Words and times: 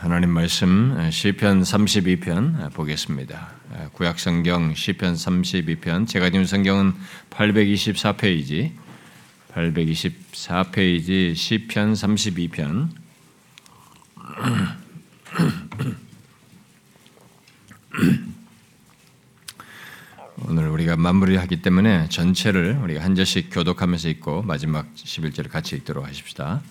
하나님 0.00 0.30
말씀 0.30 1.10
시편 1.10 1.60
32편 1.60 2.72
보겠습니다. 2.72 3.50
구약 3.92 4.18
성경 4.18 4.74
시편 4.74 5.12
32편 5.12 6.08
제가 6.08 6.30
지금 6.30 6.46
성경은 6.46 6.94
824페이지 7.28 8.72
824페이지 9.52 11.34
시편 11.34 11.92
32편 11.92 12.88
오늘 20.48 20.68
우리가 20.68 20.96
마무리하기 20.96 21.60
때문에 21.60 22.08
전체를 22.08 22.78
우리가 22.82 23.04
한 23.04 23.14
절씩 23.14 23.50
교독하면서 23.52 24.08
읽고 24.08 24.44
마지막 24.44 24.94
11절을 24.94 25.50
같이 25.50 25.76
읽도록 25.76 26.06
하십시다. 26.06 26.62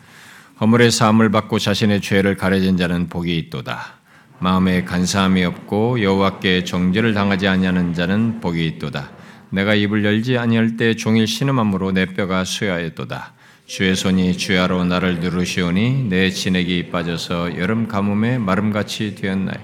허물의 0.61 0.91
사함을 0.91 1.31
받고 1.31 1.57
자신의 1.57 2.01
죄를 2.01 2.35
가려진 2.35 2.75
자는 2.75 3.07
복이 3.07 3.37
있도다. 3.37 3.93
마음에 4.39 4.83
간사함이 4.83 5.45
없고 5.45 6.01
여호와께 6.01 6.65
정죄를 6.65 7.13
당하지 7.13 7.47
아니하는 7.47 7.93
자는 7.93 8.41
복이 8.41 8.67
있도다. 8.67 9.09
내가 9.51 9.73
입을 9.73 10.03
열지 10.03 10.37
아니할 10.37 10.75
때 10.75 10.95
종일 10.95 11.27
신음함으로 11.27 11.93
내 11.93 12.07
뼈가 12.07 12.43
쇠하였도다. 12.43 13.33
주의 13.67 13.95
손이 13.95 14.35
주야로 14.35 14.83
나를 14.83 15.21
누르시오니 15.21 16.09
내 16.09 16.29
진액이 16.29 16.89
빠져서 16.89 17.57
여름 17.57 17.87
가뭄에 17.87 18.37
마름같이 18.37 19.15
되었나이. 19.15 19.55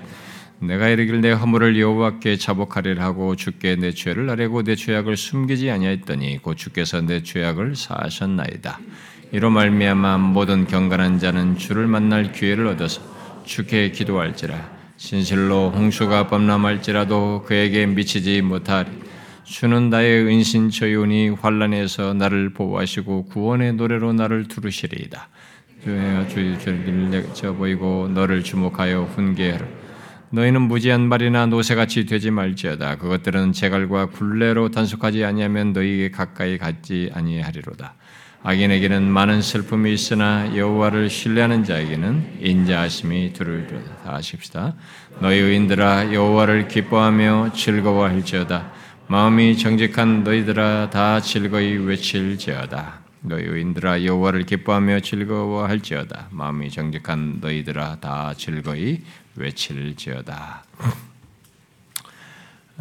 내가 0.59 0.88
이르길 0.88 1.20
내 1.20 1.31
허물을 1.31 1.77
여호와께 1.77 2.38
자복하리라 2.38 3.03
하고 3.03 3.36
주께 3.36 3.75
내 3.75 3.91
죄를 3.91 4.30
아뢰고 4.30 4.64
내 4.64 4.75
죄악을 4.75 5.17
숨기지 5.17 5.70
아니하였더니 5.70 6.41
곧 6.41 6.55
주께서 6.55 7.02
내 7.02 7.22
죄악을 7.22 7.75
사하셨나이다. 7.75 8.80
이로 9.35 9.49
말미암아 9.49 10.17
모든 10.20 10.66
경건한 10.66 11.20
자는 11.20 11.57
주를 11.57 11.88
만날 11.88 12.31
기회를 12.31 12.67
얻어서 12.67 13.02
주께 13.44 13.91
기도할지라. 13.91 14.55
진실로 14.95 15.71
홍수가 15.71 16.27
범람할지라도 16.27 17.44
그에게 17.45 17.86
미치지 17.86 18.42
못하리. 18.42 18.89
주는 19.44 19.89
나의 19.89 20.25
은신처이오니 20.25 21.31
환란에서 21.31 22.14
나를 22.14 22.53
보호하시고 22.53 23.25
구원의 23.25 23.73
노래로 23.73 24.14
나를 24.14 24.47
두르시리이다. 24.47 25.27
주여 25.83 26.27
주의 26.30 26.58
죄를 26.58 27.09
내쳐 27.09 27.52
보이고 27.55 28.08
너를 28.08 28.42
주목하여 28.42 29.03
훈계하라. 29.17 29.66
너희는 30.30 30.61
무지한 30.61 31.09
말이나 31.09 31.45
노새같이 31.47 32.05
되지 32.05 32.31
말지어다. 32.31 32.99
그것들은 32.99 33.52
제갈과 33.52 34.11
굴레로 34.11 34.72
단속하지 34.72 35.25
아니하면 35.25 35.73
너희에게 35.73 36.11
가까이 36.11 36.58
갔지 36.58 37.11
아니하리로다 37.14 37.95
악인에게는 38.48 39.12
많은 39.12 39.42
슬픔이 39.42 39.92
있으나 39.92 40.56
여호와를 40.56 41.10
신뢰하는 41.10 41.64
자에게는 41.64 42.38
인자하심이 42.42 43.34
두르리로다. 43.34 43.96
다 44.04 44.14
하십시다. 44.14 44.76
너희 45.20 45.40
의인들아 45.40 46.14
여호와를 46.14 46.68
기뻐하며 46.68 47.54
즐거워할지어다. 47.54 48.72
마음이 49.08 49.58
정직한 49.58 50.23
너희들아 50.23 50.92
다 50.92 51.20
즐거이 51.22 51.78
외칠지어다. 51.78 53.00
너희 53.22 53.46
의인들아 53.46 54.06
여호와를 54.06 54.44
기뻐하며 54.44 55.00
즐거워할지어다. 55.00 56.28
마음이 56.30 56.70
정직한 56.70 57.40
너희들아 57.42 58.00
다 58.00 58.36
즐거이 58.38 59.00
외칠지어다. 59.38 60.64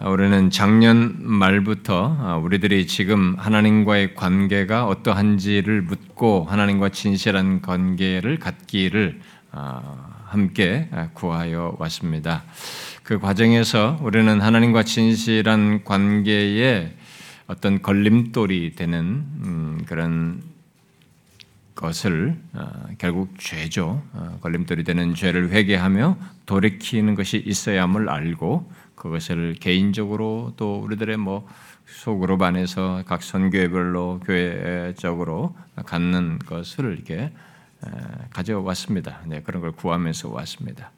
우리는 0.03 0.51
작년 0.51 1.15
말부터 1.21 2.41
우리들이 2.43 2.89
지금 2.89 3.37
하나님과의 3.39 4.17
관계가 4.17 4.87
어떠한지를 4.89 5.83
묻고 5.83 6.47
하나님과 6.49 6.89
진실한 6.89 7.63
관계를 7.63 8.41
갖기를 8.41 9.21
함께 10.25 10.89
구하여 11.13 11.77
왔습니다. 11.79 12.43
그 13.05 13.21
과정에서 13.21 14.01
우리는 14.03 14.41
하나님과 14.41 14.83
진실한 14.83 15.85
관계에 15.85 16.97
어떤 17.47 17.81
걸림돌이 17.81 18.75
되는 18.75 19.85
그런 19.87 20.43
것을 21.77 22.37
결국 22.99 23.39
죄죠. 23.39 24.03
걸림돌이 24.41 24.83
되는 24.83 25.15
죄를 25.15 25.51
회개하며 25.51 26.19
돌이키는 26.47 27.15
것이 27.15 27.37
있어야 27.47 27.85
함을 27.85 28.09
알고 28.09 28.73
그것을 28.95 29.55
개인적으로 29.55 30.53
또 30.57 30.81
우리들의 30.81 31.17
뭐 31.17 31.47
소그룹 31.87 32.43
안에서 32.43 33.03
각 33.07 33.23
선교회별로 33.23 34.21
교회적으로 34.25 35.55
갖는 35.85 36.39
것을 36.47 36.95
이렇게 36.95 37.33
가져왔습니다. 38.31 39.21
네, 39.27 39.43
그런 39.43 39.61
걸 39.61 39.73
구하면서 39.73 40.31
왔습니다. 40.31 40.91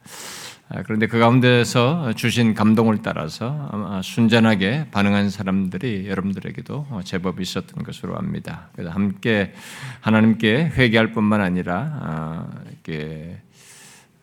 아, 0.69 0.83
그런데 0.83 1.07
그 1.07 1.17
가운데서 1.17 2.13
주신 2.13 2.53
감동을 2.53 3.01
따라서 3.01 4.01
순전하게 4.03 4.87
반응한 4.91 5.29
사람들이 5.29 6.09
여러분들에게도 6.09 7.01
제법 7.05 7.39
있었던 7.39 7.83
것으로 7.83 8.17
압니다. 8.17 8.69
그래서 8.73 8.91
함께 8.91 9.53
하나님께 10.01 10.73
회개할 10.75 11.13
뿐만 11.13 11.39
아니라 11.41 11.99
아, 12.01 12.49
이렇게 12.69 13.37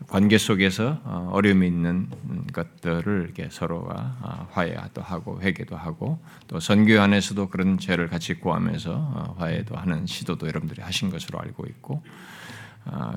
관계 0.08 0.38
속에서 0.38 1.00
어, 1.04 1.30
어려움이 1.32 1.66
있는 1.66 2.08
것들을 2.52 3.24
이렇게 3.24 3.48
서로가 3.50 4.16
어, 4.20 4.48
화해도 4.50 5.02
하고 5.02 5.40
회개도 5.40 5.76
하고 5.76 6.18
또 6.46 6.60
선교 6.60 7.00
안에서도 7.00 7.48
그런 7.48 7.78
죄를 7.78 8.08
같이 8.08 8.34
구하면서 8.34 8.92
어, 8.92 9.34
화해도 9.38 9.76
하는 9.76 10.06
시도도 10.06 10.46
여러분들이 10.46 10.82
하신 10.82 11.10
것으로 11.10 11.40
알고 11.40 11.66
있고 11.66 12.02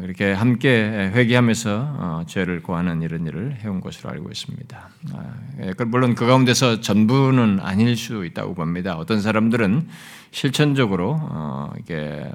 이렇게 0.01 0.31
함께 0.31 1.11
회개하면서 1.13 2.23
죄를 2.25 2.63
구하는 2.63 3.01
이런 3.01 3.27
일을 3.27 3.57
해온 3.57 3.81
것으로 3.81 4.09
알고 4.11 4.29
있습니다. 4.29 4.89
예, 5.59 5.73
물론 5.83 6.15
그 6.15 6.25
가운데서 6.25 6.79
전부는 6.79 7.59
아닐 7.59 7.97
수 7.97 8.25
있다고 8.25 8.53
봅니다. 8.53 8.95
어떤 8.95 9.19
사람들은 9.19 9.89
실천적으로 10.31 11.19
이게 11.81 12.31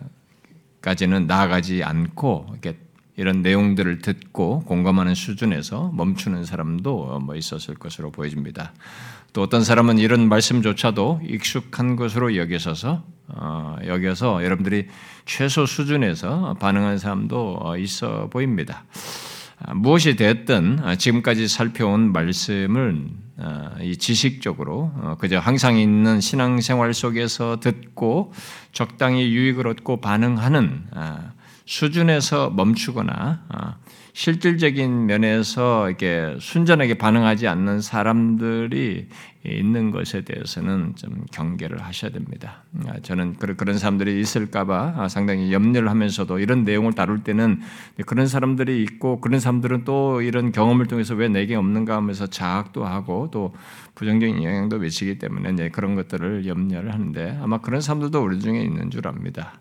까지는 0.83 1.27
나아가지 1.27 1.83
않고 1.83 2.49
이렇게 2.51 2.77
이런 3.17 3.43
내용들을 3.43 3.99
듣고 3.99 4.61
공감하는 4.61 5.15
수준에서 5.15 5.93
멈추는 5.95 6.45
사람도 6.45 7.21
뭐 7.21 7.37
있었을 7.37 7.75
것으로 7.75 8.11
보여집니다. 8.11 8.73
또 9.33 9.43
어떤 9.43 9.65
사람은 9.65 9.99
이런 9.99 10.29
말씀조차도 10.29 11.23
익숙한 11.25 11.97
것으로 11.97 12.37
여기서서 12.37 13.03
어, 13.29 13.77
여기서 13.87 14.45
여러분들이 14.45 14.89
최소 15.25 15.65
수준에서 15.65 16.57
반응한 16.61 16.99
사람도 16.99 17.59
어, 17.63 17.77
있어 17.79 18.29
보입니다. 18.29 18.85
아, 19.59 19.75
무엇이 19.75 20.17
됐든 20.17 20.81
아, 20.83 20.97
지금까지 20.97 21.49
살펴온 21.49 22.13
말씀을 22.13 23.07
아, 23.39 23.71
지식적으로 23.99 24.93
어, 24.97 25.17
그저 25.19 25.39
항상 25.39 25.79
있는 25.79 26.21
신앙생활 26.21 26.93
속에서 26.93 27.61
듣고 27.61 28.33
적당히 28.73 29.33
유익을 29.33 29.67
얻고 29.67 30.01
반응하는 30.01 30.85
수준에서 31.65 32.51
멈추거나 32.51 33.45
어, 33.49 33.75
실질적인 34.15 35.07
면에서 35.07 35.89
이렇게 35.89 36.37
순전하게 36.39 36.95
반응하지 36.99 37.49
않는 37.49 37.81
사람들이 37.81 39.09
있는 39.45 39.91
것에 39.91 40.21
대해서는 40.21 40.95
좀 40.97 41.25
경계를 41.33 41.83
하셔야 41.83 42.13
됩니다. 42.13 42.63
아, 42.87 43.01
저는 43.03 43.35
그런 43.35 43.79
사람들이 43.79 44.21
있을까봐 44.21 44.95
아, 44.99 45.09
상당히 45.09 45.53
염려를 45.53 45.89
하면서도 45.89 46.39
이런 46.39 46.65
내용을 46.65 46.93
다룰 46.93 47.25
때는 47.25 47.61
그런 48.07 48.27
사람들이 48.27 48.83
있고 48.83 49.21
그런 49.21 49.41
사람들은 49.41 49.85
또 49.85 50.21
이런 50.21 50.53
경험을 50.53 50.87
통해서 50.87 51.15
왜 51.15 51.29
내게 51.29 51.57
없는가 51.57 51.97
하면서 51.97 52.27
자학도 52.27 52.85
하고 52.85 53.31
또 53.33 53.55
부정적인 53.95 54.45
영향도 54.45 54.79
미치기 54.79 55.19
때문에 55.19 55.71
그런 55.71 55.95
것들을 55.95 56.47
염려를 56.47 56.93
하는데 56.93 57.39
아마 57.43 57.59
그런 57.59 57.81
사람들도 57.81 58.23
우리 58.23 58.41
중에 58.41 58.61
있는 58.61 58.91
줄 58.91 59.09
압니다. 59.09 59.55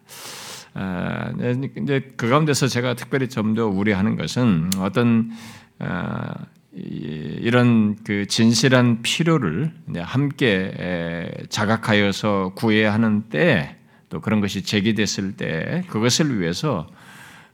아, 0.74 1.32
네, 1.36 1.54
이제 1.78 2.14
그 2.16 2.30
가운데서 2.30 2.68
제가 2.68 2.94
특별히 2.96 3.28
좀 3.28 3.56
더 3.56 3.68
우려하는 3.68 4.16
것은 4.16 4.70
어떤 4.80 5.32
아, 5.80 6.34
이런 6.74 7.98
그 8.04 8.26
진실한 8.28 9.02
필요를 9.02 9.74
함께 9.98 11.46
자각하여서 11.50 12.54
구해야 12.56 12.94
하는 12.94 13.24
때 13.24 13.82
또 14.12 14.20
그런 14.20 14.42
것이 14.42 14.62
제기됐을 14.62 15.38
때 15.38 15.84
그것을 15.88 16.40
위해서 16.40 16.86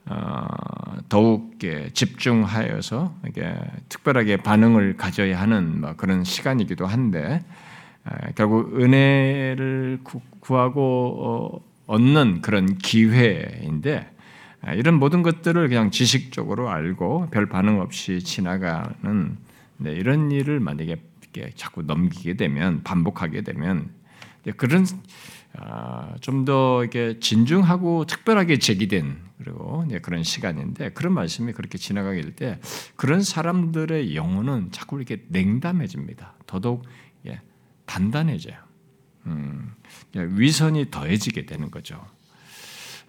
어, 0.07 0.47
더욱 1.07 1.59
집중하여서 1.93 3.15
특별하게 3.89 4.37
반응을 4.37 4.97
가져야 4.97 5.39
하는 5.39 5.81
뭐 5.81 5.93
그런 5.95 6.23
시간이기도 6.23 6.87
한데 6.87 7.43
결국 8.35 8.81
은혜를 8.81 9.99
구하고 10.39 11.61
어, 11.61 11.61
얻는 11.87 12.41
그런 12.41 12.77
기회인데 12.77 14.11
아, 14.61 14.73
이런 14.73 14.95
모든 14.95 15.23
것들을 15.23 15.67
그냥 15.69 15.91
지식적으로 15.91 16.69
알고 16.69 17.29
별 17.31 17.47
반응 17.47 17.79
없이 17.79 18.21
지나가는 18.21 19.37
네, 19.77 19.91
이런 19.91 20.31
일을 20.31 20.59
만약에 20.59 20.97
자꾸 21.55 21.83
넘기게 21.83 22.35
되면 22.35 22.83
반복하게 22.83 23.41
되면 23.41 23.89
그런 24.57 24.85
아, 25.53 26.15
좀더 26.21 26.81
이렇게 26.83 27.19
진중하고 27.19 28.05
특별하게 28.05 28.57
제기된 28.59 29.17
그리고 29.37 29.85
그런 30.01 30.23
시간인데 30.23 30.89
그런 30.91 31.13
말씀이 31.13 31.53
그렇게 31.53 31.77
지나가게 31.77 32.21
될 32.21 32.35
때 32.35 32.59
그런 32.95 33.21
사람들의 33.21 34.15
영혼은 34.15 34.71
자꾸 34.71 34.97
이렇게 34.97 35.23
냉담해집니다. 35.29 36.33
더더욱 36.45 36.83
예, 37.27 37.41
단단해져요. 37.85 38.66
음, 39.27 39.73
위선이 40.15 40.89
더해지게 40.89 41.45
되는 41.45 41.69
거죠. 41.69 42.03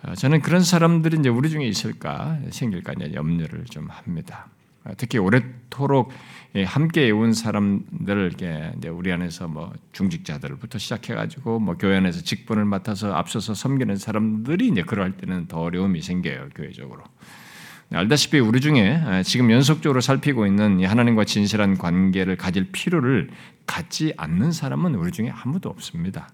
어, 0.03 0.15
저는 0.15 0.43
그런 0.43 0.63
사람들이 0.63 1.19
이제 1.19 1.29
우리 1.29 1.51
중에 1.51 1.67
있을까 1.67 2.39
생길까 2.51 2.93
이제 2.95 3.15
염려를 3.15 3.65
좀 3.65 3.89
합니다. 3.89 4.49
어, 4.85 4.93
특히 4.97 5.19
오래도록 5.19 6.13
예, 6.55 6.65
함께 6.65 7.07
해온 7.07 7.35
사람들 7.35 8.33
이제 8.35 8.89
우리 8.89 9.13
안에서 9.13 9.49
뭐 9.49 9.73
중직자들부터 9.93 10.79
시작해가지고 10.79 11.59
뭐 11.59 11.77
교회 11.77 11.97
안에서 11.97 12.23
직분을 12.23 12.65
맡아서 12.65 13.13
앞서서 13.13 13.55
섬기는 13.55 13.97
사람들이 13.97 14.69
이제 14.69 14.83
그럴 14.83 15.17
때는 15.17 15.47
더 15.47 15.61
어려움이 15.61 16.01
생겨요 16.01 16.49
교회적으로. 16.55 17.03
알다시피 17.93 18.39
우리 18.39 18.61
중에 18.61 19.03
예, 19.07 19.23
지금 19.23 19.51
연속적으로 19.51 20.01
살피고 20.01 20.47
있는 20.47 20.85
하나님과 20.85 21.25
진실한 21.25 21.79
관계를 21.79 22.37
가질 22.37 22.71
필요를 22.71 23.31
갖지 23.67 24.13
않는 24.17 24.53
사람은 24.53 24.95
우리 24.95 25.11
중에 25.11 25.33
아무도 25.35 25.71
없습니다. 25.71 26.29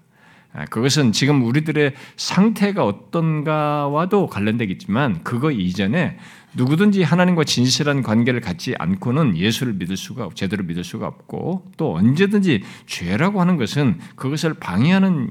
예, 0.59 0.65
그것은 0.65 1.13
지금 1.13 1.43
우리들의 1.43 1.93
상태가 2.17 2.85
어떤가와도 2.85 4.27
관련되겠지만 4.27 5.23
그거 5.23 5.49
이전에 5.49 6.17
누구든지 6.55 7.03
하나님과 7.03 7.45
진실한 7.45 8.01
관계를 8.01 8.41
갖지 8.41 8.75
않고는 8.77 9.37
예수를 9.37 9.73
믿을 9.73 9.95
수가 9.95 10.25
없, 10.25 10.35
제대로 10.35 10.63
믿을 10.65 10.83
수가 10.83 11.07
없고 11.07 11.71
또 11.77 11.95
언제든지 11.95 12.63
죄라고 12.85 13.39
하는 13.39 13.55
것은 13.55 13.99
그것을 14.15 14.55
방해하는 14.55 15.29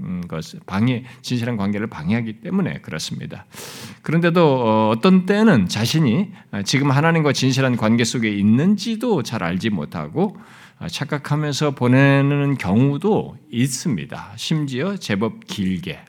음, 0.00 0.22
것, 0.28 0.44
방해, 0.66 1.04
진실한 1.22 1.56
관계를 1.56 1.86
방해하기 1.86 2.40
때문에 2.40 2.80
그렇습니다. 2.80 3.46
그런데도 4.02 4.40
어, 4.40 4.90
어떤 4.90 5.26
때는 5.26 5.68
자신이 5.68 6.32
지금 6.64 6.90
하나님과 6.90 7.32
진실한 7.32 7.76
관계 7.76 8.04
속에 8.04 8.28
있는지도 8.30 9.22
잘 9.22 9.42
알지 9.42 9.70
못하고 9.70 10.36
착각하면서 10.88 11.72
보내는 11.72 12.58
경우도 12.58 13.36
있습니다. 13.50 14.32
심지어 14.36 14.96
제법 14.96 15.46
길게. 15.46 16.00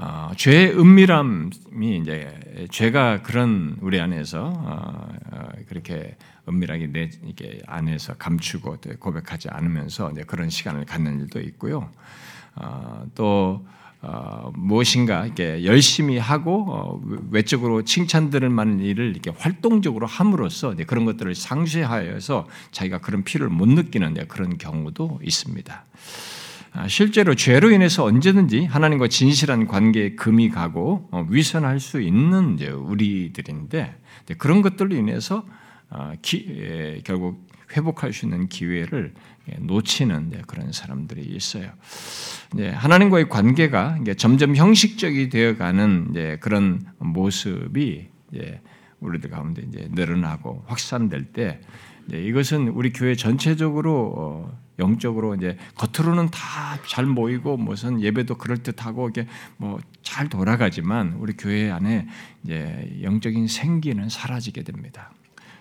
어, 0.00 0.30
죄의 0.36 0.78
은밀함이 0.78 1.98
이제 2.00 2.68
죄가 2.70 3.22
그런 3.22 3.76
우리 3.80 4.00
안에서 4.00 4.44
어, 4.44 5.08
어, 5.32 5.48
그렇게 5.68 6.16
은밀하게 6.48 6.86
내 6.92 7.10
이게 7.26 7.60
안에서 7.66 8.14
감추고 8.14 8.76
고백하지 9.00 9.48
않으면서 9.50 10.12
그런 10.28 10.50
시간을 10.50 10.84
갖는 10.84 11.20
일도 11.22 11.40
있고요. 11.40 11.90
어, 12.54 13.04
또 13.16 13.66
어, 14.00 14.52
무엇인가 14.54 15.26
이렇게 15.26 15.64
열심히 15.64 16.16
하고 16.16 16.66
어, 16.68 17.02
외적으로 17.32 17.82
칭찬들을 17.82 18.48
많은 18.48 18.78
일을 18.78 19.10
이렇게 19.10 19.32
활동적으로 19.36 20.06
함으로써 20.06 20.76
그런 20.86 21.06
것들을 21.06 21.34
상쇄하여서 21.34 22.46
자기가 22.70 22.98
그런 22.98 23.24
피를 23.24 23.48
못 23.48 23.68
느끼는 23.68 24.28
그런 24.28 24.58
경우도 24.58 25.18
있습니다. 25.24 25.84
아, 26.72 26.86
실제로 26.88 27.34
죄로 27.34 27.70
인해서 27.70 28.04
언제든지 28.04 28.66
하나님과 28.66 29.08
진실한 29.08 29.66
관계에 29.66 30.10
금이 30.14 30.50
가고 30.50 31.08
어, 31.10 31.26
위선할 31.28 31.80
수 31.80 32.00
있는 32.00 32.58
우리들인데 32.60 33.96
그런 34.38 34.62
것들로 34.62 34.94
인해서 34.94 35.46
아, 35.90 36.12
결국 37.04 37.46
회복할 37.76 38.12
수 38.12 38.26
있는 38.26 38.48
기회를 38.48 39.14
놓치는 39.60 40.42
그런 40.46 40.72
사람들이 40.72 41.22
있어요. 41.22 41.70
하나님과의 42.56 43.28
관계가 43.28 43.98
점점 44.16 44.56
형식적이 44.56 45.28
되어가는 45.28 46.38
그런 46.40 46.80
모습이 46.98 48.08
우리들 49.00 49.30
가운데 49.30 49.62
늘어나고 49.90 50.64
확산될 50.66 51.32
때 51.32 51.60
이것은 52.10 52.68
우리 52.68 52.92
교회 52.92 53.14
전체적으로 53.14 54.14
어, 54.16 54.58
영적으로 54.78 55.34
이제 55.34 55.56
겉으로는 55.74 56.30
다 56.30 56.58
잘 56.86 57.06
모이고 57.06 57.56
무슨 57.56 58.00
예배도 58.00 58.36
그럴 58.36 58.58
듯하고 58.62 59.08
이게 59.08 59.26
뭐 59.56 59.78
잘 60.08 60.28
돌아가지만 60.30 61.16
우리 61.18 61.34
교회 61.34 61.70
안에 61.70 62.08
이제 62.42 62.98
영적인 63.02 63.46
생기는 63.46 64.08
사라지게 64.08 64.62
됩니다. 64.62 65.12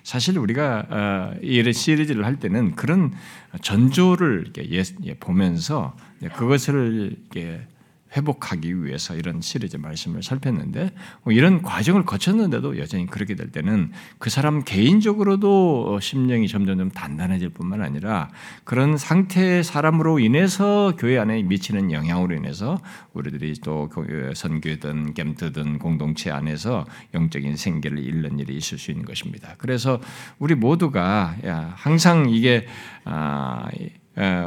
사실 0.04 0.39
우리가 0.39 0.86
어, 0.89 1.38
이 1.44 1.74
시리즈를 1.74 2.25
할 2.25 2.39
때는 2.39 2.75
그런 2.75 3.13
전조를 3.62 4.45
이렇게 4.56 5.16
보면서 5.19 5.98
그것을 6.36 7.18
이렇게 7.34 7.68
회복하기 8.17 8.83
위해서 8.83 9.15
이런 9.15 9.41
시리즈 9.41 9.77
말씀을 9.77 10.23
살폈는데 10.23 10.91
뭐 11.23 11.33
이런 11.33 11.61
과정을 11.61 12.03
거쳤는데도 12.03 12.77
여전히 12.79 13.05
그렇게 13.05 13.35
될 13.35 13.51
때는 13.51 13.91
그 14.17 14.29
사람 14.29 14.63
개인적으로도 14.63 15.99
심령이 16.01 16.47
점점 16.47 16.89
단단해질 16.89 17.49
뿐만 17.49 17.81
아니라 17.81 18.29
그런 18.63 18.97
상태의 18.97 19.63
사람으로 19.63 20.19
인해서 20.19 20.93
교회 20.97 21.17
안에 21.17 21.43
미치는 21.43 21.91
영향으로 21.91 22.35
인해서 22.35 22.79
우리들이 23.13 23.53
또 23.63 23.89
선교든 24.33 25.13
겜트든 25.13 25.79
공동체 25.79 26.31
안에서 26.31 26.85
영적인 27.13 27.55
생계를 27.55 27.99
잃는 27.99 28.39
일이 28.39 28.57
있을 28.57 28.77
수 28.77 28.91
있는 28.91 29.05
것입니다. 29.05 29.55
그래서 29.57 30.01
우리 30.39 30.55
모두가 30.55 31.35
항상 31.75 32.29
이게 32.29 32.67
아, 33.05 33.67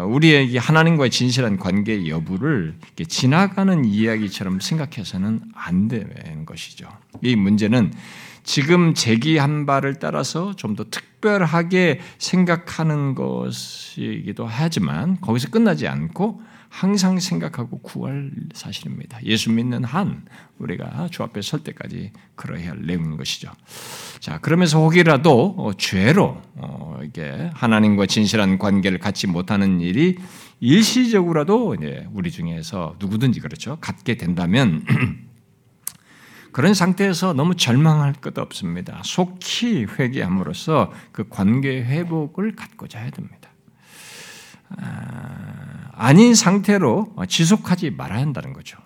우리에게 0.08 0.58
하나님과의 0.58 1.10
진실한 1.10 1.58
관계 1.58 2.08
여부를 2.08 2.74
지나가는 3.08 3.84
이야기처럼 3.84 4.60
생각해서는 4.60 5.40
안 5.54 5.88
되는 5.88 6.44
것이죠. 6.44 6.88
이 7.22 7.36
문제는 7.36 7.92
지금 8.42 8.94
제기한 8.94 9.66
바를 9.66 9.98
따라서 9.98 10.54
좀 10.56 10.74
더 10.74 10.84
특별하게 11.20 12.00
생각하는 12.18 13.14
것이기도 13.14 14.46
하지만 14.46 15.20
거기서 15.20 15.50
끝나지 15.50 15.86
않고 15.86 16.42
항상 16.70 17.18
생각하고 17.18 17.80
구할 17.80 18.30
사실입니다. 18.54 19.18
예수 19.24 19.50
믿는 19.50 19.82
한 19.82 20.24
우리가 20.58 21.08
주 21.10 21.24
앞에 21.24 21.42
설 21.42 21.64
때까지 21.64 22.12
그러해야 22.36 22.70
할 22.70 22.82
내용인 22.82 23.16
것이죠. 23.16 23.50
자, 24.20 24.38
그러면서 24.38 24.78
혹이라도 24.78 25.56
어, 25.58 25.72
죄로 25.76 26.40
어, 26.54 27.00
이게 27.02 27.50
하나님과 27.54 28.06
진실한 28.06 28.56
관계를 28.56 28.98
갖지 28.98 29.26
못하는 29.26 29.80
일이 29.80 30.16
일시적으로라도 30.60 31.76
우리 32.12 32.30
중에서 32.30 32.94
누구든지 33.00 33.40
그렇죠. 33.40 33.76
갖게 33.80 34.16
된다면 34.16 34.84
그런 36.52 36.74
상태에서 36.74 37.32
너무 37.32 37.56
절망할 37.56 38.12
것 38.14 38.38
없습니다. 38.38 39.00
속히 39.04 39.86
회개함으로써 39.98 40.92
그 41.10 41.28
관계 41.28 41.82
회복을 41.82 42.54
갖고자 42.54 43.00
해야 43.00 43.10
됩니다. 43.10 43.39
아, 44.78 45.90
아닌 45.92 46.34
상태로 46.34 47.14
지속하지 47.28 47.90
말아야 47.90 48.20
한다는 48.20 48.52
거죠. 48.52 48.78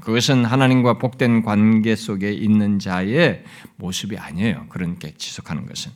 그것은 0.00 0.44
하나님과 0.44 0.98
복된 0.98 1.42
관계 1.42 1.96
속에 1.96 2.32
있는 2.32 2.78
자의 2.78 3.42
모습이 3.76 4.16
아니에요. 4.16 4.66
그렇게 4.68 5.12
지속하는 5.16 5.66
것은. 5.66 5.90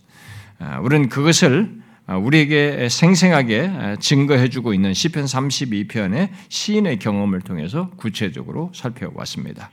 아, 0.58 0.80
우리는 0.80 1.08
그것을 1.08 1.82
우리에게 2.08 2.88
생생하게 2.88 3.96
증거해주고 3.98 4.72
있는 4.74 4.94
시편 4.94 5.24
32편의 5.24 6.30
시인의 6.48 6.98
경험을 7.00 7.40
통해서 7.40 7.90
구체적으로 7.96 8.70
살펴왔습니다. 8.74 9.70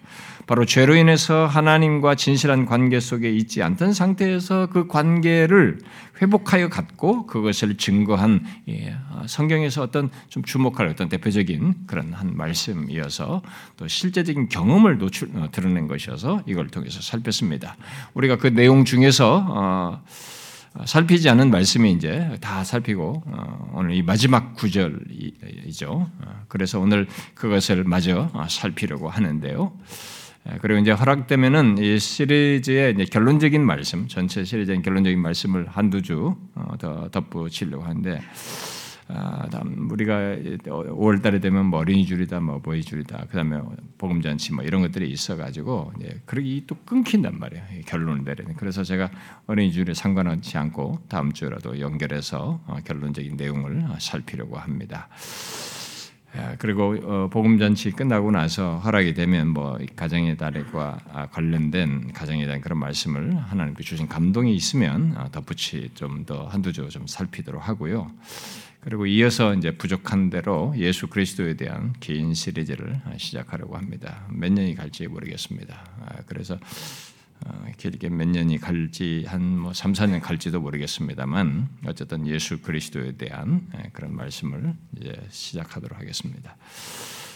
바로 0.48 0.66
죄로 0.66 0.96
인해서 0.96 1.46
하나님과 1.46 2.16
진실한 2.16 2.66
관계 2.66 3.00
속에 3.00 3.30
있지 3.30 3.64
않던 3.64 3.94
상태에서 3.94 4.68
그 4.68 4.88
관계를 4.88 5.80
회복하여 6.22 6.70
갖고 6.70 7.26
그것을 7.26 7.78
증거한 7.78 8.46
예, 8.70 8.96
성경에서 9.28 9.82
어떤 9.82 10.10
좀 10.30 10.44
주목할 10.44 10.88
어떤 10.88 11.10
대표적인 11.10 11.88
그런 11.88 12.14
한 12.14 12.36
말씀이어서 12.36 13.42
또 13.78 13.88
실제적인 13.88 14.50
경험을 14.50 14.98
노출 14.98 15.30
어, 15.36 15.50
드러낸 15.52 15.88
것이어서 15.88 16.44
이걸 16.46 16.68
통해서 16.68 17.02
살폈습니다. 17.02 17.76
우리가 18.14 18.38
그 18.38 18.48
내용 18.48 18.86
중에서 18.86 19.46
어, 19.50 20.04
살피지 20.86 21.30
않은 21.30 21.52
말씀이 21.52 21.92
이제 21.92 22.38
다 22.42 22.64
살피고 22.64 23.24
어, 23.26 23.72
오늘 23.74 23.94
이 23.94 24.02
마지막 24.02 24.56
구절이죠. 24.56 26.10
그래서 26.48 26.80
오늘 26.80 27.08
그것을 27.36 27.84
마저 27.84 28.30
살피려고 28.50 29.10
하는데요. 29.10 29.72
예, 30.52 30.58
그리고 30.62 30.80
이제 30.80 30.92
허락되면은 30.92 31.78
이 31.78 32.00
시리즈의 32.00 32.96
결론적인 33.06 33.66
말씀, 33.66 34.08
전체 34.08 34.44
시리즈의 34.44 34.82
결론적인 34.82 35.20
말씀을 35.20 35.68
한두 35.68 36.02
주더 36.02 36.36
어, 36.56 37.10
덧붙이려고 37.12 37.84
하는데, 37.84 38.22
아, 39.08 39.48
우리가 39.90 40.36
5월 40.66 41.22
달에 41.22 41.40
되면 41.40 41.66
뭐 41.68 41.80
어린이 41.80 42.06
줄이다, 42.06 42.40
뭐 42.42 42.60
보이 42.60 42.82
줄이다, 42.82 43.26
그 43.30 43.36
다음에 43.36 43.60
복음 43.98 44.22
잔치 44.22 44.54
뭐 44.54 44.66
이런 44.66 44.82
것들이 44.82 45.10
있어가지고, 45.10 45.94
예, 46.04 46.20
그러기 46.26 46.66
또 46.68 46.76
끊긴단 46.86 47.40
말이에요. 47.40 47.64
결론을 47.86 48.26
내리는. 48.26 48.54
그래서 48.56 48.84
제가 48.84 49.12
어린이 49.48 49.72
줄에 49.72 49.94
상관하지 49.94 50.58
않고 50.58 51.04
다음 51.08 51.32
주라도 51.32 51.80
연결해서 51.80 52.62
어, 52.68 52.78
결론적인 52.84 53.38
내용을 53.38 53.88
살피려고 54.00 54.58
합니다. 54.58 55.08
그리고 56.58 56.96
어, 57.04 57.30
복음 57.32 57.60
잔치 57.60 57.92
끝나고 57.92 58.32
나서 58.32 58.78
허락이 58.80 59.14
되면 59.14 59.50
뭐 59.50 59.78
가정의 59.96 60.36
달과 60.36 61.00
아, 61.12 61.28
관련된 61.28 62.12
가정에 62.12 62.46
대한 62.46 62.60
그런 62.60 62.80
말씀을 62.80 63.38
하나님께 63.38 63.84
주신 63.84 64.08
감동이 64.08 64.56
있으면 64.56 65.14
아, 65.16 65.30
덧붙이 65.30 65.92
좀 65.94 66.24
더 66.26 66.48
한두 66.48 66.72
줄좀 66.72 67.06
살피도록 67.08 67.68
하고요. 67.68 68.10
그리고 68.80 69.06
이어서 69.06 69.54
이제 69.56 69.72
부족한 69.72 70.30
대로 70.30 70.74
예수 70.78 71.08
그리스도에 71.08 71.56
대한 71.56 71.94
개인 72.00 72.34
시리즈를 72.34 73.00
시작하려고 73.18 73.78
합니다. 73.78 74.26
몇 74.30 74.52
년이 74.52 74.76
갈지 74.76 75.08
모르겠습니다. 75.08 75.86
아, 76.06 76.16
그래서 76.26 76.56
어, 76.56 76.60
길게 77.78 78.10
몇 78.10 78.28
년이 78.28 78.60
갈지 78.60 79.26
한뭐 79.28 79.74
3, 79.74 79.94
4년 79.94 80.22
갈지도 80.22 80.62
모르겠습니다만 80.62 81.68
어쨌든 81.86 82.28
예수 82.28 82.62
그리스도에 82.62 83.14
대한 83.14 83.68
예, 83.78 83.90
그런 83.92 84.16
말씀을 84.16 84.74
이제 84.98 85.14
시작하도록 85.30 86.00
하겠습니다. 86.00 86.56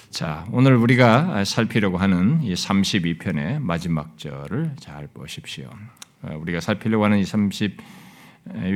자, 0.10 0.48
오늘 0.52 0.76
우리가 0.78 1.44
살피려고 1.44 1.98
하는 1.98 2.42
이 2.42 2.54
32편의 2.54 3.60
마지막 3.60 4.18
절을 4.18 4.72
잘 4.80 5.08
보십시오. 5.08 5.70
어, 6.22 6.38
우리가 6.40 6.62
살피려고 6.62 7.04
하는 7.04 7.20
이 7.20 7.24
32편 7.24 7.82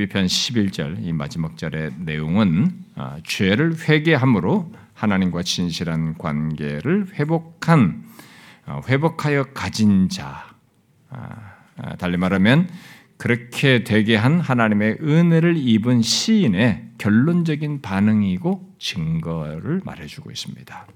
11절 0.10 1.04
이 1.04 1.14
마지막 1.14 1.58
절의 1.58 1.94
내용은 2.00 2.84
아, 2.96 3.18
죄를 3.26 3.76
회개함으로 3.88 4.74
하나님과 4.94 5.44
진실한 5.44 6.18
관계를 6.18 7.14
회복한 7.14 8.04
어, 8.66 8.82
회복하여 8.88 9.46
가진 9.54 10.10
자 10.10 10.51
달리 11.98 12.18
말하면 12.18 12.70
그렇게 13.18 13.84
되게 13.84 14.16
한 14.16 14.40
하나님의 14.40 14.98
은혜를 15.02 15.56
입은 15.58 16.02
시인의 16.02 16.90
결론적인 16.98 17.82
반응이고 17.82 18.76
증거를 18.80 19.82
말해주고 19.86 20.32
있습니다. 20.32 20.88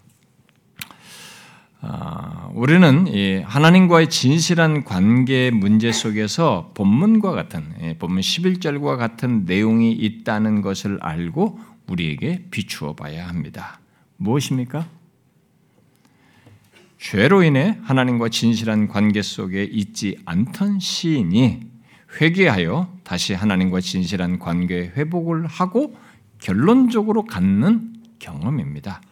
아, 1.82 2.50
우리는 2.54 3.44
하나님과의 3.44 4.10
진실한 4.10 4.84
관계 4.84 5.52
문제 5.52 5.92
속에서 5.92 6.72
본문과 6.74 7.32
같은 7.32 7.74
예, 7.82 7.98
본문 7.98 8.22
11절과 8.22 8.98
같은 8.98 9.46
내용이 9.46 9.92
있다는 9.92 10.62
것을 10.62 10.98
알고 11.02 11.60
우리에게 11.88 12.46
비추어 12.50 12.96
봐야 12.96 13.28
합니다. 13.28 13.80
무엇입니까? 14.18 14.88
죄로 17.08 17.44
인해 17.44 17.78
하나님과 17.84 18.30
진실한 18.30 18.88
관계 18.88 19.22
속에 19.22 19.64
있지 19.64 20.18
않던 20.26 20.80
시인이 20.80 21.60
회개하여 22.20 22.90
다시 23.04 23.36
하나님과 23.36 23.80
진실한 23.80 24.40
관계 24.40 24.92
회복을 24.98 25.46
하고 25.46 25.96
결론적으로 26.40 27.26
갖는 27.26 27.94
경험입니다. 28.18 29.04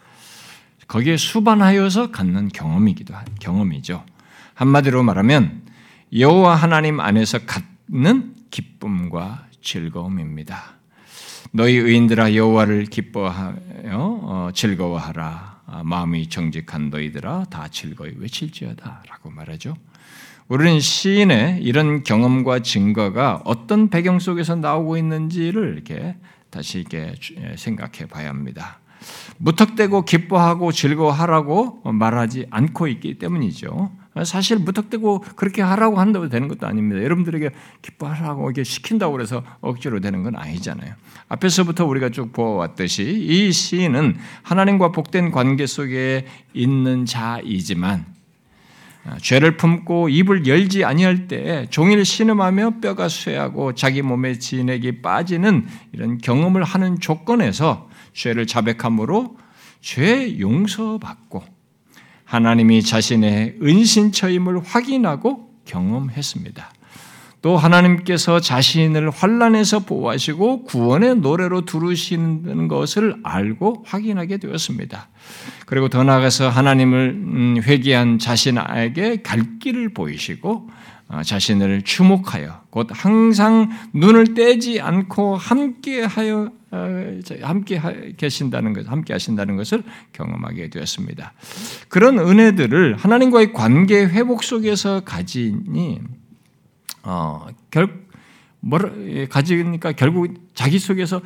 거기에 0.88 1.18
수반하여서 1.18 2.10
갖는 2.10 2.48
경험이기도 2.48 3.14
한 3.14 3.26
경험이죠. 3.40 4.04
한마디로 4.56 5.04
말하면 5.04 5.62
여호와 6.18 6.56
하나님 6.56 7.00
안에서 7.00 7.42
갖는 7.46 8.34
기쁨과 8.50 9.46
즐거움입니다. 9.62 10.78
너희 11.52 11.76
의인들아 11.76 12.34
여호와를 12.34 12.86
기뻐하여 12.86 13.60
어, 13.94 14.50
즐거워하라. 14.52 15.53
아, 15.66 15.82
마음이 15.84 16.30
정직한 16.30 16.90
너희들아 16.90 17.46
다 17.50 17.68
즐거이 17.68 18.14
외칠지어다라고 18.18 19.32
말하죠. 19.32 19.76
우리는 20.48 20.80
시인의 20.80 21.60
이런 21.62 22.04
경험과 22.04 22.60
증거가 22.60 23.42
어떤 23.46 23.90
배경 23.90 24.20
속에서 24.20 24.56
나오고 24.56 24.98
있는지를 24.98 25.74
이렇게 25.74 26.18
다시 26.50 26.80
이렇게 26.80 27.16
생각해 27.56 28.08
봐야 28.10 28.30
합니다. 28.30 28.80
무턱대고 29.38 30.06
기뻐하고 30.06 30.72
즐거워하라고 30.72 31.92
말하지 31.92 32.48
않고 32.52 32.88
있기 32.88 33.18
때문이죠. 33.18 33.92
사실 34.24 34.60
무턱대고 34.60 35.22
그렇게 35.36 35.62
하라고 35.62 36.00
한다고 36.00 36.30
되는 36.30 36.48
것도 36.48 36.68
아닙니다. 36.68 37.04
여러분들에게 37.04 37.50
기뻐하라고 37.82 38.52
이게 38.52 38.64
시킨다고 38.64 39.14
그래서 39.14 39.44
억지로 39.62 40.00
되는 40.00 40.22
건 40.22 40.36
아니잖아요. 40.36 40.94
앞에서부터 41.30 41.86
우리가 41.86 42.10
쭉 42.10 42.32
보아왔듯이 42.32 43.04
이 43.04 43.52
시인은 43.52 44.18
하나님과 44.44 44.92
복된 44.92 45.32
관계 45.32 45.66
속에 45.66 46.28
있는 46.54 47.06
자이지만 47.06 48.06
아, 49.06 49.18
죄를 49.22 49.58
품고 49.58 50.10
입을 50.10 50.48
열지 50.48 50.86
아니할 50.86 51.28
때 51.28 51.68
종일 51.70 52.06
신음하며 52.06 52.80
뼈가 52.82 53.10
쇠하고 53.10 53.74
자기 53.74 54.02
몸의 54.02 54.40
진액이 54.40 55.02
빠지는 55.02 55.68
이런 55.92 56.20
경험을 56.20 56.64
하는 56.64 57.00
조건에서 57.00 57.90
죄를 58.14 58.48
자백함으로 58.48 59.38
죄 59.82 60.40
용서받고 60.40 61.53
하나님이 62.34 62.82
자신의 62.82 63.58
은신처임을 63.62 64.64
확인하고 64.64 65.50
경험했습니다. 65.66 66.72
또 67.44 67.58
하나님께서 67.58 68.40
자신을 68.40 69.12
환란에서 69.12 69.80
보호하시고 69.80 70.64
구원의 70.64 71.18
노래로 71.18 71.66
두르시는 71.66 72.68
것을 72.70 73.18
알고 73.22 73.84
확인하게 73.86 74.38
되었습니다. 74.38 75.10
그리고 75.68 75.90
더 75.90 76.04
나아가서 76.04 76.50
하나님을 76.50 77.10
음, 77.10 77.62
회개한 77.62 78.18
자신에게 78.18 79.22
갈 79.22 79.60
길을 79.60 79.94
보이시고 79.94 80.50
어, 80.52 80.83
자신을 81.24 81.84
주목하여 81.84 82.64
곧 82.70 82.88
항상 82.92 83.70
눈을 83.94 84.34
떼지 84.34 84.82
않고 84.82 85.36
함께하여 85.36 86.52
어, 86.72 87.20
함께 87.44 87.80
계신다는 88.18 88.74
것, 88.74 88.90
함께 88.90 89.14
하신다는 89.14 89.58
것을 89.58 89.84
경험하게 90.12 90.72
되었습니다. 90.72 91.34
그런 91.88 92.18
은혜들을 92.18 92.96
하나님과의 92.96 93.54
관계 93.54 94.04
회복 94.04 94.44
속에서 94.44 95.02
가지니 95.02 96.02
어, 97.04 97.46
결 97.70 98.04
뭐라 98.62 98.90
가지니까 99.30 99.92
결국 99.92 100.34
자기 100.56 100.80
속에서 100.80 101.22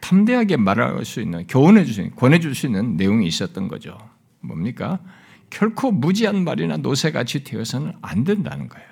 탐대하게 0.00 0.56
말할 0.56 1.04
수 1.04 1.20
있는 1.20 1.46
교훈해 1.46 1.84
주시는 1.84 2.16
권해 2.16 2.40
줄 2.40 2.54
수 2.54 2.66
있는 2.66 2.96
내용이 2.96 3.26
있었던 3.26 3.68
거죠. 3.68 3.98
뭡니까? 4.40 5.00
결코 5.50 5.90
무지한 5.90 6.44
말이나 6.44 6.76
노새같이 6.76 7.44
되어서는 7.44 7.92
안 8.02 8.24
된다는 8.24 8.68
거예요. 8.68 8.86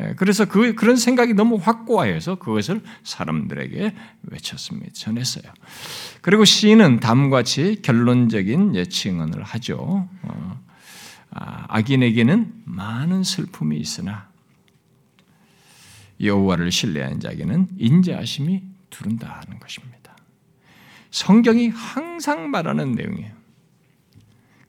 예, 0.00 0.14
그래서 0.16 0.44
그, 0.44 0.74
그런 0.74 0.96
생각이 0.96 1.34
너무 1.34 1.56
확고해서 1.56 2.36
그것을 2.36 2.80
사람들에게 3.02 3.94
외쳤습니다. 4.22 4.92
전했어요. 4.94 5.52
그리고 6.22 6.44
시인은 6.44 7.00
다음같이 7.00 7.82
결론적인 7.82 8.76
예, 8.76 8.84
증언을 8.84 9.42
하죠. 9.42 10.08
어, 10.22 10.60
아, 11.30 11.66
악인에게는 11.68 12.62
많은 12.64 13.22
슬픔이 13.22 13.76
있으나 13.78 14.28
여호와를 16.20 16.70
신뢰한 16.70 17.20
자에게는 17.20 17.68
인자하심이 17.78 18.62
두른다는 18.90 19.58
것입니다. 19.58 20.16
성경이 21.10 21.68
항상 21.68 22.50
말하는 22.50 22.92
내용이에요. 22.92 23.39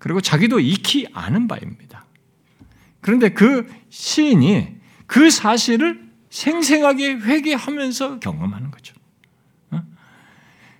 그리고 0.01 0.19
자기도 0.19 0.59
익히 0.59 1.07
아는 1.13 1.47
바입니다. 1.47 2.05
그런데 3.01 3.29
그 3.29 3.71
시인이 3.89 4.75
그 5.05 5.29
사실을 5.29 6.09
생생하게 6.31 7.17
회개하면서 7.17 8.19
경험하는 8.19 8.71
거죠. 8.71 8.95
어? 9.69 9.83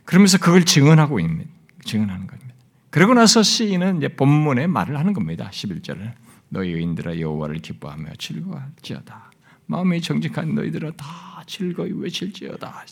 그러면서 0.05 0.39
그걸 0.39 0.65
증언하고 0.65 1.19
있는, 1.19 1.47
증언하는 1.85 2.25
겁니다. 2.25 2.55
그러고 2.89 3.13
나서 3.13 3.43
시인은 3.43 3.97
이제 3.97 4.07
본문에 4.07 4.65
말을 4.65 4.97
하는 4.97 5.13
겁니다. 5.13 5.51
11절을. 5.53 6.13
너희 6.49 6.71
의인들아 6.71 7.19
여호와를 7.19 7.59
기뻐하며 7.59 8.13
즐거워할지어다. 8.17 9.31
마음이 9.67 10.01
정직한 10.01 10.55
너희들아 10.55 10.93
다 10.97 11.43
즐거이 11.45 11.91
외칠지어다. 11.91 12.85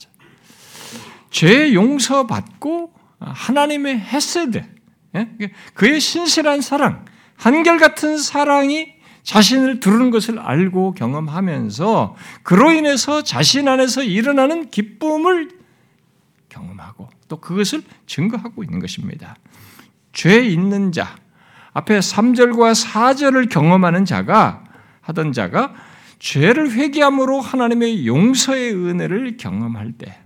죄 1.32 1.74
용서받고 1.74 2.94
하나님의 3.20 4.00
헤세드, 4.00 4.58
예? 4.58 4.79
그의 5.74 6.00
신실한 6.00 6.62
사랑, 6.62 7.06
한결같은 7.38 8.18
사랑이 8.18 8.94
자신을 9.24 9.80
두르는 9.80 10.12
것을 10.12 10.40
알고 10.40 10.94
경험하면서 10.94 12.16
그로 12.44 12.72
인해서 12.72 13.24
자신 13.24 13.68
안에서 13.68 14.04
일어나는 14.04 14.70
기쁨을 14.70 15.50
경험하고 16.50 17.10
또 17.28 17.40
그것을 17.40 17.84
증거하고 18.08 18.64
있는 18.64 18.80
것입니다. 18.80 19.36
죄 20.14 20.40
있는 20.42 20.92
자, 20.92 21.16
앞에 21.74 22.00
3절과 22.00 22.74
4절을 22.86 23.50
경험하는 23.50 24.06
자가 24.06 24.64
하던 25.02 25.32
자가 25.32 25.74
죄를 26.18 26.72
회개함으로 26.72 27.40
하나님의 27.40 28.06
용서의 28.08 28.74
은혜를 28.74 29.38
경험할 29.38 29.94
때 29.94 30.20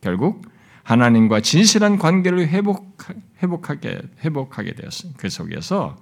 결국 0.00 0.46
하나님과 0.82 1.40
진실한 1.40 1.98
관계를 1.98 2.48
회복, 2.48 2.98
회복하게, 3.44 4.00
회복하게 4.24 4.74
되었습니다. 4.74 5.20
그 5.20 5.28
속에서 5.28 5.96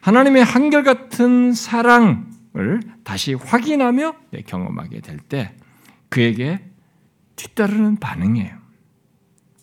하나님의 0.00 0.44
한결같은 0.44 1.52
사랑을 1.52 2.80
다시 3.04 3.34
확인하며 3.34 4.14
경험하게 4.46 5.00
될 5.00 5.18
때 5.28 5.54
그에게 6.08 6.64
뒤따르는 7.36 7.96
반응이에요. 7.96 8.56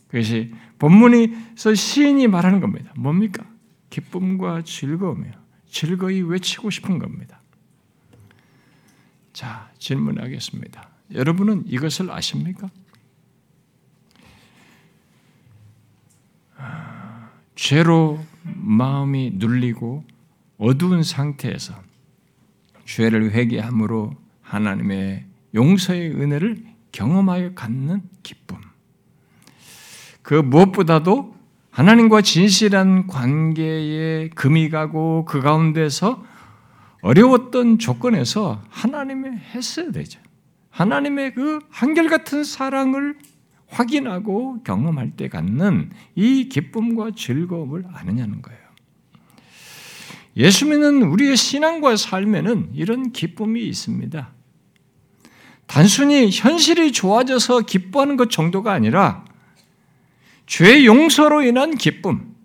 그것이 0.08 0.53
본문에서 0.79 1.74
시인이 1.74 2.27
말하는 2.27 2.60
겁니다. 2.60 2.94
뭡니까? 2.96 3.44
기쁨과 3.89 4.62
즐거움이요. 4.63 5.34
즐거이 5.70 6.22
외치고 6.22 6.70
싶은 6.70 7.00
겁니다. 7.00 7.41
자, 9.34 9.70
질문하겠습니다. 9.79 10.89
여러분은 11.13 11.63
이것을 11.65 12.12
아십니까? 12.12 12.70
죄로 17.56 18.20
마음이 18.44 19.34
눌리고 19.36 20.04
어두운 20.58 21.04
상태에서 21.04 21.74
죄를 22.86 23.32
회개함으로 23.32 24.14
하나님의 24.42 25.26
용서의 25.56 26.12
은혜를 26.12 26.64
경험하여 26.92 27.54
갖는 27.56 28.04
기쁨. 28.24 28.58
그 30.22 30.36
무엇보다도 30.36 31.36
하나님과 31.72 32.22
진실한 32.22 33.08
관계에 33.08 34.30
금이 34.30 34.70
가고 34.70 35.26
그 35.26 35.42
가운데서 35.42 36.24
어려웠던 37.02 37.80
조건에서 37.80 38.62
하나님의 38.70 39.38
했어야 39.54 39.92
되죠. 39.92 40.20
하나님의 40.70 41.34
그 41.34 41.60
한결같은 41.70 42.44
사랑을 42.44 43.18
확인하고 43.67 44.63
경험할 44.63 45.12
때 45.12 45.27
갖는 45.27 45.91
이 46.15 46.50
기쁨과 46.50 47.12
즐거움을 47.15 47.86
아느냐는 47.93 48.41
거예요. 48.41 48.60
예수 50.38 50.65
믿는 50.65 51.03
우리의 51.03 51.38
신앙과 51.38 51.95
삶에는 51.95 52.72
이런 52.74 53.12
기쁨이 53.12 53.63
있습니다. 53.63 54.34
단순히 55.65 56.29
현실이 56.31 56.91
좋아져서 56.91 57.62
기뻐하는 57.62 58.17
것 58.17 58.29
정도가 58.29 58.72
아니라 58.72 59.25
죄 60.45 60.86
용서로 60.86 61.41
인한 61.41 61.75
기쁨, 61.75 62.36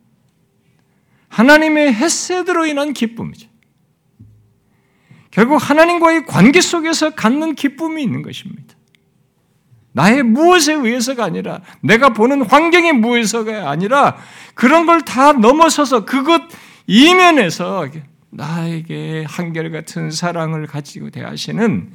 하나님의 1.28 1.92
햇새으로 1.94 2.66
인한 2.66 2.92
기쁨이죠. 2.92 3.48
결국 5.30 5.56
하나님과의 5.56 6.26
관계 6.26 6.60
속에서 6.60 7.10
갖는 7.10 7.54
기쁨이 7.54 8.02
있는 8.02 8.22
것입니다. 8.22 8.74
나의 9.92 10.22
무엇에 10.22 10.72
의해서가 10.74 11.24
아니라 11.24 11.60
내가 11.80 12.10
보는 12.10 12.42
환경의 12.42 12.92
무엇에서가 12.94 13.70
아니라 13.70 14.16
그런 14.54 14.86
걸 14.86 15.00
다 15.02 15.32
넘어서서 15.32 16.04
그것 16.04 16.42
이면에서 16.86 17.88
나에게 18.30 19.24
한결같은 19.28 20.10
사랑을 20.10 20.66
가지고 20.66 21.10
대하시는 21.10 21.92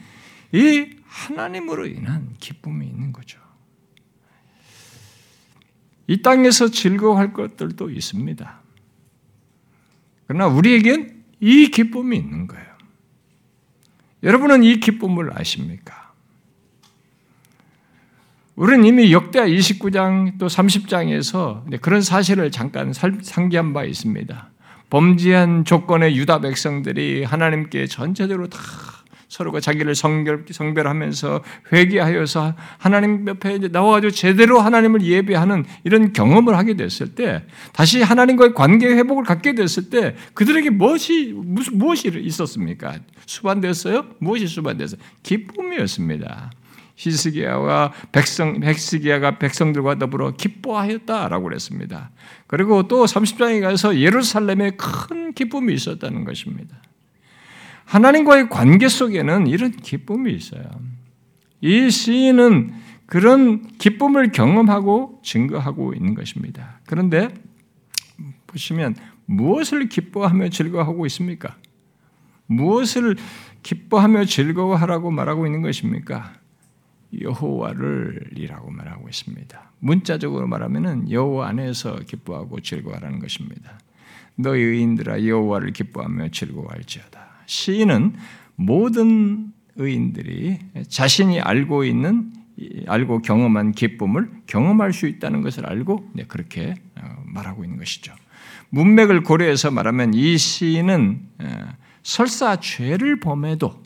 이 0.52 0.86
하나님으로 1.08 1.88
인한 1.88 2.36
기쁨이 2.40 2.86
있는 2.88 3.14
거죠. 3.14 3.40
이 6.08 6.22
땅에서 6.22 6.70
즐거워할 6.70 7.34
것들도 7.34 7.90
있습니다. 7.90 8.62
그러나 10.28 10.48
우리에겐 10.48 11.24
이 11.40 11.70
기쁨이 11.70 12.18
있는 12.18 12.48
거예요. 12.48 12.66
여러분은 14.24 14.64
이 14.64 14.80
기쁨을 14.80 15.38
아십니까? 15.38 16.05
우리는 18.56 18.86
이미 18.86 19.12
역대 19.12 19.42
29장 19.42 20.38
또 20.40 20.48
30장에서 20.48 21.82
그런 21.82 22.02
사실을 22.02 22.52
잠깐 22.52 22.94
상기한 22.94 23.74
바 23.74 23.84
있습니다. 23.84 24.50
범죄한 24.90 25.66
조건의 25.66 26.16
유다 26.16 26.40
백성들이 26.40 27.26
하나님께 27.26 27.88
전체적으로 27.88 28.48
다 28.48 28.60
서로가 29.28 29.60
자기를 29.60 29.96
성결, 29.96 30.46
성별하면서 30.50 31.44
회개하여서 31.74 32.54
하나님 32.78 33.28
옆에 33.28 33.58
나와가지고 33.58 34.12
제대로 34.12 34.62
하나님을 34.62 35.02
예배하는 35.02 35.66
이런 35.84 36.14
경험을 36.14 36.56
하게 36.56 36.76
됐을 36.76 37.16
때, 37.16 37.44
다시 37.74 38.02
하나님과의 38.02 38.54
관계 38.54 38.88
회복을 38.88 39.26
갖게 39.26 39.54
됐을 39.54 39.90
때, 39.90 40.16
그들에게 40.34 40.70
무엇이, 40.70 41.34
무엇이 41.74 42.10
있었습니까? 42.16 43.00
수반됐어요? 43.26 44.06
무엇이 44.20 44.48
수반됐어요? 44.48 45.02
기쁨이었습니다. 45.24 46.52
히스기야와 46.96 47.92
백성, 48.12 48.60
백스기야가 48.60 49.38
백성들과 49.38 49.96
더불어 50.00 50.32
기뻐하였다라고 50.32 51.44
그랬습니다. 51.44 52.12
그리고 52.48 52.88
또 52.88 53.06
30장에 53.06 53.62
가서 53.62 54.00
예루살렘에 54.00 54.72
큰 54.72 55.34
기쁨이 55.34 55.74
있었다는 55.74 56.24
것입니다. 56.24 56.78
하나님과의 57.86 58.50
관계 58.50 58.88
속에는 58.88 59.48
이런 59.48 59.72
기쁨이 59.72 60.34
있어요. 60.34 60.64
이 61.62 61.90
시인은 61.90 62.74
그런 63.06 63.68
기쁨을 63.78 64.32
경험하고 64.32 65.22
증거하고 65.24 65.94
있는 65.94 66.16
것입니다. 66.16 66.80
그런데 66.88 67.30
보시면 68.48 68.96
무엇을 69.26 69.90
기뻐하며 69.90 70.50
즐거워하고 70.50 71.06
있습니까? 71.08 71.58
무엇을 72.48 73.16
기뻐하며 73.64 74.26
즐거워하라고 74.26 75.12
말하고 75.12 75.46
있는 75.46 75.62
것입니까? 75.62 76.34
여호와를이라고 77.22 78.72
말하고 78.72 79.08
있습니다. 79.10 79.72
문자적으로 79.80 80.48
말하면은 80.48 81.12
여호와 81.12 81.50
안에서 81.50 81.96
기뻐하고 82.06 82.60
즐거워하라는 82.62 83.20
것입니다. 83.20 83.80
너희 84.36 84.62
의인들아 84.62 85.26
여호와를 85.26 85.72
기뻐하며 85.72 86.30
즐거워할지어다. 86.30 87.26
시인은 87.46 88.14
모든 88.56 89.54
의인들이 89.76 90.60
자신이 90.88 91.42
알고 91.42 91.84
있는 91.84 92.32
알고 92.88 93.22
경험한 93.22 93.74
기쁨을 93.74 94.30
경험할 94.48 94.94
수 94.94 95.08
있다는 95.08 95.42
것을 95.42 95.66
알고 95.66 96.12
그렇게 96.28 96.76
어, 96.96 97.24
말하고 97.26 97.64
있는 97.66 97.78
것이죠. 97.78 98.14
문맥을 98.70 99.24
고려해서 99.24 99.72
말하면 99.72 100.14
이 100.14 100.38
시인은 100.38 101.20
어, 101.40 101.48
설사 102.04 102.58
죄를 102.60 103.20
범해도 103.20 103.85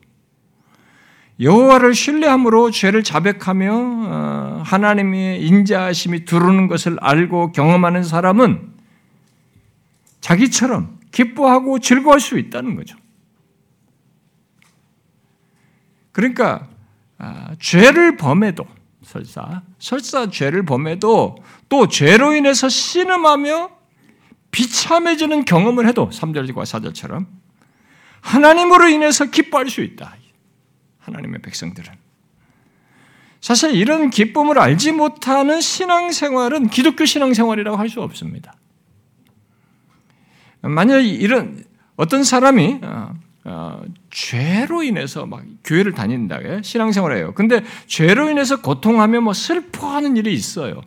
여호와를 1.41 1.93
신뢰함으로 1.93 2.71
죄를 2.71 3.04
자백하며 3.04 3.73
어, 3.73 4.63
하나님의 4.65 5.41
인자하심이 5.45 6.25
두르는 6.25 6.67
것을 6.67 6.97
알고 6.99 7.54
경험하는 7.54 8.04
사람은 8.04 8.73
자기처럼 10.19 10.99
기뻐하고 11.12 11.80
즐거워할 11.80 12.19
수 12.19 12.38
있다는 12.38 12.75
거죠. 12.75 12.97
그러니까 16.12 16.67
아, 17.17 17.56
죄를 17.60 18.17
범해도 18.17 18.65
설사 19.04 19.62
설사 19.80 20.30
죄를 20.30 20.65
범해도 20.65 21.38
또 21.69 21.88
죄로 21.88 22.36
인해서 22.36 22.67
신음하며 22.67 23.71
비참해지는 24.52 25.45
경험을 25.45 25.88
해도 25.88 26.10
3절과 26.10 26.63
4절처럼 26.63 27.25
하나님으로 28.21 28.89
인해서 28.89 29.25
기뻐할 29.25 29.69
수 29.69 29.82
있다. 29.82 30.15
하나님의 31.10 31.41
백성들은. 31.41 31.93
사실 33.41 33.74
이런 33.76 34.10
기쁨을 34.10 34.60
알지 34.60 34.91
못하는 34.91 35.62
신앙생활은 35.62 36.67
기독교 36.67 37.06
신앙생활이라고 37.06 37.78
할 37.78 37.89
수 37.89 38.02
없습니다. 38.02 38.54
만약 40.62 41.00
이런 41.00 41.63
어떤 41.95 42.24
사람이 42.24 42.80
어, 42.84 43.13
어, 43.45 43.82
죄로 44.10 44.84
인해서 44.84 45.26
막 45.26 45.43
교회를 45.63 45.93
다닌다, 45.93 46.39
신앙생활 46.62 47.15
해요. 47.15 47.34
근데 47.34 47.63
죄로 47.88 48.30
인해서 48.30 48.62
고통하며 48.62 49.22
뭐 49.22 49.34
슬퍼하는 49.34 50.17
일이 50.17 50.34
있어요. 50.34 50.82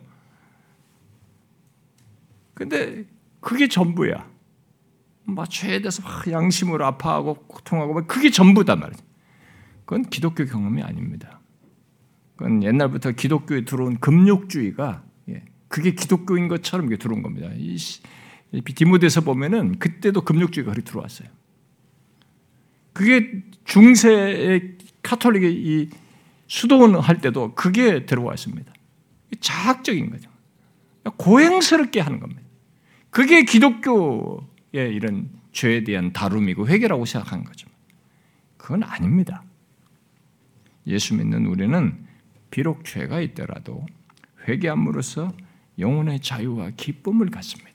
근데 2.53 3.05
그게 3.39 3.67
전부야. 3.67 4.31
막 5.25 5.49
죄에 5.49 5.81
대해서 5.81 6.03
막 6.03 6.29
양심으로 6.29 6.85
아파하고 6.85 7.35
고통하고 7.47 8.05
그게 8.05 8.29
전부단 8.29 8.79
말이죠. 8.79 9.03
그건 9.85 10.03
기독교 10.03 10.45
경험이 10.45 10.81
아닙니다. 10.83 11.41
그건 12.35 12.63
옛날부터 12.63 13.11
기독교에 13.11 13.65
들어온 13.65 13.99
금욕주의가 13.99 15.03
예, 15.29 15.43
그게 15.67 15.91
기독교인 15.91 16.47
것처럼 16.47 16.89
들어온 16.97 17.21
겁니다. 17.21 17.49
이 17.55 17.77
디모데서 18.51 19.21
보면은 19.21 19.79
그때도 19.79 20.21
금욕주의가 20.21 20.71
그리 20.71 20.83
들어왔어요. 20.83 21.27
그게 22.93 23.43
중세의 23.65 24.77
카톨릭의 25.01 25.53
이 25.53 25.89
수도원 26.47 26.95
할 26.95 27.17
때도 27.17 27.55
그게 27.55 28.05
들어왔습니다. 28.05 28.71
자학적인 29.39 30.11
거죠. 30.11 30.29
고행스럽게 31.17 31.99
하는 31.99 32.19
겁니다. 32.19 32.41
그게 33.09 33.43
기독교의 33.43 34.41
이런 34.73 35.29
죄에 35.51 35.83
대한 35.83 36.13
다룸이고 36.13 36.67
회개라고 36.67 37.05
생각하는 37.05 37.43
거죠. 37.43 37.67
그건 38.57 38.83
아닙니다. 38.83 39.43
예수 40.87 41.15
믿는 41.15 41.45
우리는 41.45 42.05
비록 42.51 42.85
죄가 42.85 43.21
있더라도 43.21 43.85
회개함으로써 44.47 45.33
영혼의 45.79 46.19
자유와 46.19 46.71
기쁨을 46.77 47.29
갖습니다. 47.29 47.73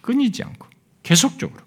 끊이지 0.00 0.42
않고 0.42 0.68
계속적으로. 1.02 1.60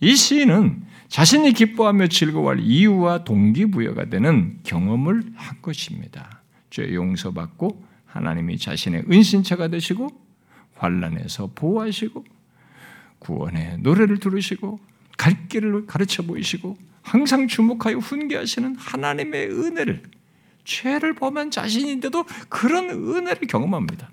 이 0.00 0.14
시인은 0.14 0.84
자신이 1.08 1.52
기뻐하며 1.52 2.08
즐거워할 2.08 2.60
이유와 2.60 3.24
동기부여가 3.24 4.06
되는 4.06 4.58
경험을 4.64 5.24
한 5.34 5.62
것입니다. 5.62 6.42
죄 6.70 6.92
용서받고 6.92 7.84
하나님이 8.06 8.58
자신의 8.58 9.04
은신처가 9.10 9.68
되시고 9.68 10.08
환란에서 10.74 11.52
보호하시고 11.54 12.24
구원의 13.18 13.78
노래를 13.78 14.18
들으시고 14.18 14.80
갈 15.16 15.48
길을 15.48 15.86
가르쳐 15.86 16.22
보이시고 16.22 16.76
항상 17.06 17.46
주목하여 17.46 17.98
훈계하시는 17.98 18.74
하나님의 18.74 19.48
은혜를 19.50 20.02
죄를 20.64 21.14
범한 21.14 21.52
자신인데도 21.52 22.24
그런 22.48 22.90
은혜를 22.90 23.46
경험합니다. 23.46 24.10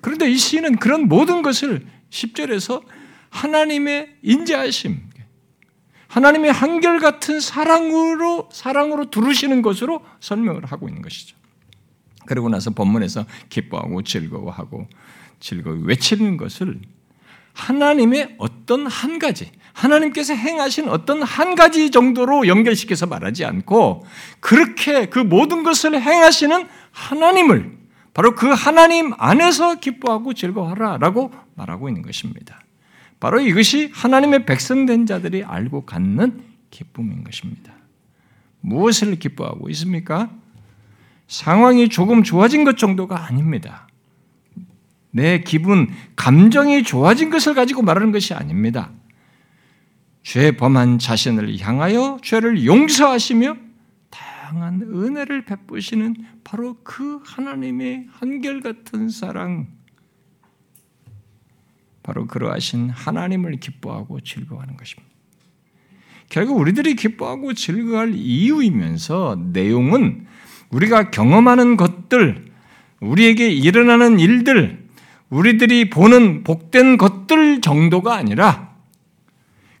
그런데 0.00 0.28
이 0.28 0.36
시인은 0.36 0.76
그런 0.76 1.06
모든 1.06 1.42
것을 1.42 1.86
10절에서 2.10 2.82
하나님의 3.30 4.16
인자하심, 4.22 5.08
하나님의 6.08 6.52
한결같은 6.52 7.38
사랑으로 7.38 8.48
사랑으로 8.52 9.10
두르시는 9.10 9.62
것으로 9.62 10.04
설명을 10.18 10.64
하고 10.64 10.88
있는 10.88 11.00
것이죠. 11.00 11.36
그리고 12.26 12.48
나서 12.48 12.70
본문에서 12.70 13.24
기뻐하고 13.50 14.02
즐거워하고 14.02 14.88
즐거워 15.38 15.76
외치는 15.76 16.38
것을 16.38 16.80
하나님의 17.52 18.34
어떤 18.38 18.88
한 18.88 19.20
가지, 19.20 19.52
하나님께서 19.74 20.34
행하신 20.34 20.88
어떤 20.88 21.22
한 21.22 21.54
가지 21.54 21.90
정도로 21.90 22.46
연결시켜서 22.46 23.06
말하지 23.06 23.44
않고 23.44 24.06
그렇게 24.40 25.06
그 25.06 25.18
모든 25.18 25.62
것을 25.64 26.00
행하시는 26.00 26.66
하나님을 26.92 27.76
바로 28.14 28.34
그 28.36 28.48
하나님 28.48 29.12
안에서 29.18 29.74
기뻐하고 29.74 30.32
즐거워하라라고 30.32 31.32
말하고 31.56 31.88
있는 31.88 32.02
것입니다. 32.02 32.60
바로 33.18 33.40
이것이 33.40 33.90
하나님의 33.92 34.46
백성된 34.46 35.06
자들이 35.06 35.42
알고 35.42 35.84
갖는 35.84 36.44
기쁨인 36.70 37.24
것입니다. 37.24 37.72
무엇을 38.60 39.18
기뻐하고 39.18 39.68
있습니까? 39.70 40.30
상황이 41.26 41.88
조금 41.88 42.22
좋아진 42.22 42.64
것 42.64 42.78
정도가 42.78 43.26
아닙니다. 43.26 43.88
내 45.10 45.40
기분, 45.40 45.88
감정이 46.16 46.82
좋아진 46.82 47.30
것을 47.30 47.54
가지고 47.54 47.82
말하는 47.82 48.12
것이 48.12 48.34
아닙니다. 48.34 48.90
죄 50.24 50.52
범한 50.52 50.98
자신을 50.98 51.60
향하여 51.60 52.18
죄를 52.22 52.64
용서하시며 52.64 53.56
다양한 54.10 54.80
은혜를 54.82 55.44
베푸시는 55.44 56.16
바로 56.42 56.78
그 56.82 57.20
하나님의 57.24 58.06
한결같은 58.10 59.10
사랑, 59.10 59.68
바로 62.02 62.26
그러하신 62.26 62.90
하나님을 62.90 63.60
기뻐하고 63.60 64.20
즐거워하는 64.20 64.76
것입니다. 64.76 65.12
결국 66.30 66.58
우리들이 66.58 66.96
기뻐하고 66.96 67.52
즐거워할 67.52 68.14
이유이면서 68.14 69.38
내용은 69.52 70.26
우리가 70.70 71.10
경험하는 71.10 71.76
것들, 71.76 72.46
우리에게 73.00 73.50
일어나는 73.50 74.18
일들, 74.18 74.88
우리들이 75.28 75.90
보는 75.90 76.44
복된 76.44 76.96
것들 76.96 77.60
정도가 77.60 78.14
아니라 78.14 78.73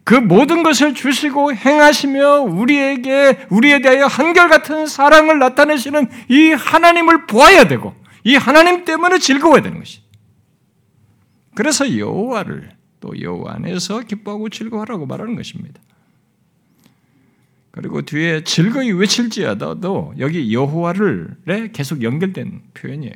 그 0.04 0.14
모든 0.14 0.62
것을 0.62 0.94
주시고 0.94 1.54
행하시며 1.54 2.42
우리에게 2.42 3.46
우리에 3.48 3.80
대하여 3.80 4.04
한결같은 4.06 4.86
사랑을 4.86 5.38
나타내시는 5.38 6.08
이 6.28 6.50
하나님을 6.50 7.26
보아야 7.26 7.66
되고 7.66 7.94
이 8.22 8.36
하나님 8.36 8.84
때문에 8.84 9.18
즐거워야 9.18 9.62
되는 9.62 9.78
것이. 9.78 10.02
그래서 11.54 11.96
여호와를 11.96 12.70
또 13.00 13.18
여호와 13.18 13.54
안에서 13.54 14.00
기뻐하고 14.00 14.50
즐거워하라고 14.50 15.06
말하는 15.06 15.36
것입니다. 15.36 15.80
그리고 17.70 18.02
뒤에 18.02 18.44
즐거이 18.44 18.92
외칠지어다도 18.92 20.14
여기 20.18 20.52
여호와를 20.52 21.36
계속 21.72 22.02
연결된 22.02 22.62
표현이에요. 22.74 23.14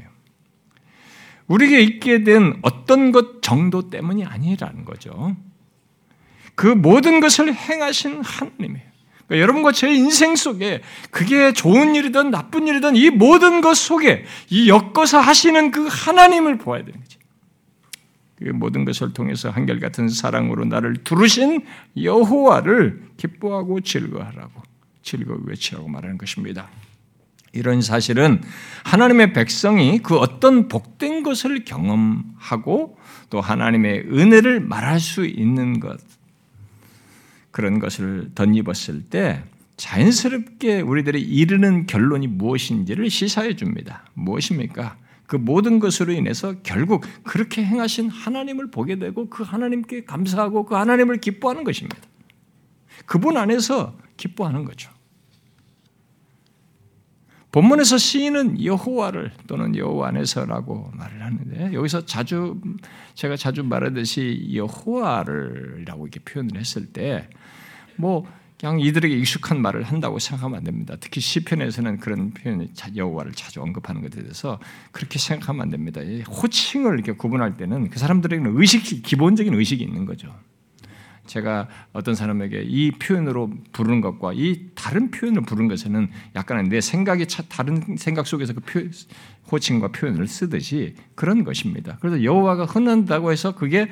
우리에게 1.47 1.81
있게 1.81 2.25
된 2.25 2.59
어떤 2.63 3.13
것 3.13 3.41
정도 3.43 3.89
때문이 3.89 4.25
아니라는 4.25 4.85
거죠. 4.85 5.37
그 6.59 6.67
모든 6.67 7.21
것을 7.21 7.55
행하신 7.55 8.21
하나님이에요. 8.21 8.89
그러니까 9.29 9.43
여러분과 9.43 9.71
제 9.71 9.95
인생 9.95 10.35
속에 10.35 10.83
그게 11.13 11.53
좋은 11.53 11.95
일이든 11.95 12.33
나쁜 12.33 12.67
일이든 12.67 12.97
이 12.97 13.11
모든 13.11 13.61
것 13.61 13.77
속에 13.77 14.25
이 14.51 14.69
엮어서 14.69 15.21
하시는 15.21 15.71
그 15.71 15.87
하나님을 15.89 16.59
보아야 16.59 16.85
되는 16.85 16.99
거지. 16.99 17.17
그 18.39 18.45
모든 18.47 18.85
것을 18.85 19.13
통해서 19.13 19.51
한결같은 19.51 20.09
사랑으로 20.09 20.65
나를 20.65 20.95
두르신 21.05 21.65
여호와를 22.03 23.05
기뻐하고 23.17 23.81
즐거워하라고 23.81 24.61
즐거워 25.05 25.39
외치라고 25.45 25.87
말하는 25.87 26.19
것입니다. 26.19 26.69
이런 27.53 27.83
사실은 27.83 28.43
하나님의 28.83 29.33
백성이 29.33 30.01
그 30.01 30.17
어떤 30.17 30.67
복된 30.67 31.23
것을 31.23 31.65
경험하고 31.65 32.99
또 33.31 33.41
하나님의 33.41 34.09
은혜를 34.11 34.59
말할 34.59 34.99
수 34.99 35.25
있는 35.25 35.79
것 35.79 36.08
그런 37.59 37.81
것을 37.81 38.31
덧입었을 38.37 39.07
때 39.11 39.43
자연스럽게 39.77 40.81
우리들이 40.81 41.21
이르는 41.21 41.87
결론이 41.87 42.29
무엇인지를 42.29 43.11
시사해 43.11 43.57
줍니다. 43.57 44.05
무엇입니까? 44.15 44.97
그 45.27 45.35
모든 45.35 45.81
것으로 45.81 46.13
인해서 46.13 46.55
결국 46.63 47.05
그렇게 47.25 47.65
행하신 47.65 48.11
하나님을 48.11 48.71
보게 48.71 49.01
되고 49.01 49.29
그 49.29 49.43
하나님께 49.43 50.05
감사하고 50.05 50.67
그 50.67 50.77
하나님을 50.77 51.17
기뻐하는 51.17 51.65
것입니다. 51.65 51.99
그분 53.07 53.37
안에서 53.37 53.99
기뻐하는 54.17 54.65
거죠. 54.65 54.93
본문에서 57.53 57.97
시인은 57.97 58.65
여호와를 58.65 59.33
또는 59.47 59.75
여호와 59.75 60.09
안에서라고 60.09 60.91
말을 60.95 61.25
하는데 61.25 61.73
여기서 61.73 62.05
자주 62.05 62.61
제가 63.15 63.37
자주 63.37 63.65
말하듯이 63.65 64.51
여호와를이라고 64.55 66.07
이렇게 66.07 66.21
표현을 66.21 66.59
했을 66.61 66.87
때 66.87 67.29
뭐 67.99 68.25
그냥 68.59 68.81
이들에게 68.81 69.15
익숙한 69.17 69.61
말을 69.61 69.85
한다고 69.85 70.19
생각하면 70.19 70.59
안 70.59 70.65
됩니다. 70.65 70.97
특히 70.99 71.21
시편에서는 71.21 71.99
그런 71.99 72.33
표현을 72.33 72.71
여호와를 72.97 73.33
자주 73.33 73.63
언급하는 73.63 74.03
것에 74.03 74.21
대해서 74.23 74.59
그렇게 74.91 75.19
생각하면 75.19 75.63
안 75.63 75.71
됩니다. 75.71 76.01
호칭을 76.01 76.95
이렇게 76.95 77.13
구분할 77.13 77.57
때는 77.57 77.91
그 77.91 78.01
사람들에게는 78.01 78.59
의식 78.59 79.03
기본적인 79.05 79.55
의식이 79.55 79.85
있는 79.85 80.07
거죠. 80.07 80.35
제가 81.29 81.69
어떤 81.93 82.17
사람에게 82.17 82.65
이 82.67 82.91
표현으로 82.91 83.51
부르는 83.73 84.01
것과 84.01 84.33
이 84.35 84.71
다른 84.75 85.11
표현을 85.13 85.43
부르는 85.43 85.69
것에는 85.69 86.09
약간의 86.35 86.69
내 86.69 86.81
생각이 86.81 87.27
다른 87.49 87.97
생각 87.97 88.27
속에서 88.27 88.55
그 88.55 88.61
표, 88.61 88.81
호칭과 89.53 89.89
표현을 89.89 90.27
쓰듯이 90.27 90.95
그런 91.15 91.45
것입니다. 91.45 91.99
그래서 92.01 92.25
여호와가 92.25 92.65
흔한다고 92.65 93.31
해서 93.31 93.55
그게 93.55 93.89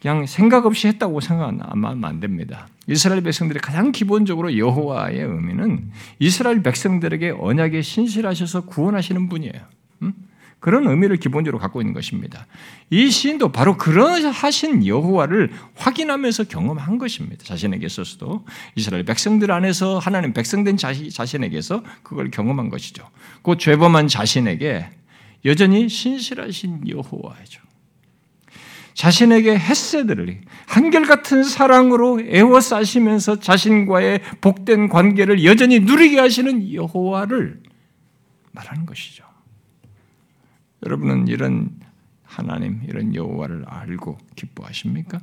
그냥 0.00 0.26
생각 0.26 0.64
없이 0.64 0.86
했다고 0.86 1.20
생각하면 1.20 2.04
안 2.04 2.20
됩니다. 2.20 2.68
이스라엘 2.86 3.20
백성들이 3.22 3.58
가장 3.58 3.90
기본적으로 3.90 4.56
여호와의 4.56 5.20
의미는 5.20 5.90
이스라엘 6.20 6.62
백성들에게 6.62 7.34
언약에 7.38 7.82
신실하셔서 7.82 8.66
구원하시는 8.66 9.28
분이에요. 9.28 9.60
음? 10.02 10.12
그런 10.60 10.88
의미를 10.88 11.16
기본적으로 11.18 11.60
갖고 11.60 11.80
있는 11.80 11.94
것입니다. 11.94 12.46
이 12.90 13.10
시인도 13.10 13.52
바로 13.52 13.76
그러하신 13.76 14.86
여호와를 14.86 15.52
확인하면서 15.76 16.44
경험한 16.44 16.98
것입니다. 16.98 17.44
자신에게 17.44 17.86
있어서도 17.86 18.44
이스라엘 18.74 19.04
백성들 19.04 19.52
안에서 19.52 19.98
하나님 19.98 20.32
백성된 20.32 20.76
자신에게서 20.76 21.84
그걸 22.02 22.30
경험한 22.30 22.70
것이죠. 22.70 23.08
그 23.42 23.56
죄범한 23.56 24.08
자신에게 24.08 24.88
여전히 25.44 25.88
신실하신 25.88 26.88
여호와죠. 26.88 27.62
자신에게 28.94 29.56
햇새들을 29.56 30.40
한결같은 30.66 31.44
사랑으로 31.44 32.20
애워싸시면서 32.20 33.38
자신과의 33.38 34.22
복된 34.40 34.88
관계를 34.88 35.44
여전히 35.44 35.78
누리게 35.78 36.18
하시는 36.18 36.74
여호와를 36.74 37.62
말하는 38.50 38.86
것이죠. 38.86 39.27
여러분은 40.84 41.28
이런 41.28 41.70
하나님, 42.22 42.80
이런 42.86 43.14
여호와를 43.14 43.64
알고 43.66 44.18
기뻐하십니까? 44.36 45.20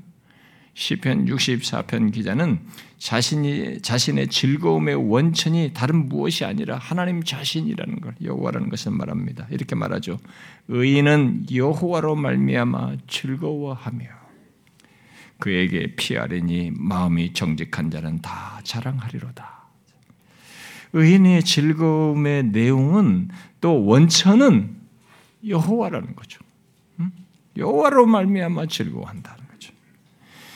시편 0.74 1.26
64편 1.26 2.12
기자는 2.12 2.60
자신이 2.98 3.82
자신의 3.82 4.28
즐거움의 4.28 4.96
원천이 4.96 5.72
다른 5.74 6.10
무엇이 6.10 6.44
아니라 6.44 6.78
하나님 6.78 7.24
자신이라는 7.24 8.02
걸 8.02 8.16
여호와라는 8.22 8.70
것을 8.70 8.92
말합니다. 8.92 9.48
이렇게 9.52 9.76
말하죠. 9.76 10.20
의인은 10.68 11.46
여호와로 11.54 12.16
말미암아 12.16 12.98
즐거워하며 13.08 14.06
그에게 15.40 15.96
피하리니 15.96 16.72
마음이 16.76 17.34
정직한 17.34 17.90
자는 17.90 18.22
다 18.22 18.60
자랑하리로다. 18.64 19.66
의인의 20.92 21.44
즐거움의 21.44 22.48
내용은 22.48 23.30
또 23.62 23.86
원천은 23.86 24.76
여호와라는 25.48 26.16
거죠. 26.16 26.46
여호와로 27.58 28.06
말미암아 28.06 28.66
즐거워한다는 28.68 29.48
거죠. 29.48 29.74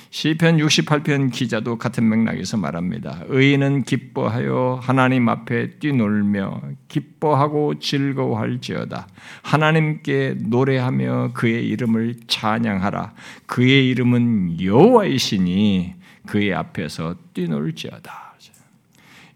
시편 0.10 0.58
68편 0.58 1.32
기자도 1.32 1.78
같은 1.78 2.10
맥락에서 2.10 2.58
말합니다. 2.58 3.23
의인은 3.28 3.84
기뻐하여 3.84 4.80
하나님 4.82 5.30
앞에 5.30 5.78
뛰놀며 5.80 6.62
기뻐하고 6.88 7.80
즐거워할지어다. 7.80 9.08
하나님께 9.43 10.36
노래하며 10.39 11.32
그의 11.34 11.67
이름을 11.67 12.15
찬양하라. 12.28 13.13
그의 13.45 13.88
이름은 13.89 14.62
여호와이시니 14.62 15.95
그의 16.25 16.54
앞에서 16.54 17.15
뛰놀지어다. 17.34 18.29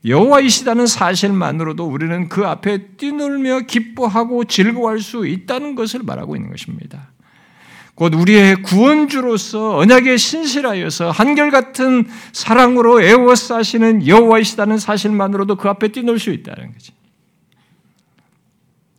여호와이시다는 0.06 0.86
사실만으로도 0.86 1.86
우리는 1.86 2.28
그 2.28 2.46
앞에 2.46 2.96
뛰놀며 2.98 3.62
기뻐하고 3.62 4.44
즐거워할 4.46 5.00
수 5.00 5.26
있다는 5.26 5.76
것을 5.76 6.02
말하고 6.04 6.36
있는 6.36 6.50
것입니다. 6.50 7.10
곧 7.96 8.16
우리의 8.16 8.64
구원주로서 8.64 9.78
언약에 9.78 10.18
신실하여서 10.18 11.12
한결같은 11.12 12.08
사랑으로 12.32 13.04
애워싸시는 13.04 14.08
여호와이시다는 14.08 14.78
사실만으로도 14.80 15.58
그 15.58 15.70
앞에 15.70 15.90
뛰놀 15.90 16.20
수 16.20 16.32
있다는 16.32 16.74
거지. 16.74 16.92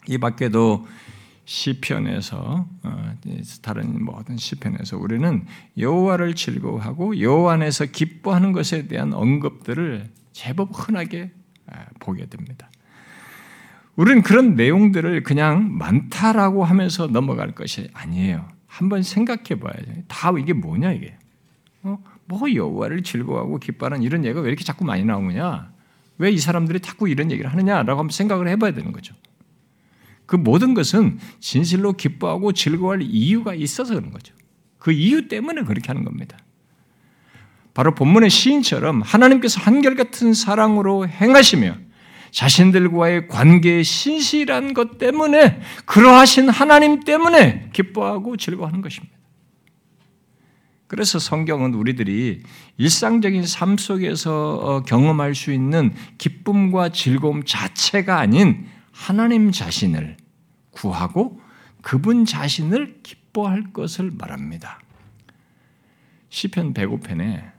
이 0.06 0.18
밖에도 0.18 0.86
시편에서 1.44 2.66
어, 2.82 3.14
다른 3.60 4.02
모든 4.04 4.36
시편에서 4.36 4.96
우리는 4.96 5.44
여호와를 5.76 6.34
즐거워하고 6.34 7.20
여호와 7.20 7.54
안에서 7.54 7.86
기뻐하는 7.86 8.52
것에 8.52 8.86
대한 8.86 9.12
언급들을 9.12 10.08
제법 10.34 10.68
흔하게 10.72 11.30
아, 11.66 11.86
보게 12.00 12.26
됩니다. 12.26 12.68
우리는 13.96 14.20
그런 14.22 14.56
내용들을 14.56 15.22
그냥 15.22 15.78
많다라고 15.78 16.64
하면서 16.64 17.06
넘어갈 17.06 17.52
것이 17.52 17.88
아니에요. 17.94 18.46
한번 18.66 19.02
생각해 19.02 19.60
봐야죠. 19.60 19.92
다 20.08 20.32
이게 20.38 20.52
뭐냐 20.52 20.92
이게? 20.92 21.16
어? 21.84 21.98
뭐 22.26 22.52
여호와를 22.52 23.04
즐거워하고 23.04 23.58
기뻐하는 23.58 24.02
이런 24.02 24.24
얘기가 24.24 24.40
왜 24.40 24.48
이렇게 24.48 24.64
자꾸 24.64 24.84
많이 24.84 25.04
나오느냐? 25.04 25.72
왜 26.18 26.32
이 26.32 26.38
사람들이 26.38 26.80
자꾸 26.80 27.08
이런 27.08 27.30
얘기를 27.30 27.50
하느냐라고 27.50 28.00
한번 28.00 28.10
생각을 28.10 28.48
해봐야 28.48 28.72
되는 28.72 28.92
거죠. 28.92 29.14
그 30.26 30.36
모든 30.36 30.74
것은 30.74 31.18
진실로 31.38 31.92
기뻐하고 31.92 32.52
즐거워할 32.52 33.02
이유가 33.02 33.54
있어서 33.54 33.94
그런 33.94 34.10
거죠. 34.10 34.34
그 34.78 34.90
이유 34.92 35.28
때문에 35.28 35.62
그렇게 35.62 35.86
하는 35.88 36.04
겁니다. 36.04 36.36
바로 37.74 37.94
본문의 37.94 38.30
시인처럼 38.30 39.02
하나님께서 39.02 39.60
한결같은 39.60 40.32
사랑으로 40.32 41.08
행하시며 41.08 41.76
자신들과의 42.30 43.28
관계에 43.28 43.82
신실한 43.82 44.74
것 44.74 44.98
때문에 44.98 45.60
그러하신 45.84 46.48
하나님 46.48 47.00
때문에 47.00 47.70
기뻐하고 47.72 48.36
즐거워하는 48.36 48.80
것입니다. 48.80 49.14
그래서 50.86 51.18
성경은 51.18 51.74
우리들이 51.74 52.42
일상적인 52.76 53.46
삶 53.46 53.76
속에서 53.76 54.54
어, 54.54 54.82
경험할 54.82 55.34
수 55.34 55.52
있는 55.52 55.94
기쁨과 56.18 56.90
즐거움 56.90 57.42
자체가 57.44 58.18
아닌 58.18 58.66
하나님 58.92 59.50
자신을 59.50 60.16
구하고 60.70 61.40
그분 61.82 62.24
자신을 62.24 63.00
기뻐할 63.02 63.72
것을 63.72 64.12
말합니다. 64.12 64.80
시편 66.28 66.74
105편에 66.74 67.53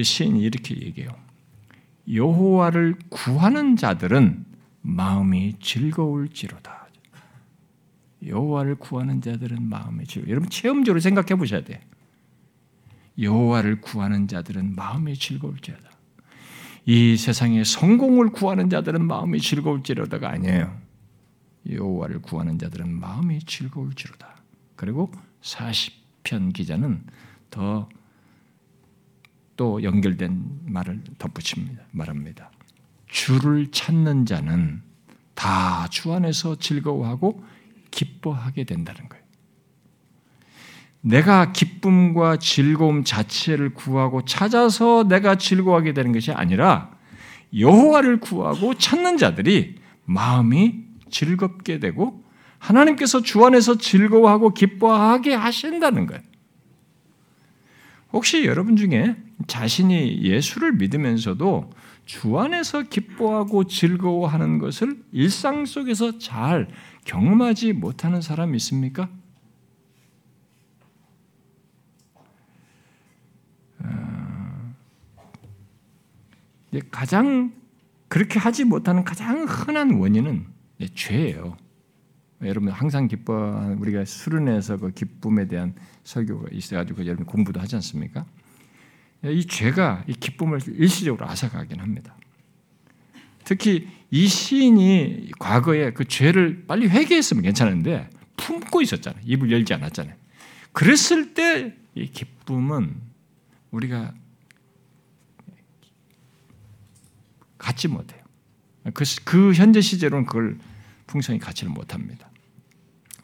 시인이 0.00 0.40
이렇게 0.40 0.74
얘기해요. 0.74 1.10
여호와를 2.10 2.96
구하는 3.10 3.76
자들은 3.76 4.44
마음이 4.82 5.56
즐거울지로다. 5.60 6.88
여호와를 8.26 8.76
구하는 8.76 9.20
자들은 9.20 9.68
마음이 9.68 10.06
즐거. 10.06 10.30
여러분 10.30 10.48
체험적으로 10.48 11.00
생각해 11.00 11.36
보셔야 11.36 11.62
돼. 11.62 11.80
여호와를 13.18 13.80
구하는 13.80 14.28
자들은 14.28 14.74
마음이 14.74 15.16
즐거울지로다. 15.16 15.90
이 16.86 17.16
세상에 17.16 17.62
성공을 17.62 18.30
구하는 18.30 18.70
자들은 18.70 19.04
마음이 19.06 19.40
즐거울지로다가 19.40 20.30
아니에요. 20.30 20.76
여호와를 21.70 22.22
구하는 22.22 22.58
자들은 22.58 22.92
마음이 22.92 23.40
즐거울지로다. 23.40 24.36
그리고 24.74 25.12
40편 25.42 26.52
기자는 26.52 27.04
더 27.50 27.88
또 29.62 29.80
연결된 29.84 30.42
말을 30.64 31.02
덧붙입니다. 31.18 31.84
말합니다. 31.92 32.50
주를 33.06 33.70
찾는 33.70 34.26
자는 34.26 34.82
다 35.34 35.86
주 35.88 36.12
안에서 36.12 36.56
즐거워하고 36.56 37.44
기뻐하게 37.92 38.64
된다는 38.64 39.08
거예요. 39.08 39.24
내가 41.00 41.52
기쁨과 41.52 42.38
즐거움 42.38 43.04
자체를 43.04 43.72
구하고 43.72 44.24
찾아서 44.24 45.04
내가 45.04 45.36
즐거워하게 45.36 45.94
되는 45.94 46.10
것이 46.10 46.32
아니라 46.32 46.90
여호와를 47.56 48.18
구하고 48.18 48.74
찾는 48.74 49.16
자들이 49.16 49.76
마음이 50.06 50.80
즐겁게 51.08 51.78
되고 51.78 52.24
하나님께서 52.58 53.22
주 53.22 53.46
안에서 53.46 53.78
즐거워하고 53.78 54.54
기뻐하게 54.54 55.34
하신다는 55.34 56.06
거예요. 56.06 56.31
혹시 58.12 58.44
여러분 58.44 58.76
중에 58.76 59.16
자신이 59.46 60.22
예수를 60.22 60.72
믿으면서도 60.72 61.70
주 62.04 62.38
안에서 62.38 62.82
기뻐하고 62.82 63.64
즐거워하는 63.64 64.58
것을 64.58 65.02
일상 65.12 65.64
속에서 65.64 66.18
잘 66.18 66.68
경험하지 67.04 67.72
못하는 67.72 68.20
사람 68.20 68.54
있습니까? 68.56 69.08
어, 73.78 74.74
가장 76.90 77.52
그렇게 78.08 78.38
하지 78.38 78.64
못하는 78.64 79.04
가장 79.04 79.44
흔한 79.44 79.94
원인은 79.94 80.46
죄예요. 80.94 81.56
여러분 82.44 82.70
항상 82.70 83.08
기뻐 83.08 83.74
우리가 83.78 84.04
수련회에서 84.04 84.76
그 84.78 84.90
기쁨에 84.90 85.46
대한 85.46 85.74
설교가 86.04 86.48
있어가지고 86.52 87.06
여러분 87.06 87.26
공부도 87.26 87.60
하지 87.60 87.76
않습니까? 87.76 88.24
이 89.24 89.46
죄가 89.46 90.04
이 90.08 90.14
기쁨을 90.14 90.60
일시적으로 90.66 91.28
앗아가긴 91.28 91.80
합니다. 91.80 92.16
특히 93.44 93.88
이 94.10 94.26
시인이 94.26 95.30
과거에 95.38 95.92
그 95.92 96.04
죄를 96.04 96.64
빨리 96.66 96.88
회개했으면 96.88 97.42
괜찮은데 97.42 98.08
품고 98.36 98.82
있었잖아요. 98.82 99.22
입을 99.24 99.50
열지 99.52 99.74
않았잖아요. 99.74 100.14
그랬을 100.72 101.34
때 101.34 101.82
이 101.94 102.06
기쁨은 102.06 103.00
우리가 103.70 104.14
갖지 107.58 107.88
못해요. 107.88 108.22
그, 108.94 109.04
그 109.24 109.52
현재 109.52 109.80
시제로는 109.80 110.26
그걸 110.26 110.58
풍성히 111.06 111.38
갖지를 111.38 111.72
못합니다. 111.72 112.30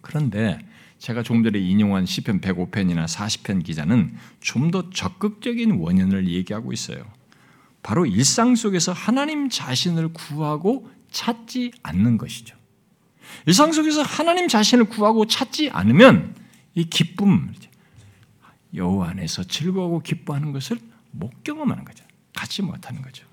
그런데 0.09 0.59
제가 0.99 1.23
조금 1.23 1.45
전에 1.45 1.59
인용한 1.59 2.07
시편 2.07 2.41
105편이나 2.41 3.05
40편 3.05 3.63
기자는 3.63 4.17
좀 4.41 4.71
더 4.71 4.89
적극적인 4.91 5.73
원인을 5.73 6.29
얘기하고 6.29 6.73
있어요. 6.73 7.05
바로 7.83 8.07
일상 8.07 8.55
속에서 8.55 8.93
하나님 8.93 9.51
자신을 9.51 10.09
구하고 10.15 10.91
찾지 11.11 11.73
않는 11.83 12.17
것이죠. 12.17 12.57
일상 13.47 13.71
속에서 13.73 14.03
하나님 14.03 14.49
자신을 14.49 14.85
구하고 14.87 15.27
찾지 15.27 15.71
않으면 15.71 16.35
이 16.75 16.85
기쁨, 16.89 17.53
여호와 18.75 19.11
안에서 19.11 19.45
즐거워하고 19.45 20.01
기뻐하는 20.01 20.53
것을 20.53 20.79
못 21.11 21.45
경험하는 21.45 21.85
거죠. 21.85 22.05
갖지 22.35 22.63
못하는 22.63 23.03
거죠. 23.03 23.27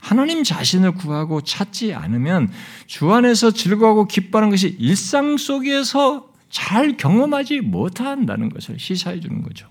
하나님 0.00 0.44
자신을 0.44 0.92
구하고 0.92 1.40
찾지 1.40 1.94
않으면 1.94 2.50
주 2.86 3.12
안에서 3.12 3.50
즐거워하고 3.50 4.06
기뻐하는 4.06 4.50
것이 4.50 4.76
일상 4.78 5.36
속에서 5.36 6.32
잘 6.50 6.96
경험하지 6.96 7.60
못한다는 7.60 8.48
것을 8.48 8.78
시사해 8.78 9.20
주는 9.20 9.42
거죠. 9.42 9.68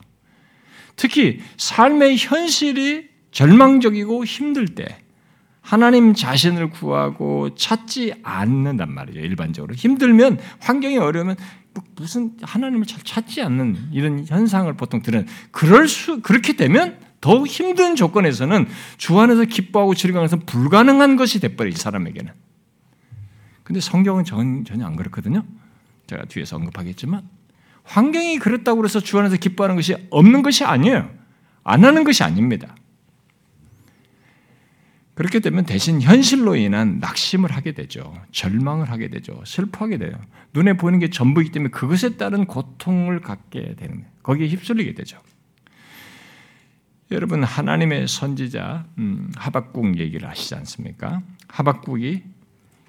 특히 0.95 1.39
삶의 1.57 2.17
현실이 2.17 3.07
절망적이고 3.31 4.25
힘들 4.25 4.67
때 4.67 4.99
하나님 5.61 6.13
자신을 6.13 6.69
구하고 6.69 7.53
찾지 7.55 8.13
않는단 8.23 8.91
말이에요. 8.91 9.25
일반적으로 9.25 9.75
힘들면 9.75 10.39
환경이 10.59 10.97
어려우면 10.97 11.35
뭐 11.73 11.83
무슨 11.95 12.31
하나님을 12.41 12.85
잘 12.85 13.01
찾지 13.03 13.41
않는 13.41 13.89
이런 13.91 14.25
현상을 14.25 14.71
보통 14.77 15.01
들은 15.01 15.27
그럴 15.51 15.87
수 15.87 16.21
그렇게 16.21 16.53
되면 16.53 16.97
더 17.21 17.45
힘든 17.45 17.95
조건에서는 17.95 18.67
주 18.97 19.19
안에서 19.19 19.45
기뻐하고 19.45 19.95
즐거워서 19.95 20.37
불가능한 20.37 21.15
것이 21.15 21.39
돼버려 21.39 21.69
이 21.69 21.73
사람에게는. 21.73 22.31
근데 23.63 23.79
성경은 23.79 24.23
전혀 24.23 24.85
안 24.85 24.95
그렇거든요. 24.95 25.43
제가 26.07 26.25
뒤에서 26.25 26.55
언급하겠지만 26.55 27.27
환경이 27.83 28.39
그렇다고 28.39 28.83
해서 28.83 28.99
주 28.99 29.17
안에서 29.19 29.37
기뻐하는 29.37 29.75
것이 29.75 29.95
없는 30.09 30.41
것이 30.41 30.63
아니에요. 30.63 31.09
안 31.63 31.83
하는 31.83 32.03
것이 32.03 32.23
아닙니다. 32.23 32.75
그렇게 35.15 35.39
되면 35.39 35.65
대신 35.65 35.99
현실로 35.99 36.55
인한 36.55 36.99
낙심을 36.99 37.51
하게 37.51 37.71
되죠. 37.71 38.13
절망을 38.31 38.91
하게 38.91 39.09
되죠. 39.09 39.41
슬퍼하게 39.45 39.97
돼요. 39.97 40.11
눈에 40.53 40.73
보이는 40.77 40.99
게 40.99 41.09
전부이기 41.09 41.51
때문에 41.51 41.71
그것에 41.71 42.17
따른 42.17 42.45
고통을 42.45 43.21
갖게 43.21 43.75
되는. 43.75 44.05
거기에 44.21 44.47
휩쓸리게 44.47 44.93
되죠. 44.93 45.19
여러분 47.11 47.43
하나님의 47.43 48.07
선지자 48.07 48.85
음, 48.97 49.31
하박국 49.35 49.97
얘기를 49.97 50.27
아시지 50.27 50.55
않습니까? 50.55 51.21
하박국이 51.47 52.23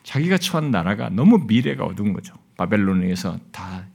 자기가 0.03 0.39
처한 0.39 0.71
나라가 0.71 1.09
너무 1.09 1.45
미래가 1.47 1.85
어두운 1.85 2.13
거죠. 2.13 2.35
바벨론에서 2.57 3.39
다 3.53 3.87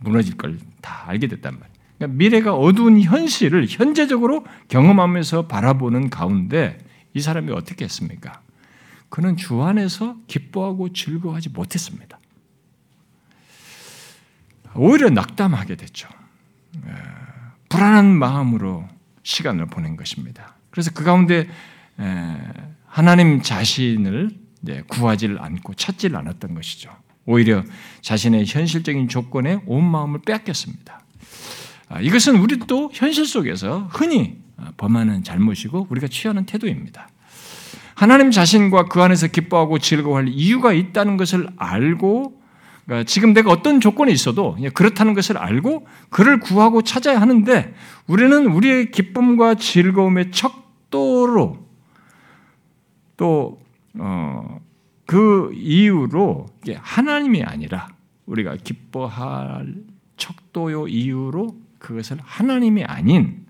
무너질 0.00 0.36
걸 0.36 0.58
다 0.80 1.08
알게 1.08 1.26
됐단 1.26 1.52
말이에요. 1.54 1.78
그러니까 1.98 2.16
미래가 2.16 2.54
어두운 2.54 3.00
현실을 3.00 3.66
현재적으로 3.68 4.46
경험하면서 4.68 5.48
바라보는 5.48 6.10
가운데 6.10 6.78
이 7.14 7.20
사람이 7.20 7.50
어떻게 7.52 7.84
했습니까? 7.84 8.40
그는 9.08 9.36
주 9.36 9.62
안에서 9.62 10.16
기뻐하고 10.28 10.92
즐거워하지 10.92 11.50
못했습니다. 11.50 12.18
오히려 14.74 15.10
낙담하게 15.10 15.76
됐죠. 15.76 16.08
불안한 17.68 18.06
마음으로 18.06 18.86
시간을 19.28 19.66
보낸 19.66 19.94
것입니다. 19.96 20.54
그래서 20.70 20.90
그 20.94 21.04
가운데 21.04 21.46
하나님 22.86 23.42
자신을 23.42 24.30
구하지를 24.86 25.42
않고 25.42 25.74
찾지를 25.74 26.16
않았던 26.16 26.54
것이죠. 26.54 26.90
오히려 27.26 27.62
자신의 28.00 28.46
현실적인 28.46 29.08
조건에 29.08 29.60
온 29.66 29.84
마음을 29.84 30.20
빼앗겼습니다. 30.22 31.02
아, 31.90 32.00
이것은 32.00 32.36
우리도 32.36 32.90
현실 32.94 33.26
속에서 33.26 33.88
흔히 33.92 34.38
범하는 34.78 35.22
잘못이고 35.24 35.88
우리가 35.90 36.08
취하는 36.08 36.46
태도입니다. 36.46 37.10
하나님 37.94 38.30
자신과 38.30 38.86
그 38.86 39.02
안에서 39.02 39.26
기뻐하고 39.26 39.78
즐거워할 39.78 40.28
이유가 40.28 40.72
있다는 40.72 41.18
것을 41.18 41.48
알고 41.56 42.37
그러니까 42.88 43.04
지금 43.04 43.34
내가 43.34 43.50
어떤 43.50 43.82
조건에 43.82 44.10
있어도 44.12 44.56
그렇다는 44.72 45.12
것을 45.12 45.36
알고 45.36 45.86
그를 46.08 46.40
구하고 46.40 46.80
찾아야 46.80 47.20
하는데 47.20 47.74
우리는 48.06 48.46
우리의 48.46 48.90
기쁨과 48.90 49.56
즐거움의 49.56 50.30
척도로 50.30 51.58
또 53.18 53.60
어, 53.98 54.60
그 55.04 55.50
이유로 55.52 56.46
하나님이 56.78 57.42
아니라 57.42 57.88
우리가 58.24 58.56
기뻐할 58.56 59.74
척도요 60.16 60.88
이유로 60.88 61.58
그것을 61.78 62.16
하나님이 62.22 62.84
아닌 62.84 63.44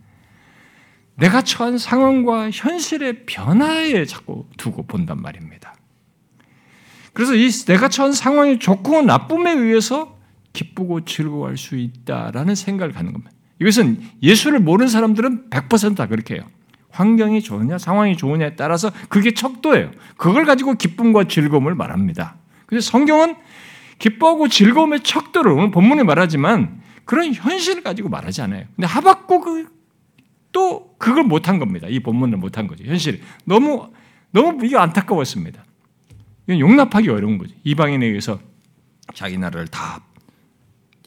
내가 1.15 1.43
처한 1.43 1.79
상황과 1.79 2.51
현실의 2.51 3.25
변화에 3.27 4.05
자꾸 4.05 4.47
두고 4.57 4.85
본단 4.89 5.23
말입니다. 5.23 5.78
그래서 7.19 7.35
이 7.35 7.51
내가 7.51 7.89
처한 7.89 8.13
상황이 8.13 8.61
좋고 8.61 9.03
나쁨에 9.03 9.51
의해서 9.51 10.17
기쁘고 10.53 11.05
즐거워할 11.05 11.57
수 11.57 11.75
있다라는 11.77 12.55
생각을 12.55 12.95
갖는 12.95 13.13
겁니다. 13.13 13.33
이것은 13.61 14.01
예수를 14.23 14.61
모르는 14.61 14.89
사람들은 14.89 15.51
100%다 15.51 16.07
그렇게 16.07 16.35
해요. 16.35 16.45
환경이 16.91 17.43
좋으냐, 17.43 17.79
상황이 17.79 18.17
좋으냐에 18.17 18.55
따라서 18.55 18.93
그게 19.09 19.35
척도예요. 19.35 19.91
그걸 20.17 20.45
가지고 20.45 20.75
기쁨과 20.75 21.25
즐거움을 21.25 21.75
말합니다. 21.75 22.37
그래서 22.67 22.89
성경은 22.89 23.35
기뻐하고 23.99 24.47
즐거움의 24.47 25.01
척도를 25.01 25.51
오늘 25.51 25.73
본문에 25.73 26.05
말하지만 26.05 26.83
그런 27.05 27.35
현실을 27.35 27.83
가지고 27.83 28.11
말하지 28.11 28.43
않아요. 28.43 28.63
근데 28.77 28.87
하박국 28.87 29.67
또 30.53 30.95
그걸 30.99 31.25
못한 31.25 31.59
겁니다. 31.59 31.89
이 31.91 31.99
본문을 31.99 32.39
못한 32.39 32.69
거죠. 32.69 32.85
현실 32.85 33.23
너무 33.45 33.89
너무 34.31 34.65
이게 34.65 34.77
안타까웠습니다. 34.77 35.65
이건 36.49 36.61
용납하기 36.61 37.11
어려운 37.11 37.37
거죠. 37.37 37.55
이방인에 37.63 38.07
의해서 38.07 38.41
자기 39.15 39.37
나라를 39.37 39.69
다 39.69 40.03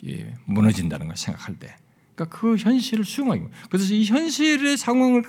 예, 0.07 0.33
무너진다는 0.45 1.07
걸 1.07 1.17
생각할 1.17 1.55
때, 1.59 1.75
그러니까 2.15 2.37
그 2.37 2.55
현실을 2.55 3.03
수용하기. 3.03 3.43
그래서 3.69 3.93
이 3.93 4.05
현실의 4.05 4.77
상황을 4.77 5.23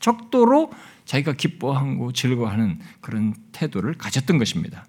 적도로 0.00 0.72
자기가 1.04 1.34
기뻐하고 1.34 2.12
즐거워하는 2.12 2.78
그런 3.00 3.34
태도를 3.52 3.94
가졌던 3.94 4.38
것입니다. 4.38 4.86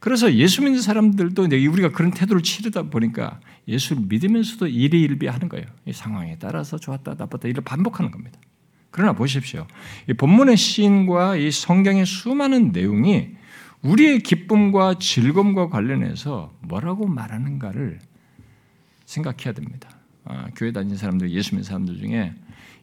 그래서 0.00 0.34
예수 0.34 0.62
믿는 0.62 0.80
사람들도 0.80 1.42
우리가 1.44 1.92
그런 1.92 2.10
태도를 2.10 2.42
치르다 2.42 2.84
보니까 2.84 3.40
예수를 3.68 4.02
믿으면서도 4.08 4.66
일희일비 4.66 5.26
하는 5.28 5.48
거예요. 5.48 5.66
이 5.86 5.92
상황에 5.92 6.36
따라서 6.40 6.78
좋았다 6.78 7.14
나빴다 7.14 7.48
이를 7.48 7.62
반복하는 7.62 8.10
겁니다. 8.10 8.40
그러나 8.90 9.12
보십시오. 9.12 9.66
이 10.08 10.12
본문의 10.12 10.56
시인과 10.56 11.36
이 11.36 11.50
성경의 11.50 12.04
수많은 12.04 12.72
내용이 12.72 13.30
우리의 13.82 14.20
기쁨과 14.20 14.98
즐거움과 14.98 15.68
관련해서 15.68 16.52
뭐라고 16.60 17.06
말하는가를 17.06 17.98
생각해야 19.04 19.52
됩니다. 19.52 19.98
아, 20.24 20.48
교회 20.54 20.72
다니는 20.72 20.96
사람들, 20.96 21.30
예수 21.32 21.54
믿는 21.54 21.64
사람들 21.64 21.98
중에 21.98 22.32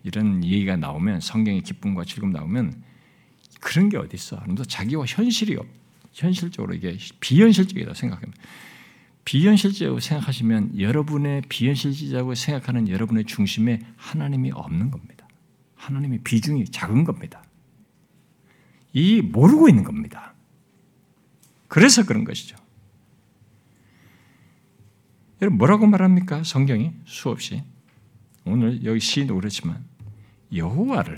이런 0.03 0.43
얘기가 0.43 0.75
나오면 0.75 1.21
성경의 1.21 1.62
기쁨과 1.62 2.03
즐거움 2.03 2.33
나오면 2.33 2.83
그런 3.62 3.89
게 3.89 3.97
어디 3.97 4.15
있어? 4.15 4.38
아무도 4.38 4.65
자기와 4.65 5.05
현실이 5.07 5.55
없, 5.55 5.65
현실적으로 6.12 6.73
이게 6.73 6.97
비현실적이다 7.19 7.93
생각합니다. 7.93 8.41
비현실적으로 9.23 9.99
생각하시면 9.99 10.79
여러분의 10.79 11.43
비현실적이라고 11.47 12.35
생각하는 12.35 12.89
여러분의 12.89 13.25
중심에 13.25 13.81
하나님이 13.95 14.51
없는 14.51 14.91
겁니다. 14.91 15.27
하나님의 15.75 16.19
비중이 16.23 16.65
작은 16.65 17.03
겁니다. 17.03 17.43
이 18.91 19.21
모르고 19.21 19.69
있는 19.69 19.83
겁니다. 19.83 20.29
그래서 21.69 22.05
그런 22.05 22.25
것이죠. 22.25 22.58
여러분 25.41 25.58
뭐라고 25.58 25.88
말합니까? 25.88 26.43
성경이 26.43 26.91
수없이 27.05 27.63
오늘 28.43 28.84
여기 28.84 28.99
시인도 28.99 29.36
그렇지만 29.36 29.86
여호와를 30.53 31.17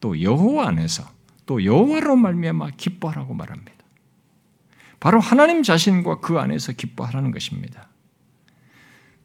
또 0.00 0.20
여호와 0.20 0.68
안에서 0.68 1.08
또 1.46 1.64
여호와로 1.64 2.16
말미암아 2.16 2.70
기뻐하라고 2.70 3.34
말합니다. 3.34 3.72
바로 4.98 5.20
하나님 5.20 5.62
자신과 5.62 6.20
그 6.20 6.38
안에서 6.38 6.72
기뻐하라는 6.72 7.30
것입니다. 7.30 7.88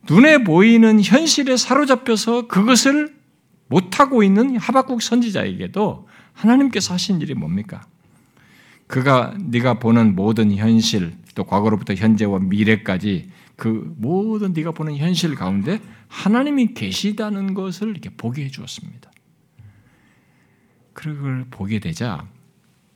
눈에 0.09 0.43
보이는 0.43 1.01
현실에 1.01 1.57
사로잡혀서 1.57 2.47
그것을 2.47 3.15
못하고 3.67 4.23
있는 4.23 4.57
하박국 4.57 5.01
선지자에게도 5.01 6.07
하나님께서 6.33 6.93
하신 6.93 7.21
일이 7.21 7.33
뭡니까? 7.33 7.87
그가 8.87 9.35
네가 9.39 9.79
보는 9.79 10.15
모든 10.15 10.51
현실, 10.51 11.15
또 11.35 11.43
과거로부터 11.43 11.93
현재와 11.93 12.39
미래까지 12.39 13.29
그 13.55 13.93
모든 13.97 14.53
네가 14.53 14.71
보는 14.71 14.95
현실 14.97 15.35
가운데 15.35 15.81
하나님이 16.07 16.73
계시다는 16.73 17.53
것을 17.53 17.89
이렇게 17.89 18.09
보게 18.09 18.45
해 18.45 18.49
주었습니다. 18.49 19.11
그걸 20.93 21.45
보게 21.51 21.79
되자 21.79 22.27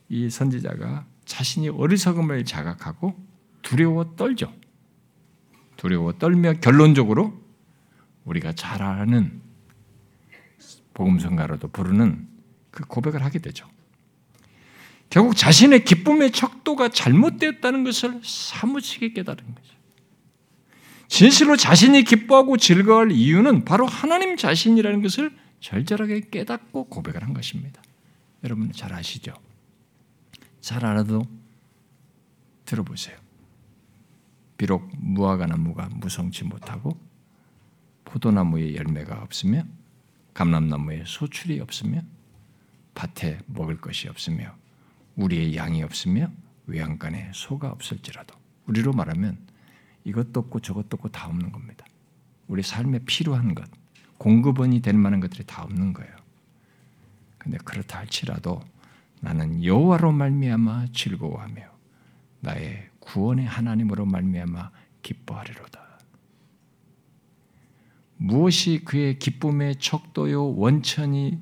이 0.08 0.28
선지자가 0.28 1.06
자신이 1.24 1.68
어리석음을 1.68 2.44
자각하고 2.44 3.14
두려워 3.62 4.16
떨죠. 4.16 4.52
두려워 5.76 6.12
떨며 6.12 6.54
결론적으로 6.54 7.40
우리가 8.24 8.52
잘 8.52 8.82
아는 8.82 9.40
복음성가로도 10.94 11.68
부르는 11.68 12.28
그 12.70 12.84
고백을 12.84 13.24
하게 13.24 13.38
되죠. 13.38 13.71
결국 15.12 15.36
자신의 15.36 15.84
기쁨의 15.84 16.30
척도가 16.30 16.88
잘못되었다는 16.88 17.84
것을 17.84 18.22
사무치게 18.24 19.12
깨달은 19.12 19.44
거죠. 19.54 19.74
진실로 21.06 21.54
자신이 21.54 22.02
기뻐하고 22.04 22.56
즐거워할 22.56 23.12
이유는 23.12 23.66
바로 23.66 23.84
하나님 23.84 24.38
자신이라는 24.38 25.02
것을 25.02 25.36
절절하게 25.60 26.30
깨닫고 26.30 26.84
고백을 26.84 27.22
한 27.22 27.34
것입니다. 27.34 27.82
여러분 28.42 28.72
잘 28.72 28.94
아시죠? 28.94 29.34
잘 30.62 30.86
알아도 30.86 31.20
들어보세요. 32.64 33.18
비록 34.56 34.90
무화과 34.96 35.44
나무가 35.44 35.90
무성치 35.92 36.44
못하고 36.44 36.98
포도나무에 38.06 38.76
열매가 38.76 39.20
없으며 39.20 39.64
감람나무에 40.32 41.04
소출이 41.06 41.60
없으며 41.60 42.00
밭에 42.94 43.40
먹을 43.44 43.78
것이 43.78 44.08
없으며 44.08 44.61
우리의 45.16 45.56
양이 45.56 45.82
없으며 45.82 46.30
외양간에 46.66 47.30
소가 47.34 47.70
없을지라도 47.70 48.34
우리로 48.66 48.92
말하면 48.92 49.38
이것도 50.04 50.40
없고 50.40 50.60
저것도 50.60 50.96
없고 50.96 51.08
다 51.10 51.26
없는 51.26 51.52
겁니다. 51.52 51.84
우리 52.48 52.62
삶에 52.62 53.00
필요한 53.00 53.54
것, 53.54 53.68
공급원이 54.18 54.80
될 54.82 54.94
만한 54.94 55.20
것들이 55.20 55.44
다 55.44 55.62
없는 55.62 55.92
거예요. 55.92 56.14
근데 57.38 57.58
그렇다 57.58 57.98
할지라도 57.98 58.62
나는 59.20 59.64
여호와로 59.64 60.12
말미암아 60.12 60.88
즐거워하며 60.92 61.62
나의 62.40 62.90
구원의 63.00 63.46
하나님으로 63.46 64.04
말미암아 64.06 64.70
기뻐하리로다. 65.02 65.82
무엇이 68.16 68.82
그의 68.84 69.18
기쁨의 69.18 69.76
척도요 69.76 70.54
원천이라고 70.56 71.40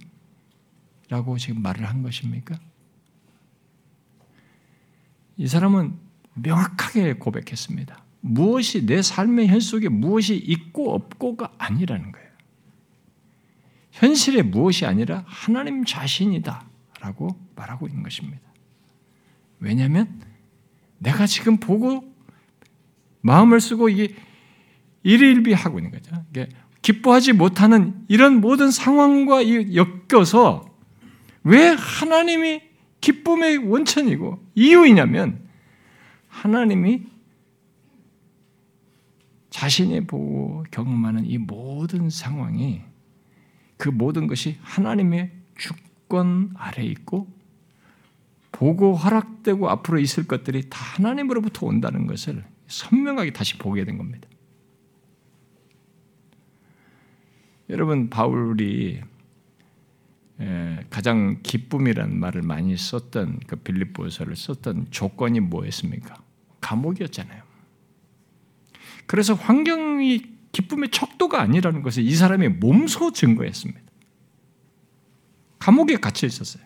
지금 1.39 1.63
말을 1.63 1.87
한 1.87 2.03
것입니까? 2.03 2.59
이 5.41 5.47
사람은 5.47 5.95
명확하게 6.35 7.15
고백했습니다. 7.15 8.05
무엇이 8.21 8.85
내 8.85 9.01
삶의 9.01 9.49
현 9.49 9.59
속에 9.59 9.89
무엇이 9.89 10.37
있고 10.37 10.93
없고가 10.95 11.55
아니라는 11.57 12.13
거예요. 12.13 12.29
현실의 13.93 14.43
무엇이 14.43 14.85
아니라 14.85 15.25
하나님 15.27 15.87
자신이다라고 15.87 17.41
말하고 17.57 17.87
있는 17.87 18.03
것입니다. 18.03 18.43
왜냐하면 19.61 20.21
내가 20.99 21.27
지금 21.27 21.57
보고 21.57 22.05
마음을 23.23 23.63
쓰고 23.63 23.89
이게 23.89 24.15
일일비하고 25.05 25.79
있는 25.79 25.91
거죠. 25.91 26.23
기뻐하지 26.83 27.33
못하는 27.33 28.05
이런 28.09 28.43
모든 28.43 28.71
상황과 28.71 29.41
엮여서 29.75 30.67
왜 31.45 31.69
하나님이 31.69 32.69
기쁨의 33.01 33.59
원천이고 33.59 34.45
이유이냐면 34.55 35.49
하나님이 36.29 37.07
자신이 39.51 40.07
보고 40.07 40.65
경험하는 40.71 41.27
이 41.27 41.39
모든 41.39 42.09
상황이 42.09 42.83
그 43.77 43.89
모든 43.89 44.27
것이 44.27 44.59
하나님의 44.63 45.33
주권 45.57 46.53
아래 46.57 46.83
있고 46.85 47.29
보고 48.53 48.95
허락되고 48.95 49.69
앞으로 49.71 49.99
있을 49.99 50.27
것들이 50.27 50.69
다 50.69 50.79
하나님으로부터 50.79 51.67
온다는 51.67 52.07
것을 52.07 52.45
선명하게 52.67 53.33
다시 53.33 53.59
보게 53.59 53.85
된 53.85 53.99
겁니다. 53.99 54.29
여러분 57.69 58.11
바울이 58.11 59.01
가장 60.89 61.41
기쁨이라는 61.43 62.19
말을 62.19 62.43
많이 62.43 62.77
썼던 62.77 63.41
그 63.47 63.57
빌립보서를 63.57 64.37
썼던 64.37 64.87
조건이 64.91 65.41
뭐였습니까? 65.41 66.15
감옥이었잖아요. 66.61 67.43
그래서 69.07 69.35
환경이 69.35 70.23
기쁨의 70.53 70.91
척도가 70.91 71.41
아니라는 71.41 71.83
것을 71.83 72.03
이 72.05 72.15
사람이 72.15 72.49
몸소 72.49 73.13
증거했습니다. 73.13 73.81
감옥에 75.59 75.97
갇혀 75.97 76.27
있었어요. 76.27 76.65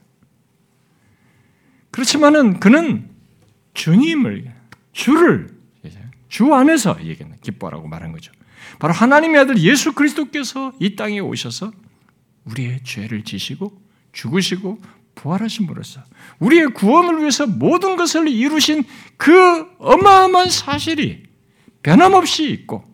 그렇지만은 1.91 2.61
그는 2.61 3.11
주님을 3.75 4.55
주를 4.93 5.55
주 6.29 6.53
안에서 6.53 7.05
얘기는 7.05 7.33
기뻐라고 7.41 7.87
말한 7.89 8.13
거죠. 8.13 8.33
바로 8.79 8.93
하나님의 8.93 9.41
아들 9.41 9.59
예수 9.59 9.93
그리스도께서 9.93 10.73
이 10.81 10.97
땅에 10.97 11.21
오셔서 11.21 11.73
우리의 12.45 12.83
죄를 12.85 13.25
지시고 13.25 13.81
죽으시고 14.13 14.81
부활하심으로써 15.15 16.03
우리의 16.39 16.69
구원을 16.75 17.21
위해서 17.21 17.47
모든 17.47 17.97
것을 17.97 18.29
이루신 18.29 18.85
그 19.17 19.67
어마어마한 19.79 20.51
사실이 20.51 21.25
변함없이 21.83 22.51
있고 22.51 22.85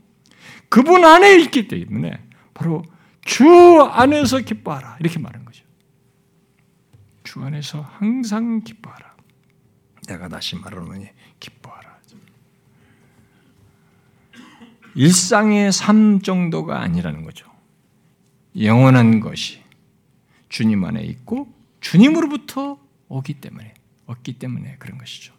그분 0.68 1.04
안에 1.04 1.38
있기 1.40 1.68
때문에 1.68 2.22
바로 2.54 2.82
주 3.24 3.46
안에서 3.90 4.38
기뻐하라 4.40 4.98
이렇게 5.00 5.18
말한 5.18 5.44
거죠. 5.44 5.64
주 7.24 7.42
안에서 7.42 7.80
항상 7.80 8.62
기뻐하라. 8.62 9.14
내가 10.08 10.28
다시 10.28 10.56
말하노니 10.56 11.08
기뻐하라. 11.38 11.90
일상의 14.94 15.72
삶 15.72 16.20
정도가 16.20 16.80
아니라는 16.80 17.24
거죠. 17.24 17.49
영원한 18.58 19.20
것이 19.20 19.60
주님 20.48 20.84
안에 20.84 21.02
있고 21.02 21.52
주님으로부터 21.80 22.78
오기 23.08 23.34
때문에 23.34 23.74
얻기 24.06 24.34
때문에 24.34 24.76
그런 24.78 24.98
것이죠. 24.98 25.32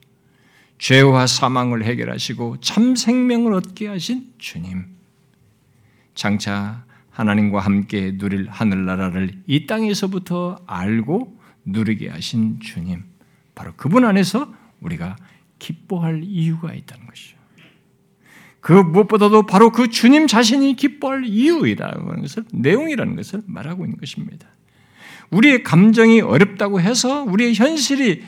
죄와 0.80 1.28
사망을 1.28 1.84
해결하시고 1.84 2.60
참 2.62 2.96
생명을 2.96 3.54
얻게 3.54 3.88
하신 3.88 4.34
주님. 4.40 4.86
장차 6.16 6.86
하나님과 7.12 7.60
함께 7.60 8.18
누릴 8.18 8.50
하늘나라를 8.50 9.44
이 9.46 9.68
땅에서부터 9.68 10.64
알고 10.66 11.40
누리게 11.66 12.10
하신 12.10 12.60
주님. 12.62 13.04
바로 13.54 13.74
그분 13.76 14.06
안에서 14.06 14.52
우리가 14.80 15.18
기뻐할 15.60 16.24
이유가 16.24 16.74
있다는 16.74 17.06
것이죠. 17.06 17.38
그 18.62 18.74
무엇보다도 18.74 19.48
바로 19.48 19.72
그 19.72 19.90
주님 19.90 20.28
자신이 20.28 20.76
기뻐할 20.76 21.26
이유이라는 21.26 22.22
것을 22.22 22.46
내용이라는 22.54 23.16
것을 23.16 23.42
말하고 23.48 23.86
있는 23.86 23.98
것입니다. 23.98 24.48
우리의 25.32 25.64
감정이 25.64 26.22
어렵다고 26.22 26.80
해서 26.80 27.24
우리의 27.24 27.56
현실이 27.56 28.24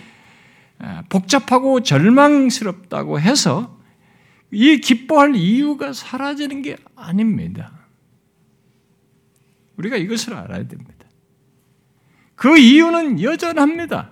아, 0.80 1.04
복잡하고 1.08 1.82
절망스럽다고 1.82 3.20
해서 3.20 3.80
이 4.52 4.80
기뻐할 4.80 5.36
이유가 5.36 5.94
사라지는 5.94 6.62
게 6.62 6.78
아닙니다. 6.96 7.72
우리가 9.78 9.98
이것을 9.98 10.34
알아야 10.34 10.68
됩니다. 10.68 11.06
그 12.36 12.58
이유는 12.58 13.22
여전합니다. 13.22 14.12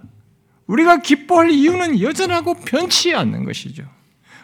우리가 0.67 1.01
기뻐할 1.01 1.49
이유는 1.49 1.99
여전하고 1.99 2.53
변치 2.53 3.13
않는 3.13 3.43
것이죠. 3.43 3.83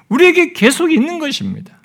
우리에게 0.10 0.54
계속 0.54 0.92
있는 0.92 1.20
것입니다. 1.20 1.82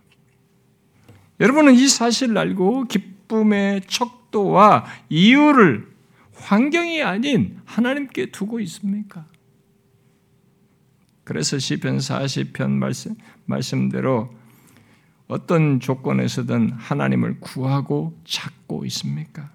여러분은 1.40 1.74
이 1.74 1.88
사실을 1.88 2.38
알고 2.38 2.84
기쁨의 2.84 3.82
척도와 3.86 4.84
이유를 5.08 5.88
환경이 6.34 7.02
아닌 7.02 7.60
하나님께 7.64 8.26
두고 8.30 8.60
있습니까? 8.60 9.26
그래서 11.24 11.58
시편 11.58 11.98
40편 11.98 12.70
말씀, 12.70 13.14
말씀대로 13.46 14.34
어떤 15.28 15.80
조건에서든 15.80 16.72
하나님을 16.72 17.40
구하고 17.40 18.18
찾고 18.24 18.84
있습니까? 18.86 19.50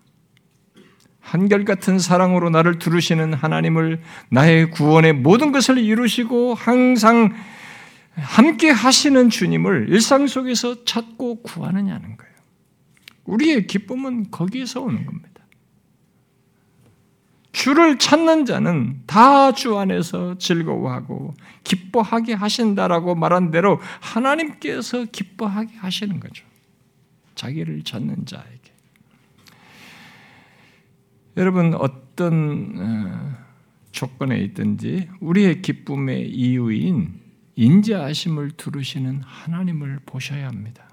한결같은 1.20 2.00
사랑으로 2.00 2.50
나를 2.50 2.80
두르시는 2.80 3.34
하나님을 3.34 4.02
나의 4.30 4.72
구원의 4.72 5.14
모든 5.14 5.52
것을 5.52 5.78
이루시고 5.78 6.54
항상 6.54 7.34
함께 8.18 8.70
하시는 8.72 9.30
주님을 9.30 9.90
일상 9.90 10.28
속에서 10.28 10.84
찾고 10.86 11.44
구하느냐는 11.44 12.18
거예요. 12.18 12.34
우리의 13.26 13.68
기쁨은 13.68 14.32
거기에서 14.32 14.82
오는 14.82 15.06
겁니다. 15.06 15.28
주를 17.52 17.98
찾는 17.98 18.46
자는 18.46 19.02
다 19.08 19.52
주 19.52 19.78
안에서 19.78 20.38
즐거워하고 20.38 21.34
기뻐하게 21.64 22.34
하신다라고 22.34 23.16
말한 23.16 23.52
대로 23.52 23.80
하나님께서 24.02 25.06
기뻐하게 25.06 25.76
하시는 25.78 26.20
거죠. 26.20 26.46
자기를 27.36 27.84
찾는 27.84 28.26
자에게. 28.26 28.72
여러분 31.38 31.74
어떤 31.76 32.74
어, 32.78 33.38
조건에 33.92 34.40
있든지 34.40 35.10
우리의 35.20 35.62
기쁨의 35.62 36.30
이유인 36.30 37.20
인자하심을 37.58 38.52
두르시는 38.52 39.24
하나님을 39.24 40.00
보셔야 40.06 40.48
합니다. 40.48 40.88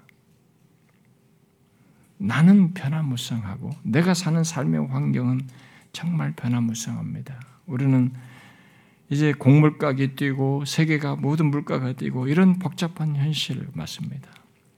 나는 2.17 2.73
변화무쌍하고 2.73 3.69
내가 3.83 4.13
사는 4.13 4.43
삶의 4.43 4.87
환경은 4.87 5.47
정말 5.93 6.33
변화무쌍합니다. 6.35 7.39
우리는 7.67 8.11
이제 9.09 9.31
곡물가게 9.33 10.15
뛰고 10.15 10.65
세계가 10.65 11.17
모든 11.17 11.51
물가가 11.51 11.93
뛰고 11.93 12.27
이런 12.27 12.57
복잡한 12.57 13.15
현실 13.15 13.67
맞습니다. 13.73 14.29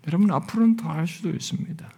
여러분 0.08 0.30
앞으로는 0.32 0.76
더 0.76 0.90
할 0.90 1.08
수도 1.08 1.30
있습니다. 1.30 1.90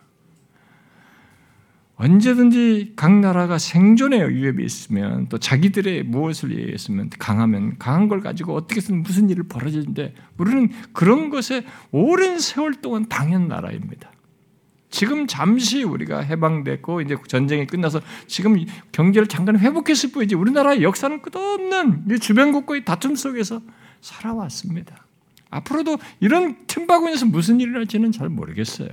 언제든지 1.99 2.93
각 2.95 3.19
나라가 3.19 3.57
생존의 3.57 4.29
위협이 4.33 4.63
있으면 4.63 5.27
또 5.27 5.37
자기들의 5.37 6.03
무엇을 6.03 6.57
위해서면 6.57 7.09
강하면 7.19 7.77
강한 7.77 8.07
걸 8.07 8.21
가지고 8.21 8.55
어떻게든 8.55 9.03
무슨 9.03 9.29
일을 9.29 9.43
벌어지는데 9.49 10.15
우리는 10.37 10.69
그런 10.93 11.29
것에 11.29 11.65
오랜 11.91 12.39
세월 12.39 12.75
동안 12.75 13.09
당연 13.09 13.49
나라입니다. 13.49 14.13
지금 14.89 15.27
잠시 15.27 15.83
우리가 15.83 16.21
해방됐고 16.21 17.01
이제 17.01 17.17
전쟁이 17.27 17.67
끝나서 17.67 17.99
지금 18.27 18.55
경제를 18.93 19.27
잠깐 19.27 19.59
회복했을 19.59 20.13
뿐이지 20.13 20.35
우리나라의 20.35 20.81
역사는 20.83 21.21
끝없는 21.21 22.07
주변국과의 22.21 22.85
다툼 22.85 23.15
속에서 23.15 23.61
살아왔습니다. 23.99 25.05
앞으로도 25.49 25.97
이런 26.21 26.65
틈바구니에서 26.65 27.25
무슨 27.25 27.59
일이 27.59 27.71
날지는 27.71 28.13
잘 28.13 28.29
모르겠어요. 28.29 28.87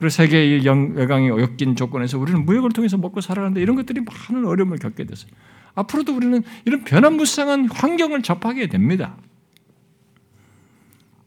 그리고 0.00 0.08
세계의 0.08 0.64
외강이 0.94 1.28
엮인 1.28 1.76
조건에서 1.76 2.18
우리는 2.18 2.46
무역을 2.46 2.70
통해서 2.70 2.96
먹고 2.96 3.20
살아가는데 3.20 3.60
이런 3.60 3.76
것들이 3.76 4.00
많은 4.00 4.46
어려움을 4.46 4.78
겪게 4.78 5.04
됐어요. 5.04 5.30
앞으로도 5.74 6.16
우리는 6.16 6.42
이런 6.64 6.84
변화무쌍한 6.84 7.68
환경을 7.68 8.22
접하게 8.22 8.68
됩니다. 8.68 9.18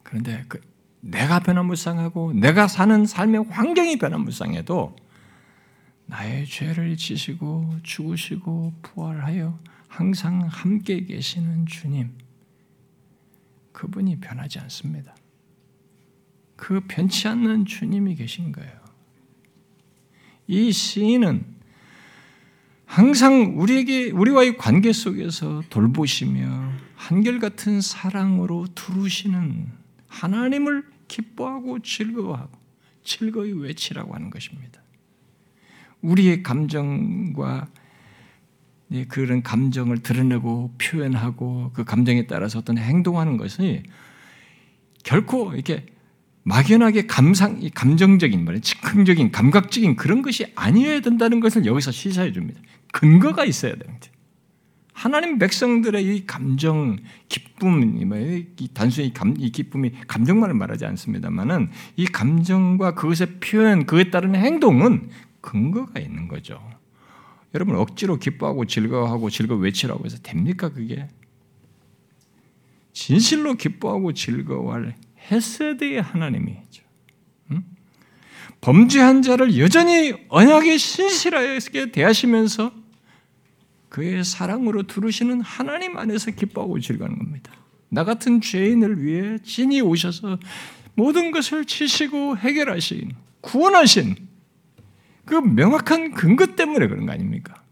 그런데 0.01 0.43
그 0.47 0.59
내가 1.01 1.39
변화무쌍하고 1.39 2.34
내가 2.34 2.67
사는 2.67 3.05
삶의 3.05 3.45
환경이 3.49 3.99
변화무쌍해도 3.99 4.95
나의 6.07 6.47
죄를 6.47 6.97
지시고 6.97 7.76
죽으시고 7.84 8.74
부활하여 8.82 9.59
항상 9.88 10.47
함께 10.47 11.05
계시는 11.05 11.67
주님 11.67 12.09
그분이 13.71 14.19
변하지 14.19 14.57
않습니다. 14.61 15.12
그 16.64 16.80
변치 16.88 17.28
않는 17.28 17.66
주님이 17.66 18.16
계신 18.16 18.53
거예요. 18.53 18.72
이 20.47 20.72
시인은 20.72 21.43
항상 22.86 23.59
우리에게 23.59 24.11
우리와의 24.11 24.55
관계 24.55 24.93
속에서 24.93 25.61
돌보시며 25.70 26.72
한결같은 26.95 27.82
사랑으로 27.82 28.68
두르시는 28.76 29.68
하나님을 30.07 30.86
기뻐하고 31.09 31.80
즐거워하고 31.80 32.57
즐거이 33.03 33.51
외치라고 33.51 34.16
하는 34.16 34.30
것입니다. 34.30 34.82
우리의 35.99 36.43
감정과 36.43 37.68
그런 39.09 39.43
감정을 39.43 40.01
드러내고 40.01 40.76
표현하고 40.78 41.72
그 41.74 41.84
감정에 41.84 42.26
따라서 42.26 42.59
어떤 42.59 42.78
행동하는 42.78 43.36
것이 43.36 43.84
결코 45.03 45.53
이렇게 45.53 45.92
막연하게 46.43 47.07
감상, 47.07 47.61
감정적인 47.73 48.43
말이 48.43 48.59
즉흥적인 48.59 49.31
감각적인 49.31 49.95
그런 49.95 50.21
것이 50.21 50.45
아니어야 50.55 50.99
된다는 50.99 51.39
것을 51.39 51.65
여기서 51.65 51.91
시사해 51.91 52.33
줍니다. 52.33 52.59
근거가 52.91 53.45
있어야 53.45 53.75
됩니다. 53.75 54.07
하나님 54.93 55.39
백성들의 55.39 56.03
이 56.05 56.25
감정, 56.27 56.97
기쁨, 57.27 57.97
이 57.97 58.69
단순히 58.73 59.13
감, 59.13 59.33
이 59.37 59.51
기쁨이 59.51 59.91
감정만을 60.07 60.53
말하지 60.53 60.85
않습니다만은 60.85 61.71
이 61.95 62.05
감정과 62.05 62.93
그것의 62.93 63.39
표현, 63.39 63.85
그에 63.85 64.11
따른 64.11 64.35
행동은 64.35 65.09
근거가 65.41 65.99
있는 65.99 66.27
거죠. 66.27 66.61
여러분 67.55 67.75
억지로 67.75 68.17
기뻐하고 68.17 68.65
즐거워하고 68.65 69.29
즐거워 69.29 69.59
외치라고 69.59 70.05
해서 70.05 70.17
됩니까 70.21 70.69
그게? 70.69 71.07
진실로 72.93 73.55
기뻐하고 73.55 74.13
즐거워할 74.13 74.95
헤세드의 75.32 76.01
하나님이죠. 76.01 76.84
응? 77.51 77.63
범죄한 78.61 79.21
자를 79.21 79.57
여전히 79.57 80.13
언약에 80.30 80.78
신실하게 80.78 81.91
대하시면서 81.91 82.71
그의 83.89 84.24
사랑으로 84.24 84.84
두르시는 84.84 85.41
하나님 85.41 85.97
안에서 85.97 86.32
기뻐하고 86.32 86.80
즐거워하는 86.80 87.19
겁니다. 87.19 87.51
나 87.89 88.03
같은 88.03 88.41
죄인을 88.41 89.03
위해 89.03 89.38
진이 89.43 89.82
오셔서 89.82 90.39
모든 90.95 91.32
것을 91.32 91.65
치시고 91.65 92.38
해결하신 92.38 93.11
구원하신 93.41 94.15
그 95.26 95.36
명확한 95.36 96.11
근거 96.11 96.47
때문에 96.47 96.88
그런 96.88 97.05
거 97.05 97.11
아닙니까? 97.11 97.63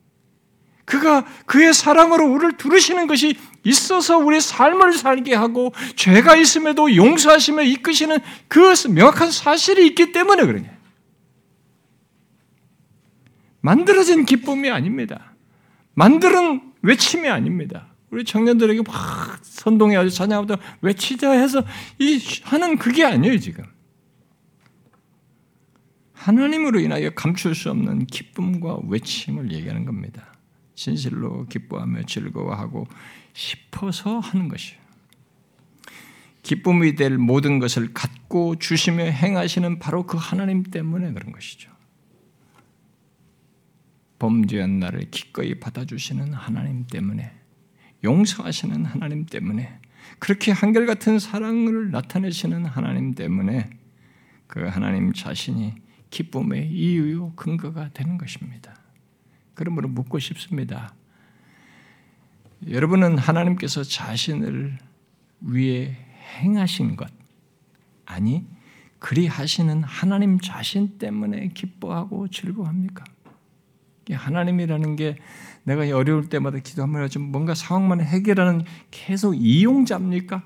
그가 0.86 1.26
그의 1.46 1.74
사랑으로 1.74 2.32
우리를 2.32 2.58
두르시는 2.58 3.08
것이 3.08 3.36
있어서 3.64 4.18
우리 4.18 4.42
삶을 4.42 4.94
살게 4.94 5.36
하고 5.36 5.74
죄가 5.96 6.36
있음에도 6.36 6.96
용서하시며 6.96 7.64
이끄시는 7.64 8.18
그 8.48 8.74
명확한 8.90 9.32
사실이 9.32 9.86
있기 9.88 10.12
때문에 10.12 10.46
그러냐. 10.46 10.70
만들어진 13.62 14.26
기쁨이 14.26 14.70
아닙니다. 14.70 15.34
만드는 15.94 16.74
외침이 16.82 17.30
아닙니다. 17.30 17.88
우리 18.10 18.26
청년들에게 18.26 18.82
막 18.88 19.40
선동해가지고 19.44 20.14
찬양하다 20.14 20.56
외치자 20.82 21.32
해서 21.32 21.64
이 22.00 22.20
하는 22.44 22.78
그게 22.78 23.06
아니에요 23.06 23.40
지금. 23.40 23.64
하나님으로 26.14 26.80
인하여 26.80 27.10
감출 27.12 27.56
수 27.56 27.72
없는 27.72 28.06
기쁨과 28.06 28.82
외침을 28.88 29.52
얘기하는 29.52 29.86
겁니다. 29.86 30.34
진실로 30.76 31.46
기뻐하며 31.48 32.04
즐거워하고 32.04 32.86
싶어서 33.34 34.20
하는 34.20 34.48
것이에요. 34.48 34.82
기쁨이 36.44 36.96
될 36.96 37.18
모든 37.18 37.60
것을 37.60 37.94
갖고 37.94 38.58
주시며 38.58 39.04
행하시는 39.06 39.80
바로 39.80 40.06
그 40.06 40.18
하나님 40.18 40.64
때문에 40.64 41.14
그런 41.14 41.32
것이죠. 41.32 41.72
범죄한 44.20 44.80
나를 44.80 45.10
기꺼이 45.10 45.60
받아주시는 45.60 46.34
하나님 46.34 46.86
때문에 46.86 47.32
용서하시는 48.04 48.86
하나님 48.86 49.26
때문에 49.26 49.80
그렇게 50.20 50.52
한결같은 50.52 51.20
사랑을 51.20 51.92
나타내시는 51.92 52.66
하나님 52.66 53.16
때문에 53.16 53.70
그 54.48 54.62
하나님 54.68 55.14
자신이 55.14 55.74
기쁨의 56.10 56.70
이유요 56.70 57.34
근거가 57.36 57.90
되는 57.94 58.18
것입니다. 58.18 58.76
그러므로 59.54 59.88
묻고 59.88 60.20
싶습니다. 60.20 60.94
여러분은 62.70 63.18
하나님께서 63.18 63.84
자신을 63.84 64.78
위해 65.42 65.98
행하신 66.40 66.96
것 66.96 67.10
아니 68.06 68.46
그리 69.00 69.26
하시는 69.26 69.84
하나님 69.84 70.40
자신 70.40 71.00
때문에 71.00 71.50
기뻐하고 71.50 72.28
즐거워합니까? 72.28 73.04
하나님이라는 74.12 74.96
게 74.96 75.18
내가 75.64 75.84
어려울 75.96 76.30
때마다 76.30 76.60
기도하면 76.60 77.10
좀 77.10 77.32
뭔가 77.32 77.56
상황만 77.56 78.02
해결하는 78.02 78.64
계속 78.92 79.34
이용자입니까? 79.34 80.44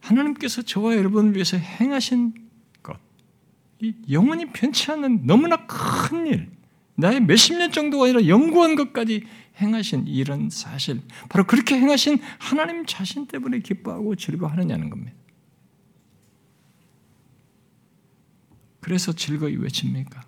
하나님께서 0.00 0.62
저와 0.62 0.96
여러분을 0.96 1.34
위해서 1.34 1.56
행하신 1.56 2.34
것, 2.82 2.98
영원히 4.10 4.50
변치 4.52 4.90
않는 4.90 5.26
너무나 5.26 5.66
큰 5.66 6.26
일, 6.26 6.50
나의 6.96 7.20
몇십 7.20 7.56
년 7.56 7.72
정도가 7.72 8.04
아니라 8.04 8.26
영구한 8.26 8.76
것까지 8.76 9.24
행하신 9.60 10.06
이런 10.06 10.50
사실, 10.50 11.00
바로 11.28 11.46
그렇게 11.46 11.76
행하신 11.76 12.18
하나님 12.38 12.86
자신 12.86 13.26
때문에 13.26 13.60
기뻐하고 13.60 14.16
즐거워하느냐는 14.16 14.90
겁니다. 14.90 15.16
그래서 18.80 19.12
즐거이 19.12 19.56
외칩니까? 19.56 20.22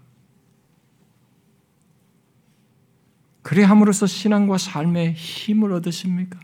그래 3.43 3.63
함으로써 3.63 4.07
신앙과 4.07 4.59
삶의 4.59 5.13
힘을 5.13 5.73
얻으십니까? 5.73 6.41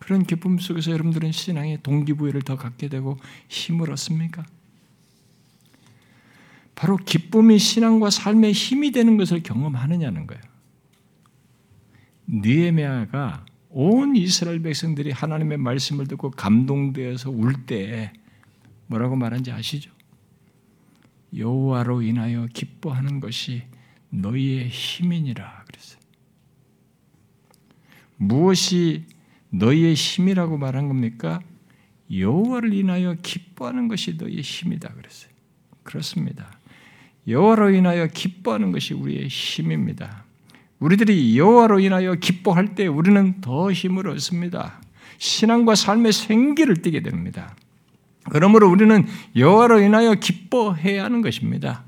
그런 0.00 0.24
기쁨 0.24 0.58
속에서 0.58 0.90
여러분들은 0.90 1.32
신앙의 1.32 1.82
동기부여를 1.82 2.42
더 2.42 2.56
갖게 2.56 2.88
되고 2.88 3.18
힘을 3.48 3.90
얻습니까? 3.92 4.44
바로 6.74 6.96
기쁨이 6.96 7.58
신앙과 7.58 8.10
삶의 8.10 8.52
힘이 8.52 8.90
되는 8.90 9.16
것을 9.16 9.42
경험하느냐는 9.42 10.26
거예요. 10.26 10.42
느헤미야가 12.26 13.46
온 13.70 14.16
이스라엘 14.16 14.62
백성들이 14.62 15.10
하나님의 15.10 15.58
말씀을 15.58 16.06
듣고 16.06 16.30
감동되어서 16.30 17.30
울 17.30 17.66
때 17.66 18.12
뭐라고 18.86 19.16
말한지 19.16 19.50
아시죠? 19.50 19.90
여호와로 21.36 22.02
인하여 22.02 22.46
기뻐하는 22.52 23.18
것이 23.20 23.64
너희의 24.10 24.68
힘이니라 24.68 25.64
그랬어요. 25.66 26.00
무엇이 28.16 29.06
너희의 29.50 29.94
힘이라고 29.94 30.58
말한 30.58 30.88
겁니까? 30.88 31.40
여호와를 32.12 32.72
인하여 32.74 33.14
기뻐하는 33.22 33.88
것이 33.88 34.14
너희의 34.14 34.42
힘이다 34.42 34.92
그랬어요. 34.94 35.32
그렇습니다. 35.82 36.53
여호와로 37.26 37.70
인하여 37.70 38.06
기뻐하는 38.06 38.72
것이 38.72 38.94
우리의 38.94 39.28
힘입니다. 39.28 40.24
우리들이 40.78 41.38
여호와로 41.38 41.80
인하여 41.80 42.14
기뻐할 42.14 42.74
때 42.74 42.86
우리는 42.86 43.40
더 43.40 43.72
힘을 43.72 44.08
얻습니다. 44.08 44.80
신앙과 45.18 45.74
삶의 45.74 46.12
생기를 46.12 46.82
띠게 46.82 47.02
됩니다. 47.02 47.54
그러므로 48.30 48.68
우리는 48.70 49.06
여호와로 49.36 49.80
인하여 49.80 50.14
기뻐해야 50.14 51.04
하는 51.04 51.22
것입니다. 51.22 51.84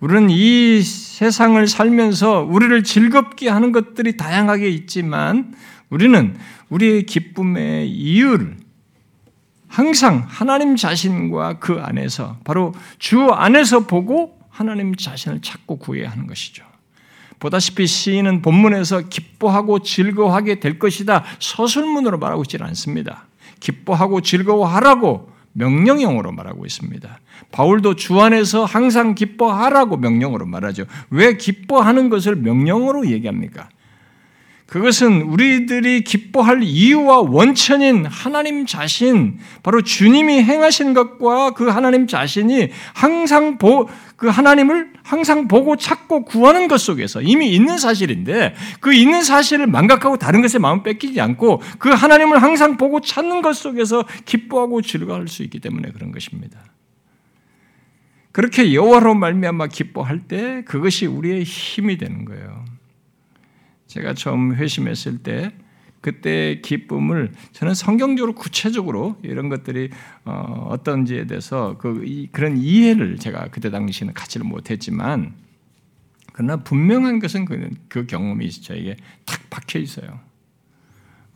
우리는 0.00 0.28
이 0.30 0.82
세상을 0.82 1.66
살면서 1.66 2.42
우리를 2.42 2.82
즐겁게 2.82 3.48
하는 3.48 3.72
것들이 3.72 4.16
다양하게 4.16 4.68
있지만 4.68 5.54
우리는 5.90 6.36
우리의 6.68 7.04
기쁨의 7.06 7.90
이유를 7.90 8.56
항상 9.68 10.24
하나님 10.28 10.76
자신과 10.76 11.58
그 11.58 11.80
안에서 11.80 12.38
바로 12.44 12.74
주 12.98 13.30
안에서 13.30 13.86
보고 13.86 14.38
하나님 14.54 14.94
자신을 14.94 15.42
찾고 15.42 15.78
구해야 15.78 16.08
하는 16.10 16.28
것이죠. 16.28 16.64
보다시피 17.40 17.88
시인은 17.88 18.40
본문에서 18.40 19.08
기뻐하고 19.08 19.80
즐거워하게 19.80 20.60
될 20.60 20.78
것이다 20.78 21.24
서술문으로 21.40 22.18
말하고 22.18 22.42
있지 22.42 22.56
않습니다. 22.60 23.26
기뻐하고 23.58 24.20
즐거워하라고 24.20 25.32
명령형으로 25.54 26.30
말하고 26.30 26.66
있습니다. 26.66 27.18
바울도 27.50 27.96
주 27.96 28.20
안에서 28.20 28.64
항상 28.64 29.16
기뻐하라고 29.16 29.96
명령으로 29.96 30.46
말하죠. 30.46 30.84
왜 31.10 31.36
기뻐하는 31.36 32.08
것을 32.08 32.36
명령으로 32.36 33.10
얘기합니까? 33.10 33.68
그것은 34.74 35.22
우리들이 35.22 36.02
기뻐할 36.02 36.64
이유와 36.64 37.20
원천인 37.20 38.06
하나님 38.06 38.66
자신, 38.66 39.38
바로 39.62 39.82
주님이 39.82 40.42
행하신 40.42 40.94
것과 40.94 41.52
그 41.52 41.68
하나님 41.68 42.08
자신이 42.08 42.70
항상 42.92 43.56
보, 43.56 43.88
그 44.16 44.26
하나님을 44.26 44.94
항상 45.04 45.46
보고 45.46 45.76
찾고 45.76 46.24
구하는 46.24 46.66
것 46.66 46.80
속에서 46.80 47.22
이미 47.22 47.54
있는 47.54 47.78
사실인데 47.78 48.56
그 48.80 48.92
있는 48.92 49.22
사실을 49.22 49.68
망각하고 49.68 50.16
다른 50.16 50.42
것에 50.42 50.58
마음 50.58 50.82
뺏기지 50.82 51.20
않고 51.20 51.62
그 51.78 51.90
하나님을 51.90 52.42
항상 52.42 52.76
보고 52.76 53.00
찾는 53.00 53.42
것 53.42 53.52
속에서 53.54 54.04
기뻐하고 54.24 54.82
즐거워할 54.82 55.28
수 55.28 55.44
있기 55.44 55.60
때문에 55.60 55.92
그런 55.92 56.10
것입니다. 56.10 56.58
그렇게 58.32 58.74
여호와로 58.74 59.14
말미암아 59.14 59.68
기뻐할 59.68 60.26
때 60.26 60.64
그것이 60.64 61.06
우리의 61.06 61.44
힘이 61.44 61.96
되는 61.96 62.24
거예요. 62.24 62.73
제가 63.94 64.14
처음 64.14 64.56
회심했을 64.56 65.18
때 65.18 65.52
그때 66.00 66.60
기쁨을 66.60 67.32
저는 67.52 67.74
성경적으로 67.74 68.34
구체적으로 68.34 69.16
이런 69.22 69.48
것들이 69.48 69.90
어, 70.24 70.74
떤지에 70.82 71.26
대해서 71.26 71.78
그 71.78 72.04
그런 72.32 72.58
이해를 72.58 73.18
제가 73.18 73.48
그때 73.52 73.70
당시에는 73.70 74.12
갖지를 74.12 74.46
못했지만 74.46 75.34
그러나 76.32 76.56
분명한 76.56 77.20
것은 77.20 77.44
그, 77.44 77.70
그 77.88 78.06
경험이 78.06 78.50
저에게 78.50 78.96
탁 79.24 79.48
박혀 79.48 79.78
있어요. 79.78 80.18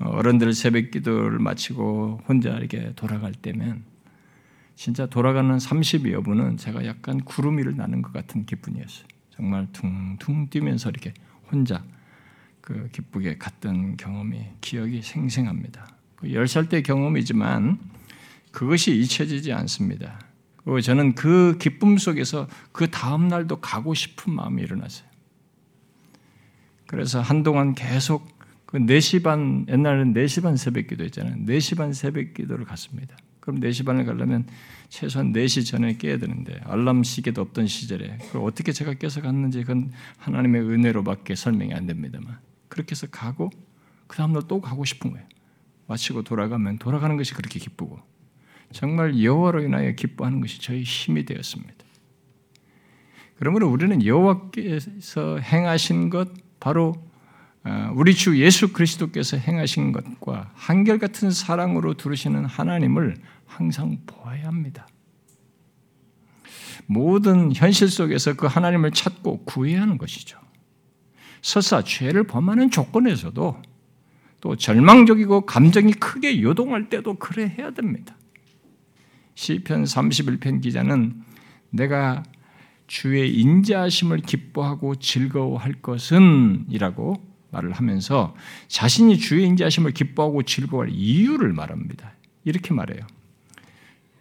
어, 0.00 0.08
어른들 0.08 0.52
새벽 0.52 0.90
기도를 0.90 1.38
마치고 1.38 2.22
혼자 2.28 2.50
이렇게 2.56 2.92
돌아갈 2.96 3.30
때면 3.30 3.84
진짜 4.74 5.06
돌아가는 5.06 5.56
30여 5.56 6.24
분은 6.24 6.56
제가 6.56 6.84
약간 6.86 7.20
구름 7.20 7.58
위를 7.58 7.76
나는 7.76 8.02
것 8.02 8.12
같은 8.12 8.46
기분이었어요. 8.46 9.06
정말 9.30 9.68
퉁퉁 9.72 10.48
뛰면서 10.50 10.90
이렇게 10.90 11.14
혼자 11.52 11.84
그 12.68 12.90
기쁘게 12.92 13.38
갔던 13.38 13.96
경험이 13.96 14.44
기억이 14.60 15.00
생생합니다. 15.00 15.88
그 16.16 16.26
10살 16.26 16.68
때 16.68 16.82
경험이지만 16.82 17.78
그것이 18.52 18.94
잊혀지지 18.94 19.54
않습니다. 19.54 20.20
그리고 20.56 20.82
저는 20.82 21.14
그 21.14 21.56
기쁨 21.58 21.96
속에서 21.96 22.46
그 22.70 22.90
다음 22.90 23.28
날도 23.28 23.62
가고 23.62 23.94
싶은 23.94 24.34
마음이 24.34 24.60
일어났어요. 24.60 25.08
그래서 26.86 27.22
한동안 27.22 27.74
계속 27.74 28.28
그 28.66 28.76
4시 28.76 29.22
반, 29.22 29.64
옛날에는 29.66 30.12
4시 30.12 30.42
반 30.42 30.58
새벽 30.58 30.88
기도 30.88 31.04
했잖아요. 31.04 31.36
4시 31.46 31.78
반 31.78 31.94
새벽 31.94 32.34
기도를 32.34 32.66
갔습니다. 32.66 33.16
그럼 33.40 33.60
4시 33.60 33.86
반에 33.86 34.04
가려면 34.04 34.46
최소한 34.90 35.32
4시 35.32 35.66
전에 35.66 35.96
깨야 35.96 36.18
되는데 36.18 36.60
알람 36.64 37.02
시계도 37.02 37.40
없던 37.40 37.66
시절에 37.66 38.18
그 38.30 38.40
어떻게 38.40 38.72
제가 38.72 38.92
깨서 38.92 39.22
갔는지 39.22 39.62
그건 39.62 39.90
하나님의 40.18 40.60
은혜로밖에 40.60 41.34
설명이 41.34 41.72
안 41.72 41.86
됩니다만 41.86 42.46
그렇게 42.78 42.92
해서 42.92 43.08
가고 43.08 43.50
그 44.06 44.16
다음날 44.16 44.42
또 44.46 44.60
가고 44.60 44.84
싶은 44.84 45.10
거예요. 45.10 45.26
마치고 45.88 46.22
돌아가면 46.22 46.78
돌아가는 46.78 47.16
것이 47.16 47.34
그렇게 47.34 47.58
기쁘고 47.58 47.98
정말 48.72 49.20
여호와로 49.20 49.62
인하여 49.64 49.92
기뻐하는 49.92 50.40
것이 50.40 50.60
저희 50.60 50.84
힘이 50.84 51.24
되었습니다. 51.24 51.74
그러므로 53.36 53.68
우리는 53.68 54.04
여호와께서 54.04 55.38
행하신 55.38 56.10
것 56.10 56.28
바로 56.60 56.94
어, 57.64 57.90
우리 57.94 58.14
주 58.14 58.40
예수 58.40 58.72
그리스도께서 58.72 59.36
행하신 59.36 59.90
것과 59.90 60.52
한결같은 60.54 61.32
사랑으로 61.32 61.94
두르시는 61.94 62.44
하나님을 62.44 63.16
항상 63.46 63.98
보아야 64.06 64.46
합니다. 64.46 64.86
모든 66.86 67.52
현실 67.52 67.88
속에서 67.88 68.34
그 68.34 68.46
하나님을 68.46 68.92
찾고 68.92 69.44
구해야 69.44 69.82
하는 69.82 69.98
것이죠. 69.98 70.38
설사 71.42 71.82
죄를 71.82 72.24
범하는 72.24 72.70
조건에서도 72.70 73.62
또 74.40 74.56
절망적이고 74.56 75.42
감정이 75.42 75.92
크게 75.92 76.42
요동할 76.42 76.88
때도 76.88 77.14
그래 77.14 77.54
해야 77.58 77.70
됩니다. 77.72 78.16
시편 79.34 79.84
31편 79.84 80.62
기자는 80.62 81.22
내가 81.70 82.22
주의 82.86 83.32
인자하심을 83.34 84.18
기뻐하고 84.18 84.96
즐거워할 84.96 85.74
것은 85.74 86.66
이라고 86.68 87.22
말을 87.50 87.72
하면서 87.72 88.34
자신이 88.68 89.18
주의 89.18 89.46
인자하심을 89.46 89.92
기뻐하고 89.92 90.42
즐거워할 90.42 90.90
이유를 90.92 91.52
말합니다. 91.52 92.12
이렇게 92.44 92.74
말해요. 92.74 93.00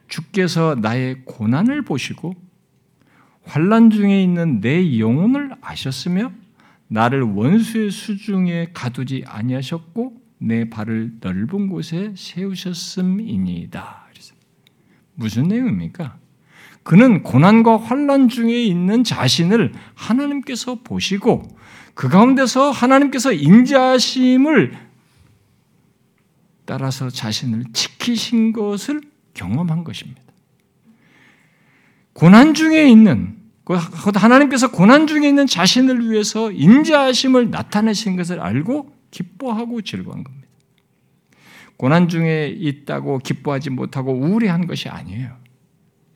주께서 0.08 0.76
나의 0.76 1.24
고난을 1.26 1.84
보시고 1.84 2.34
환란 3.44 3.90
중에 3.90 4.22
있는 4.22 4.62
내 4.62 5.00
영혼을 5.00 5.56
아셨으며 5.62 6.32
나를 6.88 7.22
원수의 7.22 7.92
수중에 7.92 8.70
가두지 8.74 9.24
아니하셨고 9.26 10.22
내 10.40 10.70
발을 10.70 11.18
넓은 11.20 11.68
곳에 11.68 12.14
세우셨음이니이다. 12.16 14.08
무슨 15.18 15.48
내용입니까? 15.48 16.18
그는 16.84 17.24
고난과 17.24 17.78
환란 17.78 18.30
중에 18.30 18.64
있는 18.64 19.04
자신을 19.04 19.74
하나님께서 19.96 20.84
보시고 20.84 21.44
그 21.96 22.08
가운데서 22.08 22.72
하나님께서 22.72 23.34
인자심을 23.34 24.78
따라서 26.66 27.10
자신을 27.10 27.66
지키신 27.74 28.54
것을 28.54 29.02
경험한 29.34 29.84
것입니다. 29.84 30.22
고난 32.14 32.54
중에 32.54 32.90
있는 32.90 33.37
그 33.68 34.12
하나님께서 34.16 34.72
고난 34.72 35.08
중에 35.08 35.28
있는 35.28 35.46
자신을 35.46 36.10
위해서 36.10 36.54
인자하심을 36.54 37.52
나타내신 37.52 38.16
것을 38.16 38.40
알고 38.40 38.96
기뻐하고 39.12 39.82
즐거운 39.82 40.24
겁니다. 40.24 40.48
고난 41.76 42.08
중에 42.08 42.48
있다고 42.48 43.18
기뻐하지 43.18 43.72
못하고 43.72 44.14
우울해한 44.14 44.68
것이 44.68 44.88
아니에요. 44.88 45.36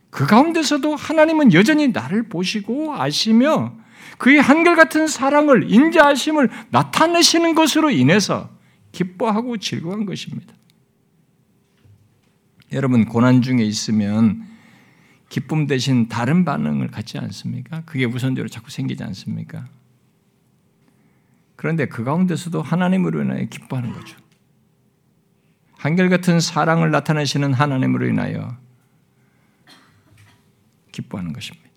그 0.10 0.26
가운데서도 0.26 0.95
하나님은 0.95 1.52
여전히 1.52 1.89
나를 1.89 2.30
보시고 2.30 2.95
아시며 2.95 3.74
그의 4.18 4.39
한결같은 4.39 5.08
사랑을 5.08 5.70
인자하심을 5.70 6.49
나타내시는 6.70 7.54
것으로 7.54 7.89
인해서 7.89 8.49
기뻐하고 8.93 9.58
즐거운 9.58 10.06
것입니다. 10.06 10.54
여러분 12.72 13.04
고난 13.04 13.41
중에 13.41 13.64
있으면 13.66 14.51
기쁨 15.32 15.65
대신 15.65 16.09
다른 16.09 16.43
반응을 16.43 16.91
갖지 16.91 17.17
않습니까? 17.17 17.84
그게 17.86 18.03
우선적으로 18.03 18.49
자꾸 18.49 18.69
생기지 18.69 19.01
않습니까? 19.05 19.65
그런데 21.55 21.86
그 21.86 22.03
가운데서도 22.03 22.61
하나님으로 22.61 23.21
인하여 23.21 23.45
기뻐하는 23.45 23.93
거죠. 23.93 24.17
한결같은 25.77 26.41
사랑을 26.41 26.91
나타내시는 26.91 27.53
하나님으로 27.53 28.09
인하여 28.09 28.57
기뻐하는 30.91 31.32
것입니다. 31.32 31.69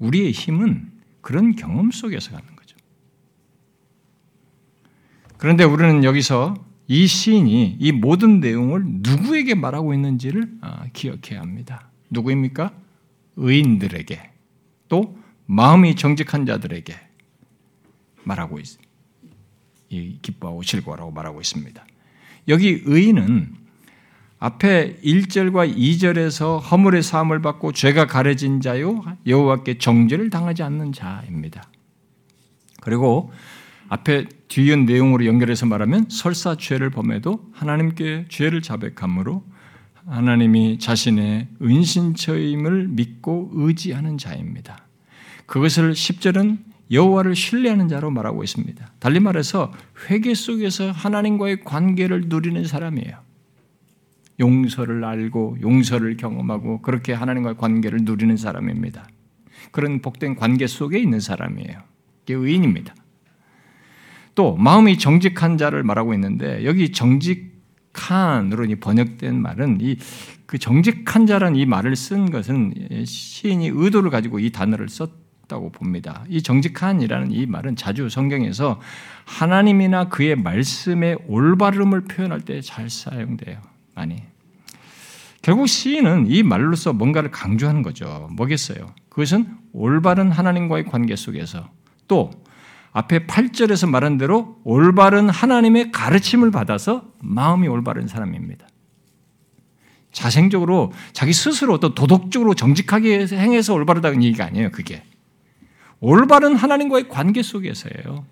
우리의 0.00 0.32
힘은 0.32 0.90
그런 1.20 1.54
경험 1.54 1.92
속에서 1.92 2.32
가는 2.32 2.56
거죠. 2.56 2.76
그런데 5.38 5.62
우리는 5.62 6.02
여기서 6.02 6.54
이 6.88 7.06
시인이 7.06 7.76
이 7.78 7.92
모든 7.92 8.40
내용을 8.40 8.82
누구에게 8.84 9.54
말하고 9.54 9.94
있는지를 9.94 10.58
아, 10.62 10.86
기억해야 10.92 11.40
합니다. 11.40 11.91
누구입니까? 12.12 12.72
의인들에게 13.36 14.30
또 14.88 15.18
마음이 15.46 15.96
정직한 15.96 16.46
자들에게 16.46 16.94
말하고 18.24 18.58
있, 18.60 18.78
기뻐하고 20.22 20.62
즐거워라고 20.62 21.10
말하고 21.10 21.40
있습니다. 21.40 21.84
여기 22.48 22.82
의인은 22.84 23.54
앞에 24.38 24.98
1절과 25.04 25.76
2절에서 25.76 26.60
허물의 26.60 27.02
사함을 27.02 27.40
받고 27.42 27.72
죄가 27.72 28.06
가려진 28.06 28.60
자요 28.60 29.04
여호와께 29.26 29.78
정죄를 29.78 30.30
당하지 30.30 30.62
않는 30.64 30.92
자입니다. 30.92 31.62
그리고 32.80 33.32
앞에 33.88 34.26
뒤은 34.48 34.86
내용으로 34.86 35.26
연결해서 35.26 35.66
말하면 35.66 36.06
설사 36.08 36.56
죄를 36.56 36.90
범해도 36.90 37.50
하나님께 37.52 38.26
죄를 38.28 38.62
자백함으로 38.62 39.44
하나님이 40.06 40.78
자신의 40.78 41.48
은신처임을 41.60 42.88
믿고 42.88 43.50
의지하는 43.52 44.18
자입니다. 44.18 44.86
그것을 45.46 45.92
10절은 45.92 46.58
여호와를 46.90 47.34
신뢰하는 47.34 47.88
자로 47.88 48.10
말하고 48.10 48.42
있습니다. 48.42 48.92
달리 48.98 49.20
말해서 49.20 49.72
회개 50.08 50.34
속에서 50.34 50.90
하나님과의 50.90 51.64
관계를 51.64 52.24
누리는 52.26 52.64
사람이에요. 52.64 53.18
용서를 54.40 55.04
알고 55.04 55.58
용서를 55.62 56.16
경험하고 56.16 56.82
그렇게 56.82 57.12
하나님과의 57.12 57.56
관계를 57.56 58.00
누리는 58.02 58.36
사람입니다. 58.36 59.06
그런 59.70 60.02
복된 60.02 60.36
관계 60.36 60.66
속에 60.66 60.98
있는 60.98 61.20
사람이에요. 61.20 61.80
이게 62.24 62.34
의인입니다. 62.34 62.94
또 64.34 64.56
마음이 64.56 64.98
정직한 64.98 65.58
자를 65.58 65.82
말하고 65.82 66.14
있는데 66.14 66.64
여기 66.64 66.92
정직 66.92 67.51
한으로 67.94 68.66
번역된 68.80 69.40
말은 69.40 69.78
이 69.80 69.96
그 70.52 70.58
정직한 70.58 71.24
자라는 71.26 71.56
이 71.56 71.64
말을 71.64 71.96
쓴 71.96 72.30
것은 72.30 72.74
시인이 73.06 73.70
의도를 73.72 74.10
가지고 74.10 74.38
이 74.38 74.50
단어를 74.50 74.90
썼다고 74.90 75.72
봅니다. 75.72 76.26
이 76.28 76.42
정직한이라는 76.42 77.32
이 77.32 77.46
말은 77.46 77.74
자주 77.74 78.10
성경에서 78.10 78.78
하나님이나 79.24 80.10
그의 80.10 80.36
말씀의 80.36 81.20
올바름을 81.26 82.02
표현할 82.02 82.42
때 82.42 82.60
잘 82.60 82.90
사용돼요. 82.90 83.62
많이. 83.94 84.22
결국 85.40 85.68
시인은 85.68 86.26
이 86.28 86.42
말로서 86.42 86.92
뭔가를 86.92 87.30
강조하는 87.30 87.80
거죠. 87.80 88.28
뭐겠어요? 88.32 88.92
그것은 89.08 89.56
올바른 89.72 90.30
하나님과의 90.30 90.84
관계 90.84 91.16
속에서 91.16 91.70
또 92.06 92.30
앞에 92.92 93.26
8절에서 93.26 93.88
말한 93.88 94.18
대로 94.18 94.60
올바른 94.64 95.30
하나님의 95.30 95.92
가르침을 95.92 96.50
받아서 96.50 97.10
마음이 97.20 97.66
올바른 97.68 98.06
사람입니다. 98.06 98.66
자생적으로 100.12 100.92
자기 101.12 101.32
스스로 101.32 101.80
또 101.80 101.94
도덕적으로 101.94 102.54
정직하게 102.54 103.26
행해서 103.28 103.72
올바르다는 103.72 104.22
얘기가 104.22 104.44
아니에요. 104.44 104.70
그게 104.70 105.02
올바른 106.00 106.54
하나님과의 106.54 107.08
관계 107.08 107.42
속에서예요. 107.42 108.26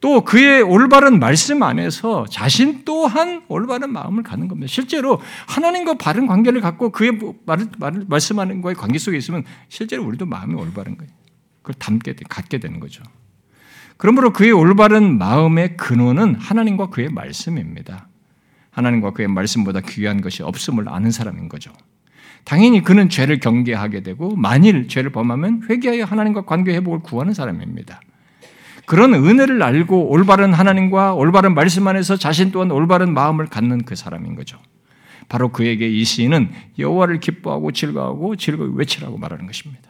또 0.00 0.24
그의 0.24 0.62
올바른 0.62 1.20
말씀 1.20 1.62
안에서 1.62 2.24
자신 2.28 2.84
또한 2.84 3.44
올바른 3.48 3.92
마음을 3.92 4.22
갖는 4.22 4.48
겁니다. 4.48 4.66
실제로 4.66 5.20
하나님과 5.46 5.94
바른 5.94 6.26
관계를 6.26 6.60
갖고 6.60 6.90
그의 6.90 7.18
말씀하는 8.08 8.62
거의 8.62 8.74
관계 8.74 8.98
속에 8.98 9.16
있으면 9.18 9.44
실제로 9.68 10.04
우리도 10.06 10.26
마음이 10.26 10.54
올바른 10.54 10.96
거예요. 10.96 11.12
그걸 11.62 11.74
담게, 11.78 12.16
갖게 12.28 12.58
되는 12.58 12.80
거죠. 12.80 13.02
그러므로 14.00 14.32
그의 14.32 14.50
올바른 14.50 15.18
마음의 15.18 15.76
근원은 15.76 16.36
하나님과 16.36 16.88
그의 16.88 17.10
말씀입니다. 17.10 18.08
하나님과 18.70 19.10
그의 19.10 19.28
말씀보다 19.28 19.80
귀한 19.82 20.22
것이 20.22 20.42
없음을 20.42 20.88
아는 20.88 21.10
사람인 21.10 21.50
거죠. 21.50 21.70
당연히 22.44 22.82
그는 22.82 23.10
죄를 23.10 23.40
경계하게 23.40 24.02
되고 24.02 24.34
만일 24.36 24.88
죄를 24.88 25.12
범하면 25.12 25.64
회개하여 25.68 26.04
하나님과 26.04 26.46
관계 26.46 26.72
회복을 26.76 27.00
구하는 27.00 27.34
사람입니다. 27.34 28.00
그런 28.86 29.12
은혜를 29.12 29.62
알고 29.62 30.08
올바른 30.08 30.54
하나님과 30.54 31.12
올바른 31.12 31.52
말씀 31.52 31.86
안에서 31.86 32.16
자신 32.16 32.52
또한 32.52 32.70
올바른 32.70 33.12
마음을 33.12 33.48
갖는 33.48 33.84
그 33.84 33.96
사람인 33.96 34.34
거죠. 34.34 34.58
바로 35.28 35.52
그에게 35.52 35.86
이 35.86 36.04
시인은 36.04 36.48
여호와를 36.78 37.20
기뻐하고 37.20 37.72
즐거워하고 37.72 38.36
즐거이 38.36 38.70
외치라고 38.76 39.18
말하는 39.18 39.46
것입니다. 39.46 39.89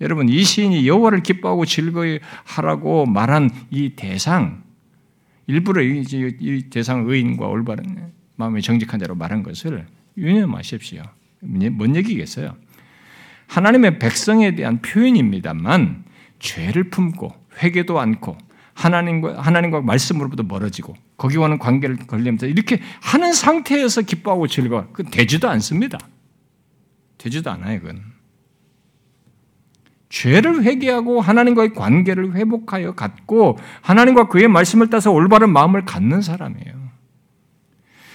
여러분 0.00 0.28
이 0.28 0.42
시인이 0.42 0.86
여호와를 0.86 1.22
기뻐하고 1.22 1.64
즐거이하라고 1.64 3.06
말한 3.06 3.50
이 3.70 3.90
대상 3.96 4.62
일부러 5.46 5.82
이 5.82 6.64
대상 6.70 7.08
의인과 7.08 7.46
올바른 7.46 8.12
마음이 8.36 8.62
정직한 8.62 9.00
자로 9.00 9.14
말한 9.14 9.42
것을 9.42 9.86
유념하십시오. 10.16 11.02
뭔 11.40 11.96
얘기겠어요? 11.96 12.56
하나님의 13.46 13.98
백성에 13.98 14.54
대한 14.54 14.82
표현입니다만 14.82 16.04
죄를 16.38 16.90
품고 16.90 17.32
회개도 17.62 17.98
않고 17.98 18.36
하나님과 18.74 19.40
하나님과 19.40 19.80
말씀으로부터 19.80 20.42
멀어지고 20.42 20.94
거기와는 21.16 21.58
관계를 21.58 21.96
걸리면서 22.06 22.46
이렇게 22.46 22.80
하는 23.00 23.32
상태에서 23.32 24.02
기뻐하고 24.02 24.48
즐거워. 24.48 24.88
그 24.92 25.04
되지도 25.04 25.48
않습니다. 25.48 25.98
되지도 27.16 27.50
않아요, 27.52 27.80
그건. 27.80 28.15
죄를 30.08 30.62
회개하고 30.62 31.20
하나님과의 31.20 31.74
관계를 31.74 32.34
회복하여 32.34 32.94
갖고 32.94 33.58
하나님과 33.82 34.28
그의 34.28 34.48
말씀을 34.48 34.88
따서 34.88 35.10
올바른 35.12 35.50
마음을 35.50 35.84
갖는 35.84 36.22
사람이에요. 36.22 36.86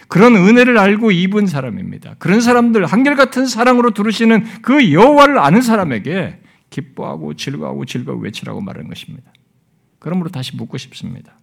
그런 0.08 0.36
은혜를 0.36 0.78
알고 0.78 1.12
입은 1.12 1.48
사람입니다. 1.48 2.16
그런 2.20 2.42
사람들 2.42 2.86
한결같은 2.86 3.46
사랑으로 3.46 3.92
두르시는 3.92 4.44
그 4.62 4.92
여호와를 4.92 5.38
아는 5.40 5.62
사람에게 5.62 6.42
기뻐하고 6.70 7.36
즐거워하고 7.36 7.86
즐거워 7.86 8.18
외치라고 8.20 8.62
말하는 8.62 8.90
것입니다. 8.90 9.32
그러므로 10.00 10.30
다시 10.30 10.56
묻고 10.58 10.78
싶습니다. 10.78 11.38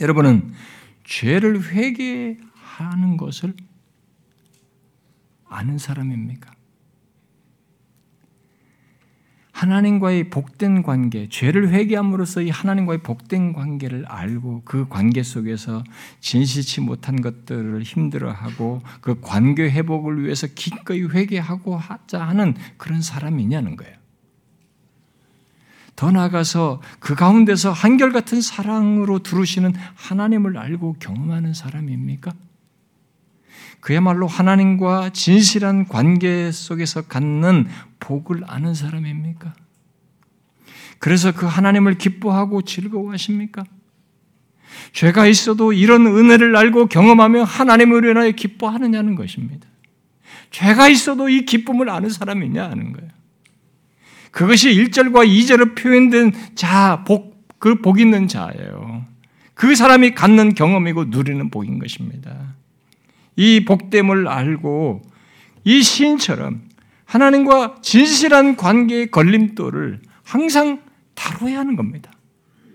여러분은 0.00 0.52
죄를 1.04 1.62
회개하는 1.70 3.16
것을 3.18 3.54
아는 5.48 5.78
사람입니까? 5.78 6.50
하나님과의 9.60 10.30
복된 10.30 10.82
관계, 10.82 11.28
죄를 11.28 11.68
회개함으로써 11.68 12.40
이 12.40 12.48
하나님과의 12.48 13.02
복된 13.02 13.52
관계를 13.52 14.06
알고 14.06 14.62
그 14.64 14.88
관계 14.88 15.22
속에서 15.22 15.84
진실치 16.20 16.80
못한 16.80 17.20
것들을 17.20 17.82
힘들어하고 17.82 18.80
그 19.02 19.20
관계 19.20 19.70
회복을 19.70 20.24
위해서 20.24 20.46
기꺼이 20.46 21.02
회개하고 21.02 21.76
하자 21.76 22.26
하는 22.26 22.54
그런 22.78 23.02
사람이냐는 23.02 23.76
거예요. 23.76 23.94
더 25.94 26.10
나아가서 26.10 26.80
그 26.98 27.14
가운데서 27.14 27.70
한결같은 27.70 28.40
사랑으로 28.40 29.18
두르시는 29.18 29.74
하나님을 29.94 30.56
알고 30.56 30.96
경험하는 31.00 31.52
사람입니까? 31.52 32.32
그야말로 33.80 34.26
하나님과 34.26 35.10
진실한 35.10 35.86
관계 35.86 36.50
속에서 36.50 37.02
갖는 37.02 37.66
복을 38.00 38.42
아는 38.46 38.74
사람입니까? 38.74 39.54
그래서 40.98 41.32
그 41.32 41.46
하나님을 41.46 41.96
기뻐하고 41.98 42.62
즐거워하십니까? 42.62 43.64
죄가 44.92 45.26
있어도 45.26 45.72
이런 45.72 46.06
은혜를 46.06 46.56
알고 46.56 46.86
경험하며 46.86 47.44
하나님을 47.44 48.04
인하여 48.04 48.30
기뻐하느냐는 48.32 49.14
것입니다. 49.14 49.66
죄가 50.50 50.88
있어도 50.88 51.28
이 51.28 51.44
기쁨을 51.44 51.88
아는 51.90 52.08
사람이냐 52.10 52.70
하는 52.70 52.92
거예요. 52.92 53.10
그것이 54.30 54.70
1절과 54.70 55.26
2절로 55.26 55.76
표현된 55.76 56.32
자, 56.54 57.04
복, 57.06 57.58
그 57.58 57.80
복 57.80 58.00
있는 58.00 58.26
자예요. 58.28 59.04
그 59.54 59.74
사람이 59.74 60.14
갖는 60.14 60.54
경험이고 60.54 61.06
누리는 61.06 61.50
복인 61.50 61.78
것입니다. 61.78 62.54
이 63.36 63.64
복됨을 63.64 64.28
알고 64.28 65.02
이 65.64 65.82
시인처럼 65.82 66.62
하나님과 67.10 67.78
진실한 67.82 68.54
관계의 68.54 69.10
걸림돌을 69.10 70.00
항상 70.22 70.80
다뤄야 71.14 71.58
하는 71.58 71.74
겁니다. 71.74 72.12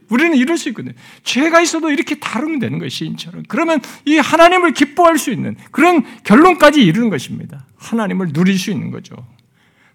우리는 0.09 0.35
이럴 0.35 0.57
수 0.57 0.67
있거든요. 0.69 0.93
죄가 1.23 1.61
있어도 1.61 1.89
이렇게 1.89 2.19
다루면 2.19 2.59
되는 2.59 2.77
거예요, 2.77 2.89
시인처럼. 2.89 3.43
그러면 3.47 3.79
이 4.03 4.17
하나님을 4.17 4.73
기뻐할 4.73 5.17
수 5.17 5.31
있는 5.31 5.55
그런 5.71 6.03
결론까지 6.23 6.83
이르는 6.83 7.09
것입니다. 7.09 7.65
하나님을 7.77 8.33
누릴 8.33 8.59
수 8.59 8.71
있는 8.71 8.91
거죠. 8.91 9.15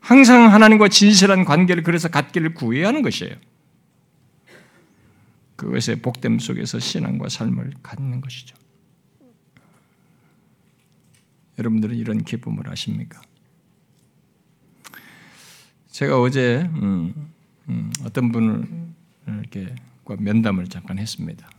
항상 0.01 0.51
하나님과 0.53 0.89
진실한 0.89 1.45
관계를 1.45 1.83
그래서 1.83 2.09
갖기를 2.09 2.55
구해야 2.55 2.89
하는 2.89 3.03
것이에요. 3.03 3.35
그것의 5.57 6.01
복됨 6.01 6.39
속에서 6.39 6.79
신앙과 6.79 7.29
삶을 7.29 7.75
갖는 7.83 8.23
것이죠. 8.23 8.57
여러분들은 11.59 11.95
이런 11.95 12.25
기쁨을 12.25 12.71
아십니까? 12.71 13.21
제가 15.91 16.21
어제 16.21 16.69
음, 16.75 17.33
음, 17.69 17.93
어떤 18.05 18.31
분을 18.31 18.67
이렇게 19.27 19.75
면담을 20.07 20.69
잠깐 20.69 20.99
했습니다. 20.99 21.51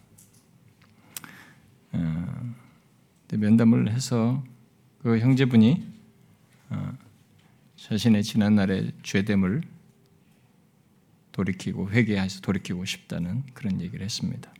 어, 1.92 2.54
면담을 3.34 3.92
해서 3.92 4.44
그 5.00 5.20
형제분이 5.20 5.86
어, 6.70 6.94
자신의 7.76 8.24
지난 8.24 8.56
날의 8.56 8.94
죄됨을 9.04 9.64
돌이키고 11.34 11.92
회개해서 11.92 12.40
돌이키고 12.42 12.86
싶다는 12.86 13.44
그런 13.54 13.82
얘기를 13.82 14.04
했습니다. 14.04 14.54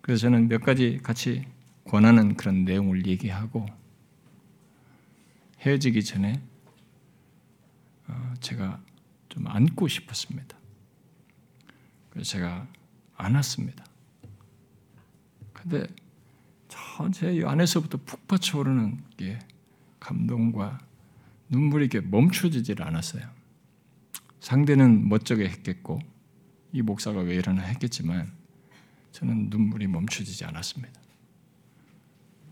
그래서 0.00 0.22
저는 0.22 0.48
몇 0.48 0.62
가지 0.62 1.00
같이 1.02 1.44
권하는 1.84 2.34
그런 2.34 2.64
내용을 2.64 3.06
얘기하고 3.06 3.66
헤어지기 5.60 6.02
전에 6.02 6.32
어, 6.32 6.49
제가 8.40 8.80
좀 9.28 9.46
안고 9.46 9.88
싶었습니다. 9.88 10.56
그래서 12.10 12.30
제가 12.30 12.66
안았습니다. 13.16 13.84
근데 15.52 15.86
제 17.12 17.42
안에서부터 17.44 17.98
푹 18.04 18.26
받쳐오르는 18.28 19.02
게 19.16 19.38
감동과 20.00 20.78
눈물이 21.48 21.86
이렇게 21.86 22.06
멈춰지질 22.06 22.82
않았어요. 22.82 23.28
상대는 24.40 25.08
멋쩍게 25.08 25.48
했겠고 25.48 26.00
이 26.72 26.82
목사가 26.82 27.20
왜 27.20 27.34
이러나 27.34 27.62
했겠지만 27.62 28.32
저는 29.12 29.50
눈물이 29.50 29.86
멈춰지지 29.88 30.44
않았습니다. 30.44 31.00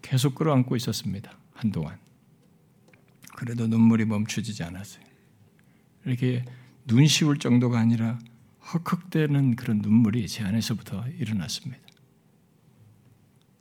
계속 0.03 0.35
끌어안고 0.35 0.77
있었습니다. 0.77 1.33
한동안. 1.55 1.99
그래도 3.37 3.67
눈물이 3.67 4.05
멈춰지지 4.05 4.65
않았어요. 4.65 5.08
이렇게 6.09 6.45
눈시울 6.87 7.39
정도가 7.39 7.79
아니라 7.79 8.19
헉헉대는 8.75 9.57
그런 9.57 9.79
눈물이 9.79 10.27
제 10.27 10.43
안에서부터 10.45 11.07
일어났습니다. 11.09 11.83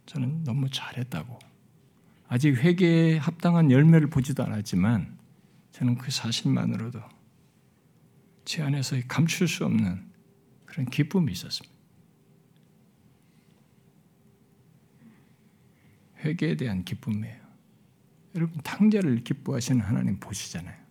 저는 0.06 0.44
너무 0.44 0.70
잘했다고. 0.70 1.38
아직 2.30 2.56
회개에 2.56 3.18
합당한 3.18 3.72
열매를 3.72 4.10
보지도 4.10 4.44
않았지만 4.44 5.18
저는 5.72 5.98
그 5.98 6.12
사실만으로도 6.12 7.02
제 8.46 8.64
안에서 8.64 8.96
감출 9.08 9.48
수 9.48 9.66
없는 9.66 10.10
그런 10.66 10.86
기쁨이 10.90 11.32
있었습니다. 11.34 11.76
회개에 16.24 16.56
대한 16.56 16.84
기쁨이에요. 16.84 17.46
여러분 18.36 18.60
탕자를 18.62 19.24
기뻐하시는 19.24 19.82
하나님 19.82 20.20
보시잖아요. 20.20 20.87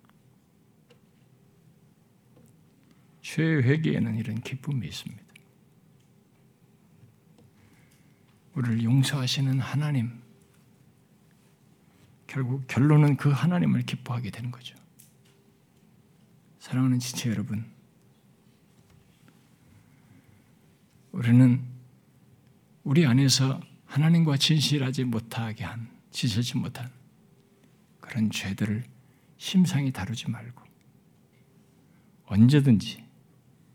죄 3.26 3.42
회개에는 3.42 4.18
이런 4.18 4.40
기쁨이 4.40 4.86
있습니다. 4.86 5.24
우리를 8.54 8.84
용서하시는 8.84 9.58
하나님 9.58 10.22
결국 12.28 12.64
결론은 12.68 13.16
그 13.16 13.30
하나님을 13.30 13.82
기뻐하게 13.82 14.30
되는 14.30 14.52
거죠. 14.52 14.76
사랑하는 16.60 17.00
지체 17.00 17.30
여러분, 17.30 17.68
우리는 21.10 21.64
우리 22.84 23.06
안에서 23.06 23.60
하나님과 23.86 24.36
진실하지 24.36 25.02
못하게 25.02 25.64
한, 25.64 25.90
지실지 26.12 26.58
못한 26.58 26.88
그런 28.00 28.30
죄들을 28.30 28.84
심상히 29.36 29.90
다루지 29.90 30.30
말고 30.30 30.62
언제든지 32.26 33.05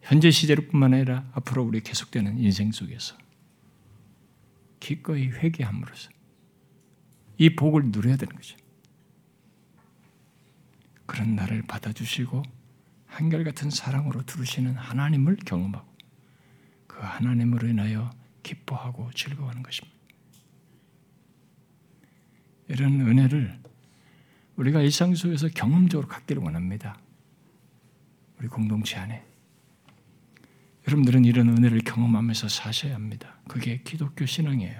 현재 0.01 0.31
시제뿐만 0.31 0.93
아니라 0.93 1.29
앞으로 1.33 1.63
우리 1.63 1.81
계속되는 1.81 2.37
인생 2.39 2.71
속에서 2.71 3.15
기꺼이 4.79 5.27
회개함으로써 5.29 6.09
이 7.37 7.55
복을 7.55 7.91
누려야 7.91 8.17
되는 8.17 8.35
거죠. 8.35 8.57
그런 11.05 11.35
나를 11.35 11.61
받아주시고 11.63 12.43
한결같은 13.07 13.69
사랑으로 13.69 14.25
두르시는 14.25 14.75
하나님을 14.75 15.37
경험하고 15.45 15.91
그 16.87 16.99
하나님으로 16.99 17.67
인하여 17.67 18.09
기뻐하고 18.43 19.11
즐거워하는 19.13 19.61
것입니다. 19.63 19.97
이런 22.67 23.01
은혜를 23.01 23.59
우리가 24.55 24.81
일상 24.81 25.13
속에서 25.13 25.49
경험적으로 25.49 26.07
갖기를 26.07 26.41
원합니다. 26.41 26.97
우리 28.39 28.47
공동체 28.47 28.97
안에. 28.97 29.30
여러분들은 30.87 31.25
이런 31.25 31.49
은혜를 31.49 31.79
경험하면서 31.81 32.47
사셔야 32.49 32.95
합니다. 32.95 33.37
그게 33.47 33.81
기독교 33.83 34.25
신앙이에요. 34.25 34.77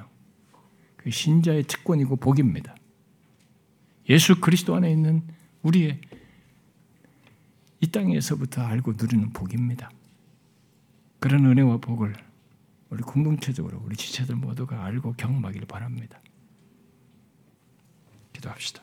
그 0.98 1.12
신자의 1.12 1.64
특권이고 1.64 2.16
복입니다. 2.16 2.76
예수 4.10 4.40
그리스도 4.40 4.76
안에 4.76 4.92
있는 4.92 5.24
우리의 5.62 6.00
이 7.82 7.88
땅에서부터 7.88 8.62
알고 8.62 8.94
누리는 8.94 9.32
복입니다. 9.34 9.92
그런 11.20 11.46
은혜와 11.46 11.78
복을 11.78 12.16
우리 12.90 13.02
공동체적으로 13.04 13.82
우리 13.86 13.96
지체들 13.96 14.36
모두가 14.36 14.84
알고 14.84 15.14
경험하기를 15.14 15.68
바랍니다. 15.68 16.20
기도합시다. 18.34 18.80